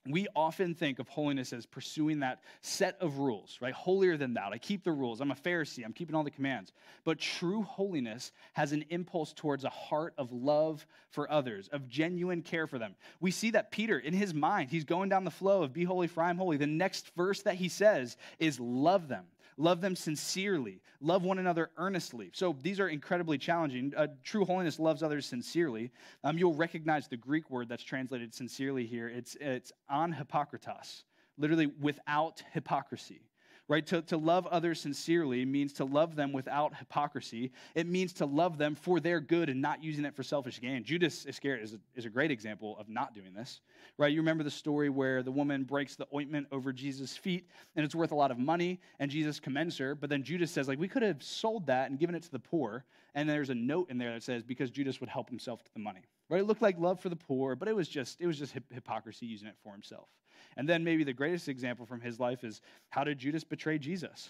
We 0.07 0.27
often 0.35 0.75
think 0.75 0.99
of 0.99 1.07
holiness 1.07 1.51
as 1.51 1.65
pursuing 1.65 2.19
that 2.19 2.41
set 2.61 2.95
of 3.01 3.17
rules, 3.17 3.57
right? 3.61 3.73
Holier 3.73 4.17
than 4.17 4.33
thou. 4.33 4.51
I 4.51 4.57
keep 4.57 4.83
the 4.83 4.91
rules. 4.91 5.19
I'm 5.19 5.31
a 5.31 5.35
Pharisee. 5.35 5.83
I'm 5.83 5.93
keeping 5.93 6.15
all 6.15 6.23
the 6.23 6.31
commands. 6.31 6.73
But 7.03 7.19
true 7.19 7.63
holiness 7.63 8.31
has 8.53 8.71
an 8.71 8.85
impulse 8.89 9.33
towards 9.33 9.63
a 9.63 9.69
heart 9.69 10.13
of 10.17 10.31
love 10.31 10.85
for 11.09 11.31
others, 11.31 11.69
of 11.69 11.87
genuine 11.87 12.43
care 12.43 12.67
for 12.67 12.77
them. 12.77 12.95
We 13.19 13.31
see 13.31 13.51
that 13.51 13.71
Peter, 13.71 13.97
in 13.97 14.13
his 14.13 14.33
mind, 14.33 14.69
he's 14.69 14.83
going 14.83 15.09
down 15.09 15.23
the 15.23 15.31
flow 15.31 15.63
of 15.63 15.73
be 15.73 15.83
holy, 15.83 16.07
for 16.07 16.21
I'm 16.21 16.37
holy. 16.37 16.57
The 16.57 16.67
next 16.67 17.11
verse 17.15 17.41
that 17.41 17.55
he 17.55 17.69
says 17.69 18.17
is 18.37 18.59
love 18.59 19.07
them. 19.07 19.25
Love 19.57 19.81
them 19.81 19.95
sincerely. 19.95 20.81
Love 20.99 21.23
one 21.23 21.39
another 21.39 21.71
earnestly. 21.77 22.29
So 22.33 22.57
these 22.61 22.79
are 22.79 22.89
incredibly 22.89 23.37
challenging. 23.37 23.93
Uh, 23.95 24.07
true 24.23 24.43
holiness 24.43 24.79
loves 24.79 25.01
others 25.01 25.25
sincerely. 25.25 25.91
Um, 26.23 26.37
you'll 26.37 26.55
recognize 26.55 27.07
the 27.07 27.17
Greek 27.17 27.49
word 27.49 27.69
that's 27.69 27.83
translated 27.83 28.33
sincerely 28.33 28.85
here. 28.85 29.07
It's, 29.07 29.37
it's 29.39 29.71
an 29.89 30.13
hypocritos, 30.13 31.03
literally 31.37 31.67
without 31.67 32.43
hypocrisy 32.51 33.21
right? 33.67 33.85
To, 33.87 34.01
to 34.03 34.17
love 34.17 34.45
others 34.47 34.79
sincerely 34.79 35.43
means 35.45 35.73
to 35.73 35.85
love 35.85 36.15
them 36.15 36.31
without 36.31 36.75
hypocrisy. 36.75 37.51
It 37.73 37.87
means 37.87 38.13
to 38.13 38.25
love 38.25 38.57
them 38.57 38.75
for 38.75 38.99
their 38.99 39.19
good 39.19 39.49
and 39.49 39.61
not 39.61 39.83
using 39.83 40.05
it 40.05 40.15
for 40.15 40.23
selfish 40.23 40.61
gain. 40.61 40.83
Judas 40.83 41.25
Iscariot 41.25 41.63
is 41.63 41.73
a, 41.73 41.79
is 41.95 42.05
a 42.05 42.09
great 42.09 42.31
example 42.31 42.77
of 42.79 42.89
not 42.89 43.15
doing 43.15 43.33
this, 43.33 43.61
right? 43.97 44.11
You 44.11 44.19
remember 44.19 44.43
the 44.43 44.51
story 44.51 44.89
where 44.89 45.23
the 45.23 45.31
woman 45.31 45.63
breaks 45.63 45.95
the 45.95 46.07
ointment 46.13 46.47
over 46.51 46.71
Jesus' 46.71 47.17
feet 47.17 47.47
and 47.75 47.83
it's 47.83 47.95
worth 47.95 48.11
a 48.11 48.15
lot 48.15 48.31
of 48.31 48.37
money 48.37 48.79
and 48.99 49.09
Jesus 49.09 49.39
commends 49.39 49.77
her, 49.79 49.95
but 49.95 50.09
then 50.09 50.21
Judas 50.23 50.51
says, 50.51 50.67
like, 50.67 50.79
we 50.79 50.87
could 50.87 51.01
have 51.01 51.23
sold 51.23 51.65
that 51.67 51.89
and 51.89 51.99
given 51.99 52.15
it 52.15 52.23
to 52.23 52.31
the 52.31 52.39
poor. 52.39 52.85
And 53.15 53.27
there's 53.29 53.49
a 53.49 53.55
note 53.55 53.89
in 53.89 53.97
there 53.97 54.13
that 54.13 54.23
says, 54.23 54.43
because 54.43 54.69
Judas 54.69 54.99
would 54.99 55.09
help 55.09 55.29
himself 55.29 55.63
to 55.63 55.73
the 55.73 55.79
money, 55.79 56.03
right? 56.29 56.41
It 56.41 56.45
looked 56.45 56.61
like 56.61 56.77
love 56.77 56.99
for 56.99 57.09
the 57.09 57.15
poor, 57.15 57.55
but 57.55 57.67
it 57.67 57.75
was 57.75 57.87
just, 57.87 58.19
it 58.19 58.27
was 58.27 58.37
just 58.37 58.53
hypocrisy 58.71 59.25
using 59.25 59.47
it 59.47 59.55
for 59.63 59.71
himself. 59.71 60.09
And 60.57 60.67
then 60.67 60.83
maybe 60.83 61.03
the 61.03 61.13
greatest 61.13 61.49
example 61.49 61.85
from 61.85 62.01
his 62.01 62.19
life 62.19 62.43
is 62.43 62.61
how 62.89 63.03
did 63.03 63.17
Judas 63.17 63.43
betray 63.43 63.77
Jesus? 63.77 64.29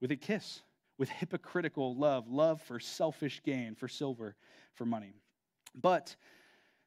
With 0.00 0.10
a 0.10 0.16
kiss, 0.16 0.62
with 0.98 1.08
hypocritical 1.08 1.94
love, 1.94 2.28
love 2.28 2.60
for 2.62 2.80
selfish 2.80 3.42
gain, 3.44 3.74
for 3.74 3.88
silver, 3.88 4.36
for 4.74 4.86
money. 4.86 5.14
But 5.74 6.16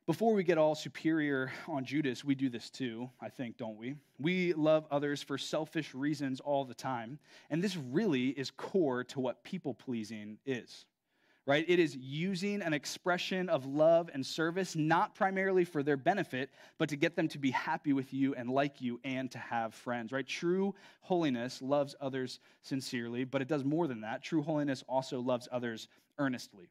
before 0.05 0.34
we 0.34 0.43
get 0.43 0.57
all 0.57 0.76
superior 0.76 1.51
on 1.68 1.84
Judas, 1.84 2.24
we 2.24 2.36
do 2.36 2.49
this 2.49 2.70
too, 2.70 3.09
I 3.20 3.30
think, 3.30 3.57
don't 3.57 3.78
we? 3.78 3.95
We 4.20 4.53
love 4.53 4.86
others 4.91 5.24
for 5.24 5.38
selfish 5.38 5.95
reasons 5.95 6.39
all 6.39 6.63
the 6.66 6.76
time. 6.76 7.18
And 7.49 7.63
this 7.63 7.76
really 7.76 8.30
is 8.30 8.51
core 8.51 9.03
to 9.05 9.20
what 9.20 9.43
people 9.43 9.74
pleasing 9.74 10.38
is 10.45 10.86
right? 11.45 11.65
It 11.67 11.79
is 11.79 11.95
using 11.95 12.61
an 12.61 12.73
expression 12.73 13.49
of 13.49 13.65
love 13.65 14.09
and 14.13 14.25
service, 14.25 14.75
not 14.75 15.15
primarily 15.15 15.63
for 15.63 15.83
their 15.83 15.97
benefit, 15.97 16.49
but 16.77 16.89
to 16.89 16.95
get 16.95 17.15
them 17.15 17.27
to 17.29 17.37
be 17.37 17.51
happy 17.51 17.93
with 17.93 18.13
you 18.13 18.33
and 18.35 18.49
like 18.49 18.81
you 18.81 18.99
and 19.03 19.29
to 19.31 19.37
have 19.37 19.73
friends, 19.73 20.11
right? 20.11 20.25
True 20.25 20.73
holiness 21.01 21.61
loves 21.61 21.95
others 22.01 22.39
sincerely, 22.61 23.23
but 23.23 23.41
it 23.41 23.47
does 23.47 23.63
more 23.63 23.87
than 23.87 24.01
that. 24.01 24.23
True 24.23 24.41
holiness 24.41 24.83
also 24.87 25.19
loves 25.19 25.47
others 25.51 25.87
earnestly 26.17 26.69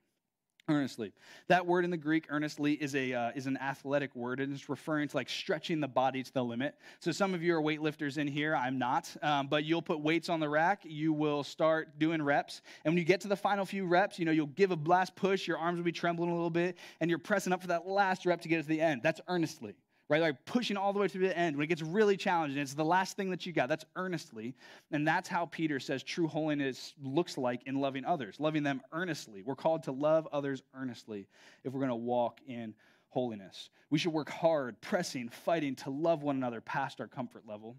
earnestly. 0.68 1.12
That 1.48 1.66
word 1.66 1.84
in 1.84 1.90
the 1.90 1.96
greek 1.96 2.26
earnestly 2.30 2.72
is 2.74 2.94
a 2.94 3.12
uh, 3.12 3.30
is 3.34 3.46
an 3.46 3.56
athletic 3.58 4.14
word 4.14 4.40
and 4.40 4.52
it's 4.52 4.68
referring 4.68 5.08
to 5.08 5.16
like 5.16 5.28
stretching 5.28 5.80
the 5.80 5.88
body 5.88 6.22
to 6.22 6.32
the 6.32 6.42
limit. 6.42 6.76
So 7.00 7.12
some 7.12 7.34
of 7.34 7.42
you 7.42 7.54
are 7.54 7.62
weightlifters 7.62 8.18
in 8.18 8.26
here. 8.26 8.56
I'm 8.56 8.78
not. 8.78 9.14
Um, 9.22 9.48
but 9.48 9.64
you'll 9.64 9.82
put 9.82 10.00
weights 10.00 10.28
on 10.28 10.40
the 10.40 10.48
rack. 10.48 10.82
You 10.84 11.12
will 11.12 11.44
start 11.44 11.98
doing 11.98 12.22
reps. 12.22 12.62
And 12.84 12.92
when 12.92 12.98
you 12.98 13.04
get 13.04 13.20
to 13.22 13.28
the 13.28 13.36
final 13.36 13.64
few 13.64 13.86
reps 13.86 14.18
you 14.18 14.24
know 14.24 14.32
you'll 14.32 14.46
give 14.46 14.70
a 14.70 14.76
blast 14.76 15.14
push. 15.16 15.46
Your 15.46 15.58
arms 15.58 15.78
will 15.78 15.84
be 15.84 15.92
trembling 15.92 16.30
a 16.30 16.34
little 16.34 16.50
bit 16.50 16.78
and 17.00 17.10
you're 17.10 17.18
pressing 17.18 17.52
up 17.52 17.60
for 17.60 17.68
that 17.68 17.86
last 17.86 18.26
rep 18.26 18.40
to 18.42 18.48
get 18.48 18.62
to 18.62 18.68
the 18.68 18.80
end. 18.80 19.02
That's 19.02 19.20
earnestly 19.28 19.74
right? 20.14 20.22
Like 20.22 20.44
pushing 20.44 20.76
all 20.76 20.92
the 20.92 21.00
way 21.00 21.08
to 21.08 21.18
the 21.18 21.36
end 21.36 21.56
when 21.56 21.64
it 21.64 21.66
gets 21.66 21.82
really 21.82 22.16
challenging. 22.16 22.60
It's 22.60 22.74
the 22.74 22.84
last 22.84 23.16
thing 23.16 23.30
that 23.30 23.44
you 23.46 23.52
got. 23.52 23.68
That's 23.68 23.84
earnestly. 23.96 24.54
And 24.92 25.04
that's 25.04 25.28
how 25.28 25.46
Peter 25.46 25.80
says 25.80 26.04
true 26.04 26.28
holiness 26.28 26.94
looks 27.02 27.36
like 27.36 27.62
in 27.66 27.80
loving 27.80 28.04
others, 28.04 28.38
loving 28.38 28.62
them 28.62 28.80
earnestly. 28.92 29.42
We're 29.42 29.56
called 29.56 29.82
to 29.84 29.92
love 29.92 30.28
others 30.30 30.62
earnestly 30.72 31.26
if 31.64 31.72
we're 31.72 31.80
going 31.80 31.88
to 31.88 31.96
walk 31.96 32.38
in 32.46 32.74
holiness. 33.08 33.70
We 33.90 33.98
should 33.98 34.12
work 34.12 34.30
hard, 34.30 34.80
pressing, 34.80 35.30
fighting 35.30 35.74
to 35.76 35.90
love 35.90 36.22
one 36.22 36.36
another 36.36 36.60
past 36.60 37.00
our 37.00 37.08
comfort 37.08 37.42
level. 37.44 37.74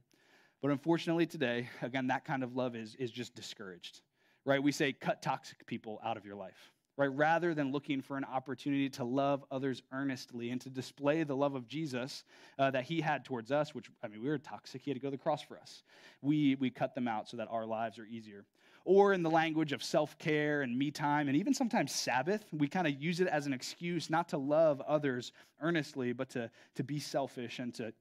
But 0.62 0.72
unfortunately, 0.72 1.28
today, 1.28 1.70
again, 1.82 2.08
that 2.08 2.26
kind 2.26 2.44
of 2.44 2.54
love 2.54 2.76
is, 2.76 2.96
is 2.96 3.12
just 3.12 3.34
discouraged, 3.34 4.02
right? 4.44 4.62
We 4.62 4.74
say, 4.74 4.92
cut 4.92 5.22
toxic 5.22 5.66
people 5.68 6.02
out 6.04 6.18
of 6.18 6.26
your 6.26 6.36
life 6.36 6.74
right? 6.98 7.14
Rather 7.14 7.54
than 7.54 7.72
looking 7.72 8.02
for 8.02 8.18
an 8.18 8.24
opportunity 8.24 8.90
to 8.90 9.04
love 9.04 9.44
others 9.52 9.84
earnestly 9.92 10.52
and 10.52 10.62
to 10.62 10.70
display 10.70 11.24
the 11.24 11.36
love 11.36 11.56
of 11.56 11.68
Jesus 11.68 12.24
uh, 12.58 12.72
that 12.72 12.86
he 12.86 13.02
had 13.02 13.26
towards 13.26 13.52
us, 13.52 13.76
which, 13.76 13.90
I 14.04 14.08
mean, 14.08 14.22
we 14.22 14.30
were 14.30 14.38
toxic. 14.38 14.82
He 14.82 14.92
had 14.92 14.96
to 14.96 15.02
go 15.02 15.08
to 15.08 15.18
the 15.18 15.22
cross 15.22 15.42
for 15.42 15.58
us. 15.58 15.84
We, 16.22 16.56
we 16.56 16.70
cut 16.70 16.96
them 16.96 17.08
out 17.08 17.28
so 17.30 17.38
that 17.38 17.48
our 17.52 17.66
lives 17.66 18.00
are 18.00 18.06
easier. 18.06 18.46
Or 18.86 19.14
in 19.14 19.24
the 19.24 19.32
language 19.32 19.74
of 19.74 19.84
self 19.84 20.18
care 20.20 20.62
and 20.62 20.78
me 20.78 20.92
time, 20.92 21.28
and 21.28 21.36
even 21.36 21.54
sometimes 21.56 21.92
Sabbath, 21.92 22.46
we 22.54 22.68
kind 22.68 22.86
of 22.86 23.02
use 23.02 23.20
it 23.20 23.28
as 23.28 23.48
an 23.48 23.54
excuse 23.54 24.12
not 24.12 24.30
to 24.30 24.38
love 24.38 24.80
others 24.82 25.32
earnestly, 25.60 26.14
but 26.14 26.30
to, 26.30 26.52
to 26.76 26.84
be 26.84 27.00
selfish 27.00 27.58
and 27.58 27.74
to 27.74 27.92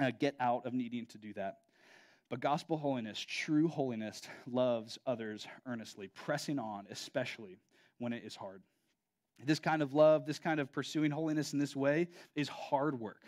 uh, 0.00 0.10
get 0.20 0.34
out 0.40 0.66
of 0.66 0.74
needing 0.74 1.06
to 1.06 1.18
do 1.18 1.32
that. 1.32 1.60
But 2.28 2.40
gospel 2.40 2.76
holiness, 2.76 3.18
true 3.18 3.68
holiness, 3.68 4.20
loves 4.50 4.98
others 5.06 5.46
earnestly, 5.66 6.08
pressing 6.08 6.58
on, 6.58 6.86
especially 6.90 7.56
when 7.98 8.12
it 8.12 8.22
is 8.24 8.36
hard. 8.36 8.62
This 9.44 9.58
kind 9.58 9.82
of 9.82 9.94
love, 9.94 10.26
this 10.26 10.38
kind 10.38 10.60
of 10.60 10.72
pursuing 10.72 11.10
holiness 11.10 11.52
in 11.52 11.58
this 11.58 11.74
way 11.74 12.08
is 12.34 12.48
hard 12.48 12.98
work. 12.98 13.24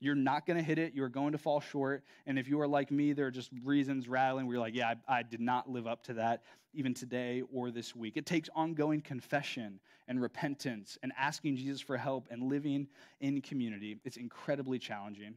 You're 0.00 0.14
not 0.14 0.46
going 0.46 0.58
to 0.58 0.62
hit 0.62 0.78
it. 0.78 0.92
You're 0.94 1.08
going 1.08 1.32
to 1.32 1.38
fall 1.38 1.60
short. 1.60 2.04
And 2.26 2.38
if 2.38 2.48
you 2.48 2.60
are 2.60 2.68
like 2.68 2.90
me, 2.90 3.12
there 3.12 3.26
are 3.26 3.30
just 3.30 3.50
reasons 3.62 4.08
rattling 4.08 4.46
where 4.46 4.54
you're 4.54 4.62
like, 4.62 4.74
yeah, 4.74 4.94
I, 5.08 5.18
I, 5.18 5.22
did 5.22 5.40
not 5.40 5.70
live 5.70 5.86
up 5.86 6.02
to 6.04 6.14
that 6.14 6.42
even 6.74 6.92
today 6.92 7.42
or 7.52 7.70
this 7.70 7.94
week. 7.94 8.16
It 8.16 8.26
takes 8.26 8.50
ongoing 8.54 9.00
confession 9.00 9.80
and 10.08 10.20
repentance 10.20 10.98
and 11.02 11.12
asking 11.16 11.56
Jesus 11.56 11.80
for 11.80 11.96
help 11.96 12.28
and 12.30 12.50
living 12.50 12.88
in 13.20 13.40
community. 13.40 13.98
It's 14.04 14.16
incredibly 14.16 14.78
challenging. 14.78 15.34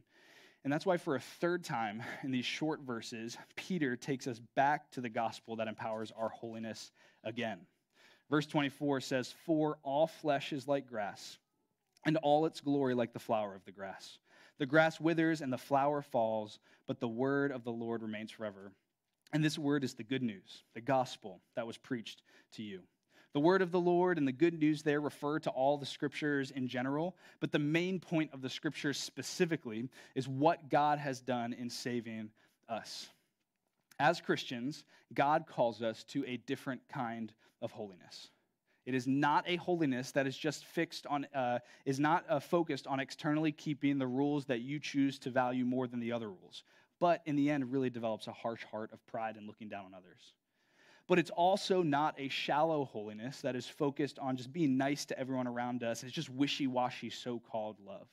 And 0.64 0.72
that's 0.72 0.84
why, 0.84 0.96
for 0.96 1.14
a 1.14 1.20
third 1.20 1.64
time 1.64 2.02
in 2.22 2.30
these 2.30 2.44
short 2.44 2.80
verses, 2.80 3.38
Peter 3.56 3.96
takes 3.96 4.26
us 4.26 4.40
back 4.56 4.90
to 4.90 5.00
the 5.00 5.08
gospel 5.08 5.56
that 5.56 5.68
empowers 5.68 6.12
our 6.18 6.28
holiness 6.28 6.90
again. 7.24 7.60
Verse 8.30 8.46
24 8.46 9.00
says, 9.00 9.34
For 9.46 9.78
all 9.82 10.06
flesh 10.06 10.52
is 10.52 10.68
like 10.68 10.88
grass, 10.88 11.38
and 12.04 12.16
all 12.18 12.46
its 12.46 12.60
glory 12.60 12.94
like 12.94 13.12
the 13.12 13.18
flower 13.18 13.54
of 13.54 13.64
the 13.64 13.72
grass. 13.72 14.18
The 14.58 14.66
grass 14.66 15.00
withers 15.00 15.40
and 15.40 15.52
the 15.52 15.58
flower 15.58 16.02
falls, 16.02 16.58
but 16.86 17.00
the 17.00 17.08
word 17.08 17.52
of 17.52 17.64
the 17.64 17.72
Lord 17.72 18.02
remains 18.02 18.30
forever. 18.30 18.72
And 19.32 19.44
this 19.44 19.58
word 19.58 19.84
is 19.84 19.94
the 19.94 20.02
good 20.02 20.22
news, 20.22 20.64
the 20.74 20.80
gospel 20.80 21.40
that 21.54 21.66
was 21.66 21.76
preached 21.76 22.22
to 22.52 22.62
you. 22.62 22.80
The 23.34 23.40
word 23.40 23.60
of 23.60 23.70
the 23.70 23.80
Lord 23.80 24.18
and 24.18 24.26
the 24.26 24.32
good 24.32 24.58
news 24.58 24.82
there 24.82 25.00
refer 25.00 25.38
to 25.40 25.50
all 25.50 25.76
the 25.76 25.86
scriptures 25.86 26.50
in 26.50 26.66
general, 26.66 27.14
but 27.40 27.52
the 27.52 27.58
main 27.58 28.00
point 28.00 28.32
of 28.32 28.40
the 28.40 28.48
scriptures 28.48 28.98
specifically 28.98 29.88
is 30.14 30.26
what 30.26 30.70
God 30.70 30.98
has 30.98 31.20
done 31.20 31.52
in 31.52 31.68
saving 31.68 32.30
us. 32.68 33.08
As 34.00 34.20
Christians, 34.20 34.82
God 35.12 35.44
calls 35.46 35.82
us 35.82 36.04
to 36.04 36.24
a 36.26 36.38
different 36.38 36.80
kind 36.88 37.32
of 37.62 37.72
holiness. 37.72 38.28
It 38.86 38.94
is 38.94 39.06
not 39.06 39.44
a 39.46 39.56
holiness 39.56 40.12
that 40.12 40.26
is 40.26 40.36
just 40.36 40.64
fixed 40.64 41.06
on, 41.06 41.26
uh, 41.34 41.58
is 41.84 42.00
not 42.00 42.24
uh, 42.28 42.40
focused 42.40 42.86
on 42.86 43.00
externally 43.00 43.52
keeping 43.52 43.98
the 43.98 44.06
rules 44.06 44.46
that 44.46 44.60
you 44.60 44.80
choose 44.80 45.18
to 45.20 45.30
value 45.30 45.64
more 45.64 45.86
than 45.86 46.00
the 46.00 46.12
other 46.12 46.28
rules, 46.28 46.64
but 46.98 47.20
in 47.26 47.36
the 47.36 47.50
end, 47.50 47.70
really 47.70 47.90
develops 47.90 48.28
a 48.28 48.32
harsh 48.32 48.64
heart 48.64 48.90
of 48.92 49.06
pride 49.06 49.36
and 49.36 49.46
looking 49.46 49.68
down 49.68 49.84
on 49.84 49.94
others. 49.94 50.32
But 51.06 51.18
it's 51.18 51.30
also 51.30 51.82
not 51.82 52.14
a 52.18 52.28
shallow 52.28 52.84
holiness 52.84 53.40
that 53.40 53.56
is 53.56 53.66
focused 53.66 54.18
on 54.18 54.36
just 54.36 54.52
being 54.52 54.76
nice 54.76 55.04
to 55.06 55.18
everyone 55.18 55.46
around 55.46 55.82
us. 55.82 56.02
It's 56.02 56.12
just 56.12 56.30
wishy 56.30 56.66
washy 56.66 57.10
so 57.10 57.40
called 57.40 57.76
love. 57.84 58.08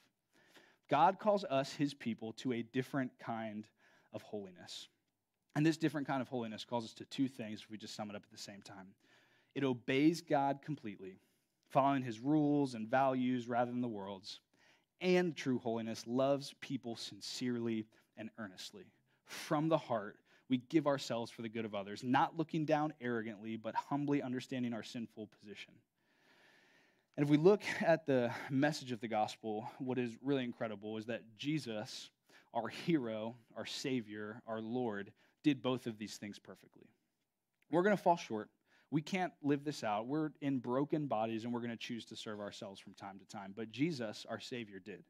God 0.90 1.20
calls 1.20 1.44
us, 1.46 1.74
his 1.74 1.94
people, 1.94 2.34
to 2.34 2.54
a 2.54 2.62
different 2.62 3.12
kind 3.20 3.68
of 4.14 4.22
holiness. 4.22 4.88
And 5.56 5.66
this 5.66 5.78
different 5.78 6.08
kind 6.08 6.22
of 6.22 6.28
holiness 6.28 6.66
calls 6.66 6.86
us 6.86 6.94
to 6.96 7.06
two 7.06 7.28
things 7.28 7.62
if 7.62 7.72
we 7.72 7.78
just 7.78 7.96
sum 7.96 8.10
it 8.10 8.16
up 8.16 8.24
at 8.24 8.32
the 8.32 8.38
same 8.38 8.62
time. 8.62 8.88
It 9.56 9.64
obeys 9.64 10.22
God 10.22 10.60
completely, 10.62 11.18
following 11.70 12.04
his 12.04 12.20
rules 12.20 12.76
and 12.76 12.88
values 12.88 13.48
rather 13.48 13.72
than 13.72 13.82
the 13.82 13.88
world's. 13.88 14.42
And 15.02 15.36
true 15.36 15.60
holiness 15.60 16.04
loves 16.06 16.54
people 16.62 16.96
sincerely 16.96 17.88
and 18.18 18.30
earnestly. 18.38 18.84
From 19.26 19.70
the 19.70 19.78
heart, 19.78 20.18
we 20.50 20.58
give 20.70 20.88
ourselves 20.88 21.32
for 21.32 21.42
the 21.42 21.50
good 21.50 21.66
of 21.66 21.74
others, 21.74 22.04
not 22.04 22.38
looking 22.38 22.66
down 22.66 22.94
arrogantly, 23.02 23.56
but 23.56 23.76
humbly 23.76 24.22
understanding 24.22 24.74
our 24.74 24.84
sinful 24.84 25.28
position. 25.40 25.74
And 27.18 27.24
if 27.24 27.30
we 27.30 27.38
look 27.38 27.62
at 27.82 28.06
the 28.06 28.32
message 28.50 28.92
of 28.92 29.00
the 29.00 29.08
gospel, 29.08 29.70
what 29.80 29.98
is 29.98 30.12
really 30.22 30.44
incredible 30.44 30.98
is 30.98 31.06
that 31.06 31.22
Jesus, 31.38 32.10
our 32.54 32.68
hero, 32.68 33.36
our 33.56 33.66
Savior, 33.66 34.42
our 34.46 34.60
Lord, 34.60 35.12
did 35.44 35.62
both 35.62 35.88
of 35.88 35.98
these 35.98 36.18
things 36.18 36.40
perfectly. 36.40 36.88
We're 37.72 37.84
going 37.84 37.96
to 37.96 38.02
fall 38.02 38.18
short. 38.18 38.50
We 38.92 39.02
can't 39.02 39.34
live 39.42 39.64
this 39.64 39.84
out. 39.84 40.08
We're 40.08 40.30
in 40.42 40.60
broken 40.60 41.08
bodies 41.08 41.44
and 41.44 41.54
we're 41.54 41.60
going 41.60 41.72
to 41.72 41.78
choose 41.78 42.06
to 42.06 42.16
serve 42.16 42.40
ourselves 42.40 42.80
from 42.80 42.94
time 42.94 43.20
to 43.20 43.26
time. 43.26 43.54
But 43.56 43.72
Jesus, 43.72 44.26
our 44.30 44.40
Savior, 44.40 44.80
did. 44.80 45.04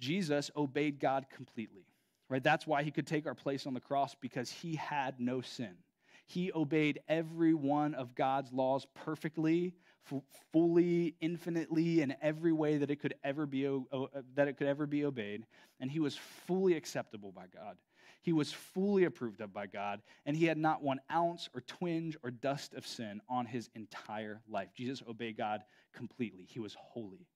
Jesus 0.00 0.50
obeyed 0.56 0.98
God 0.98 1.26
completely, 1.34 1.86
right? 2.28 2.42
That's 2.42 2.66
why 2.66 2.82
he 2.82 2.90
could 2.90 3.06
take 3.06 3.26
our 3.26 3.34
place 3.34 3.66
on 3.66 3.74
the 3.74 3.80
cross 3.80 4.16
because 4.20 4.50
he 4.50 4.74
had 4.74 5.20
no 5.20 5.40
sin. 5.40 5.74
He 6.26 6.50
obeyed 6.52 7.00
every 7.08 7.54
one 7.54 7.94
of 7.94 8.14
God's 8.14 8.52
laws 8.52 8.86
perfectly, 8.94 9.74
f- 10.10 10.22
fully, 10.52 11.14
infinitely, 11.20 12.00
in 12.00 12.14
every 12.22 12.52
way 12.52 12.78
that 12.78 12.90
it 12.90 12.96
could 12.96 13.14
ever 13.22 13.46
be 13.46 13.66
o- 13.68 14.08
that 14.34 14.48
it 14.48 14.56
could 14.56 14.66
ever 14.66 14.86
be 14.86 15.04
obeyed, 15.04 15.46
and 15.80 15.90
he 15.90 16.00
was 16.00 16.16
fully 16.16 16.74
acceptable 16.74 17.32
by 17.32 17.46
God. 17.52 17.76
He 18.22 18.32
was 18.32 18.52
fully 18.52 19.04
approved 19.04 19.40
of 19.40 19.52
by 19.52 19.66
God, 19.66 20.00
and 20.24 20.36
he 20.36 20.46
had 20.46 20.56
not 20.56 20.82
one 20.82 21.00
ounce 21.10 21.48
or 21.54 21.60
twinge 21.60 22.16
or 22.22 22.30
dust 22.30 22.72
of 22.74 22.86
sin 22.86 23.20
on 23.28 23.46
his 23.46 23.68
entire 23.74 24.40
life. 24.48 24.68
Jesus 24.76 25.02
obeyed 25.08 25.36
God 25.36 25.62
completely. 25.92 26.44
He 26.48 26.60
was 26.60 26.76
holy. 26.78 27.26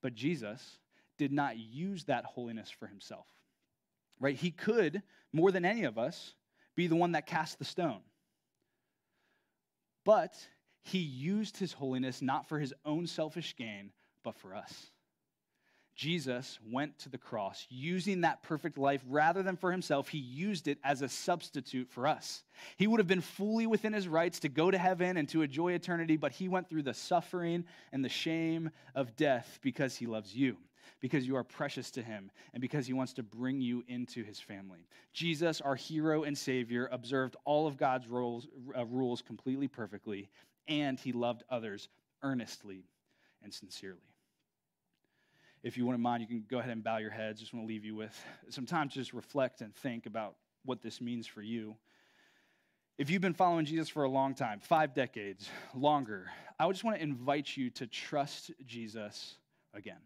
But 0.00 0.14
Jesus 0.14 0.78
did 1.18 1.32
not 1.32 1.58
use 1.58 2.04
that 2.04 2.24
holiness 2.24 2.70
for 2.70 2.86
himself. 2.86 3.26
Right? 4.20 4.36
He 4.36 4.52
could, 4.52 5.02
more 5.32 5.50
than 5.50 5.64
any 5.64 5.84
of 5.84 5.98
us, 5.98 6.34
be 6.76 6.86
the 6.86 6.96
one 6.96 7.12
that 7.12 7.26
cast 7.26 7.58
the 7.58 7.64
stone. 7.64 8.00
But 10.04 10.34
he 10.84 10.98
used 10.98 11.56
his 11.56 11.72
holiness 11.72 12.22
not 12.22 12.48
for 12.48 12.58
his 12.58 12.72
own 12.84 13.08
selfish 13.08 13.56
gain, 13.56 13.90
but 14.22 14.36
for 14.36 14.54
us. 14.54 14.90
Jesus 15.98 16.60
went 16.70 16.96
to 17.00 17.08
the 17.08 17.18
cross 17.18 17.66
using 17.68 18.20
that 18.20 18.44
perfect 18.44 18.78
life 18.78 19.02
rather 19.08 19.42
than 19.42 19.56
for 19.56 19.72
himself. 19.72 20.06
He 20.06 20.18
used 20.18 20.68
it 20.68 20.78
as 20.84 21.02
a 21.02 21.08
substitute 21.08 21.90
for 21.90 22.06
us. 22.06 22.44
He 22.76 22.86
would 22.86 23.00
have 23.00 23.08
been 23.08 23.20
fully 23.20 23.66
within 23.66 23.92
his 23.92 24.06
rights 24.06 24.38
to 24.40 24.48
go 24.48 24.70
to 24.70 24.78
heaven 24.78 25.16
and 25.16 25.28
to 25.30 25.42
enjoy 25.42 25.72
eternity, 25.72 26.16
but 26.16 26.30
he 26.30 26.46
went 26.46 26.68
through 26.68 26.84
the 26.84 26.94
suffering 26.94 27.64
and 27.90 28.04
the 28.04 28.08
shame 28.08 28.70
of 28.94 29.16
death 29.16 29.58
because 29.60 29.96
he 29.96 30.06
loves 30.06 30.36
you, 30.36 30.56
because 31.00 31.26
you 31.26 31.34
are 31.34 31.42
precious 31.42 31.90
to 31.90 32.02
him, 32.02 32.30
and 32.54 32.60
because 32.60 32.86
he 32.86 32.92
wants 32.92 33.14
to 33.14 33.24
bring 33.24 33.60
you 33.60 33.82
into 33.88 34.22
his 34.22 34.38
family. 34.38 34.86
Jesus, 35.12 35.60
our 35.60 35.74
hero 35.74 36.22
and 36.22 36.38
savior, 36.38 36.88
observed 36.92 37.34
all 37.44 37.66
of 37.66 37.76
God's 37.76 38.06
rules, 38.06 38.46
uh, 38.76 38.86
rules 38.86 39.20
completely 39.20 39.66
perfectly, 39.66 40.28
and 40.68 40.96
he 40.96 41.10
loved 41.10 41.42
others 41.50 41.88
earnestly 42.22 42.84
and 43.42 43.52
sincerely 43.52 44.07
if 45.62 45.76
you 45.76 45.84
wouldn't 45.84 46.02
mind, 46.02 46.22
you 46.22 46.28
can 46.28 46.44
go 46.48 46.58
ahead 46.58 46.70
and 46.70 46.82
bow 46.82 46.98
your 46.98 47.10
heads. 47.10 47.40
Just 47.40 47.52
want 47.52 47.66
to 47.66 47.68
leave 47.68 47.84
you 47.84 47.94
with 47.94 48.16
some 48.48 48.66
time 48.66 48.88
to 48.88 48.94
just 48.94 49.12
reflect 49.12 49.60
and 49.60 49.74
think 49.74 50.06
about 50.06 50.36
what 50.64 50.82
this 50.82 51.00
means 51.00 51.26
for 51.26 51.42
you. 51.42 51.76
If 52.98 53.10
you've 53.10 53.22
been 53.22 53.34
following 53.34 53.64
Jesus 53.64 53.88
for 53.88 54.02
a 54.02 54.08
long 54.08 54.34
time, 54.34 54.60
five 54.60 54.92
decades, 54.92 55.48
longer, 55.74 56.26
I 56.58 56.66
would 56.66 56.72
just 56.72 56.84
want 56.84 56.96
to 56.96 57.02
invite 57.02 57.56
you 57.56 57.70
to 57.70 57.86
trust 57.86 58.50
Jesus 58.66 59.36
again. 59.72 60.00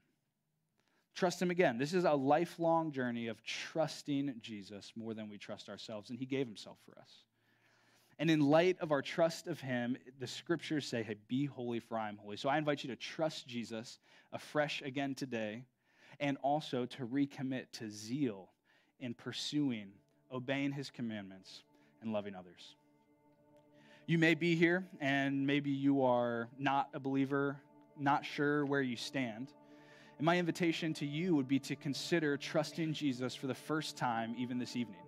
Trust 1.14 1.40
him 1.40 1.50
again. 1.50 1.78
This 1.78 1.94
is 1.94 2.05
a 2.05 2.12
lifelong 2.12 2.92
journey 2.92 3.28
of 3.28 3.42
trusting 3.44 4.34
Jesus 4.40 4.92
more 4.96 5.14
than 5.14 5.28
we 5.28 5.38
trust 5.38 5.68
ourselves, 5.68 6.11
and 6.11 6.18
he 6.18 6.26
gave 6.26 6.46
himself 6.46 6.78
for 6.84 6.98
us. 6.98 7.11
And 8.22 8.30
in 8.30 8.38
light 8.38 8.76
of 8.78 8.92
our 8.92 9.02
trust 9.02 9.48
of 9.48 9.60
Him, 9.60 9.96
the 10.20 10.28
scriptures 10.28 10.86
say, 10.86 11.02
hey, 11.02 11.16
be 11.26 11.44
holy, 11.44 11.80
for 11.80 11.98
I 11.98 12.08
am 12.08 12.16
holy. 12.18 12.36
So 12.36 12.48
I 12.48 12.56
invite 12.56 12.84
you 12.84 12.90
to 12.90 12.94
trust 12.94 13.48
Jesus 13.48 13.98
afresh 14.32 14.80
again 14.80 15.16
today 15.16 15.64
and 16.20 16.38
also 16.40 16.86
to 16.86 17.04
recommit 17.04 17.64
to 17.72 17.90
zeal 17.90 18.50
in 19.00 19.12
pursuing, 19.12 19.88
obeying 20.30 20.70
His 20.70 20.88
commandments, 20.88 21.64
and 22.00 22.12
loving 22.12 22.36
others. 22.36 22.76
You 24.06 24.18
may 24.18 24.34
be 24.34 24.54
here 24.54 24.86
and 25.00 25.44
maybe 25.44 25.70
you 25.70 26.04
are 26.04 26.48
not 26.56 26.90
a 26.94 27.00
believer, 27.00 27.56
not 27.98 28.24
sure 28.24 28.64
where 28.64 28.82
you 28.82 28.94
stand. 28.94 29.48
And 30.18 30.24
my 30.24 30.38
invitation 30.38 30.94
to 30.94 31.06
you 31.06 31.34
would 31.34 31.48
be 31.48 31.58
to 31.58 31.74
consider 31.74 32.36
trusting 32.36 32.92
Jesus 32.92 33.34
for 33.34 33.48
the 33.48 33.54
first 33.56 33.96
time, 33.96 34.36
even 34.38 34.60
this 34.60 34.76
evening. 34.76 35.00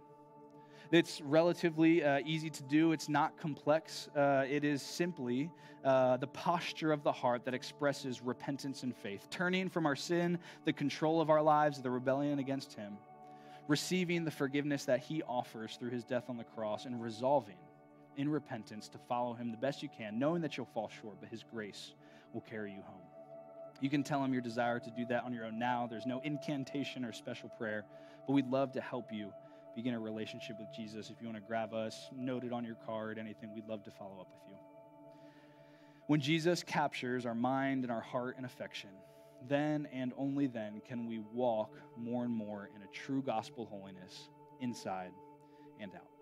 It's 0.94 1.20
relatively 1.22 2.04
uh, 2.04 2.20
easy 2.24 2.48
to 2.50 2.62
do. 2.62 2.92
It's 2.92 3.08
not 3.08 3.36
complex. 3.36 4.08
Uh, 4.14 4.44
it 4.48 4.62
is 4.62 4.80
simply 4.80 5.50
uh, 5.84 6.18
the 6.18 6.28
posture 6.28 6.92
of 6.92 7.02
the 7.02 7.10
heart 7.10 7.44
that 7.46 7.52
expresses 7.52 8.22
repentance 8.22 8.84
and 8.84 8.94
faith, 8.94 9.26
turning 9.28 9.68
from 9.68 9.86
our 9.86 9.96
sin, 9.96 10.38
the 10.64 10.72
control 10.72 11.20
of 11.20 11.30
our 11.30 11.42
lives, 11.42 11.82
the 11.82 11.90
rebellion 11.90 12.38
against 12.38 12.74
Him, 12.74 12.96
receiving 13.66 14.24
the 14.24 14.30
forgiveness 14.30 14.84
that 14.84 15.00
He 15.00 15.20
offers 15.24 15.74
through 15.80 15.90
His 15.90 16.04
death 16.04 16.26
on 16.28 16.36
the 16.36 16.44
cross, 16.44 16.84
and 16.84 17.02
resolving 17.02 17.58
in 18.16 18.28
repentance 18.28 18.86
to 18.90 18.98
follow 19.08 19.34
Him 19.34 19.50
the 19.50 19.56
best 19.56 19.82
you 19.82 19.88
can, 19.98 20.16
knowing 20.16 20.42
that 20.42 20.56
you'll 20.56 20.70
fall 20.74 20.92
short, 21.02 21.16
but 21.18 21.28
His 21.28 21.42
grace 21.42 21.94
will 22.32 22.42
carry 22.42 22.70
you 22.70 22.82
home. 22.82 23.02
You 23.80 23.90
can 23.90 24.04
tell 24.04 24.22
Him 24.22 24.32
your 24.32 24.42
desire 24.42 24.78
to 24.78 24.90
do 24.92 25.04
that 25.06 25.24
on 25.24 25.32
your 25.32 25.46
own 25.46 25.58
now. 25.58 25.88
There's 25.90 26.06
no 26.06 26.20
incantation 26.20 27.04
or 27.04 27.12
special 27.12 27.48
prayer, 27.48 27.84
but 28.28 28.32
we'd 28.32 28.48
love 28.48 28.70
to 28.74 28.80
help 28.80 29.12
you 29.12 29.32
begin 29.74 29.94
a 29.94 29.98
relationship 29.98 30.56
with 30.58 30.68
Jesus, 30.74 31.10
if 31.10 31.20
you 31.20 31.26
want 31.26 31.36
to 31.36 31.46
grab 31.46 31.74
us, 31.74 32.08
note 32.16 32.44
it 32.44 32.52
on 32.52 32.64
your 32.64 32.76
card, 32.86 33.18
anything, 33.18 33.52
we'd 33.54 33.66
love 33.66 33.82
to 33.84 33.90
follow 33.90 34.20
up 34.20 34.28
with 34.32 34.50
you. 34.50 34.56
When 36.06 36.20
Jesus 36.20 36.62
captures 36.62 37.26
our 37.26 37.34
mind 37.34 37.84
and 37.84 37.90
our 37.90 38.00
heart 38.00 38.36
and 38.36 38.44
affection, 38.44 38.90
then 39.48 39.88
and 39.92 40.12
only 40.16 40.46
then 40.46 40.80
can 40.86 41.06
we 41.06 41.20
walk 41.32 41.70
more 41.96 42.24
and 42.24 42.32
more 42.32 42.70
in 42.74 42.82
a 42.82 42.86
true 42.92 43.22
gospel 43.22 43.66
holiness 43.66 44.28
inside 44.60 45.10
and 45.80 45.94
out. 45.94 46.13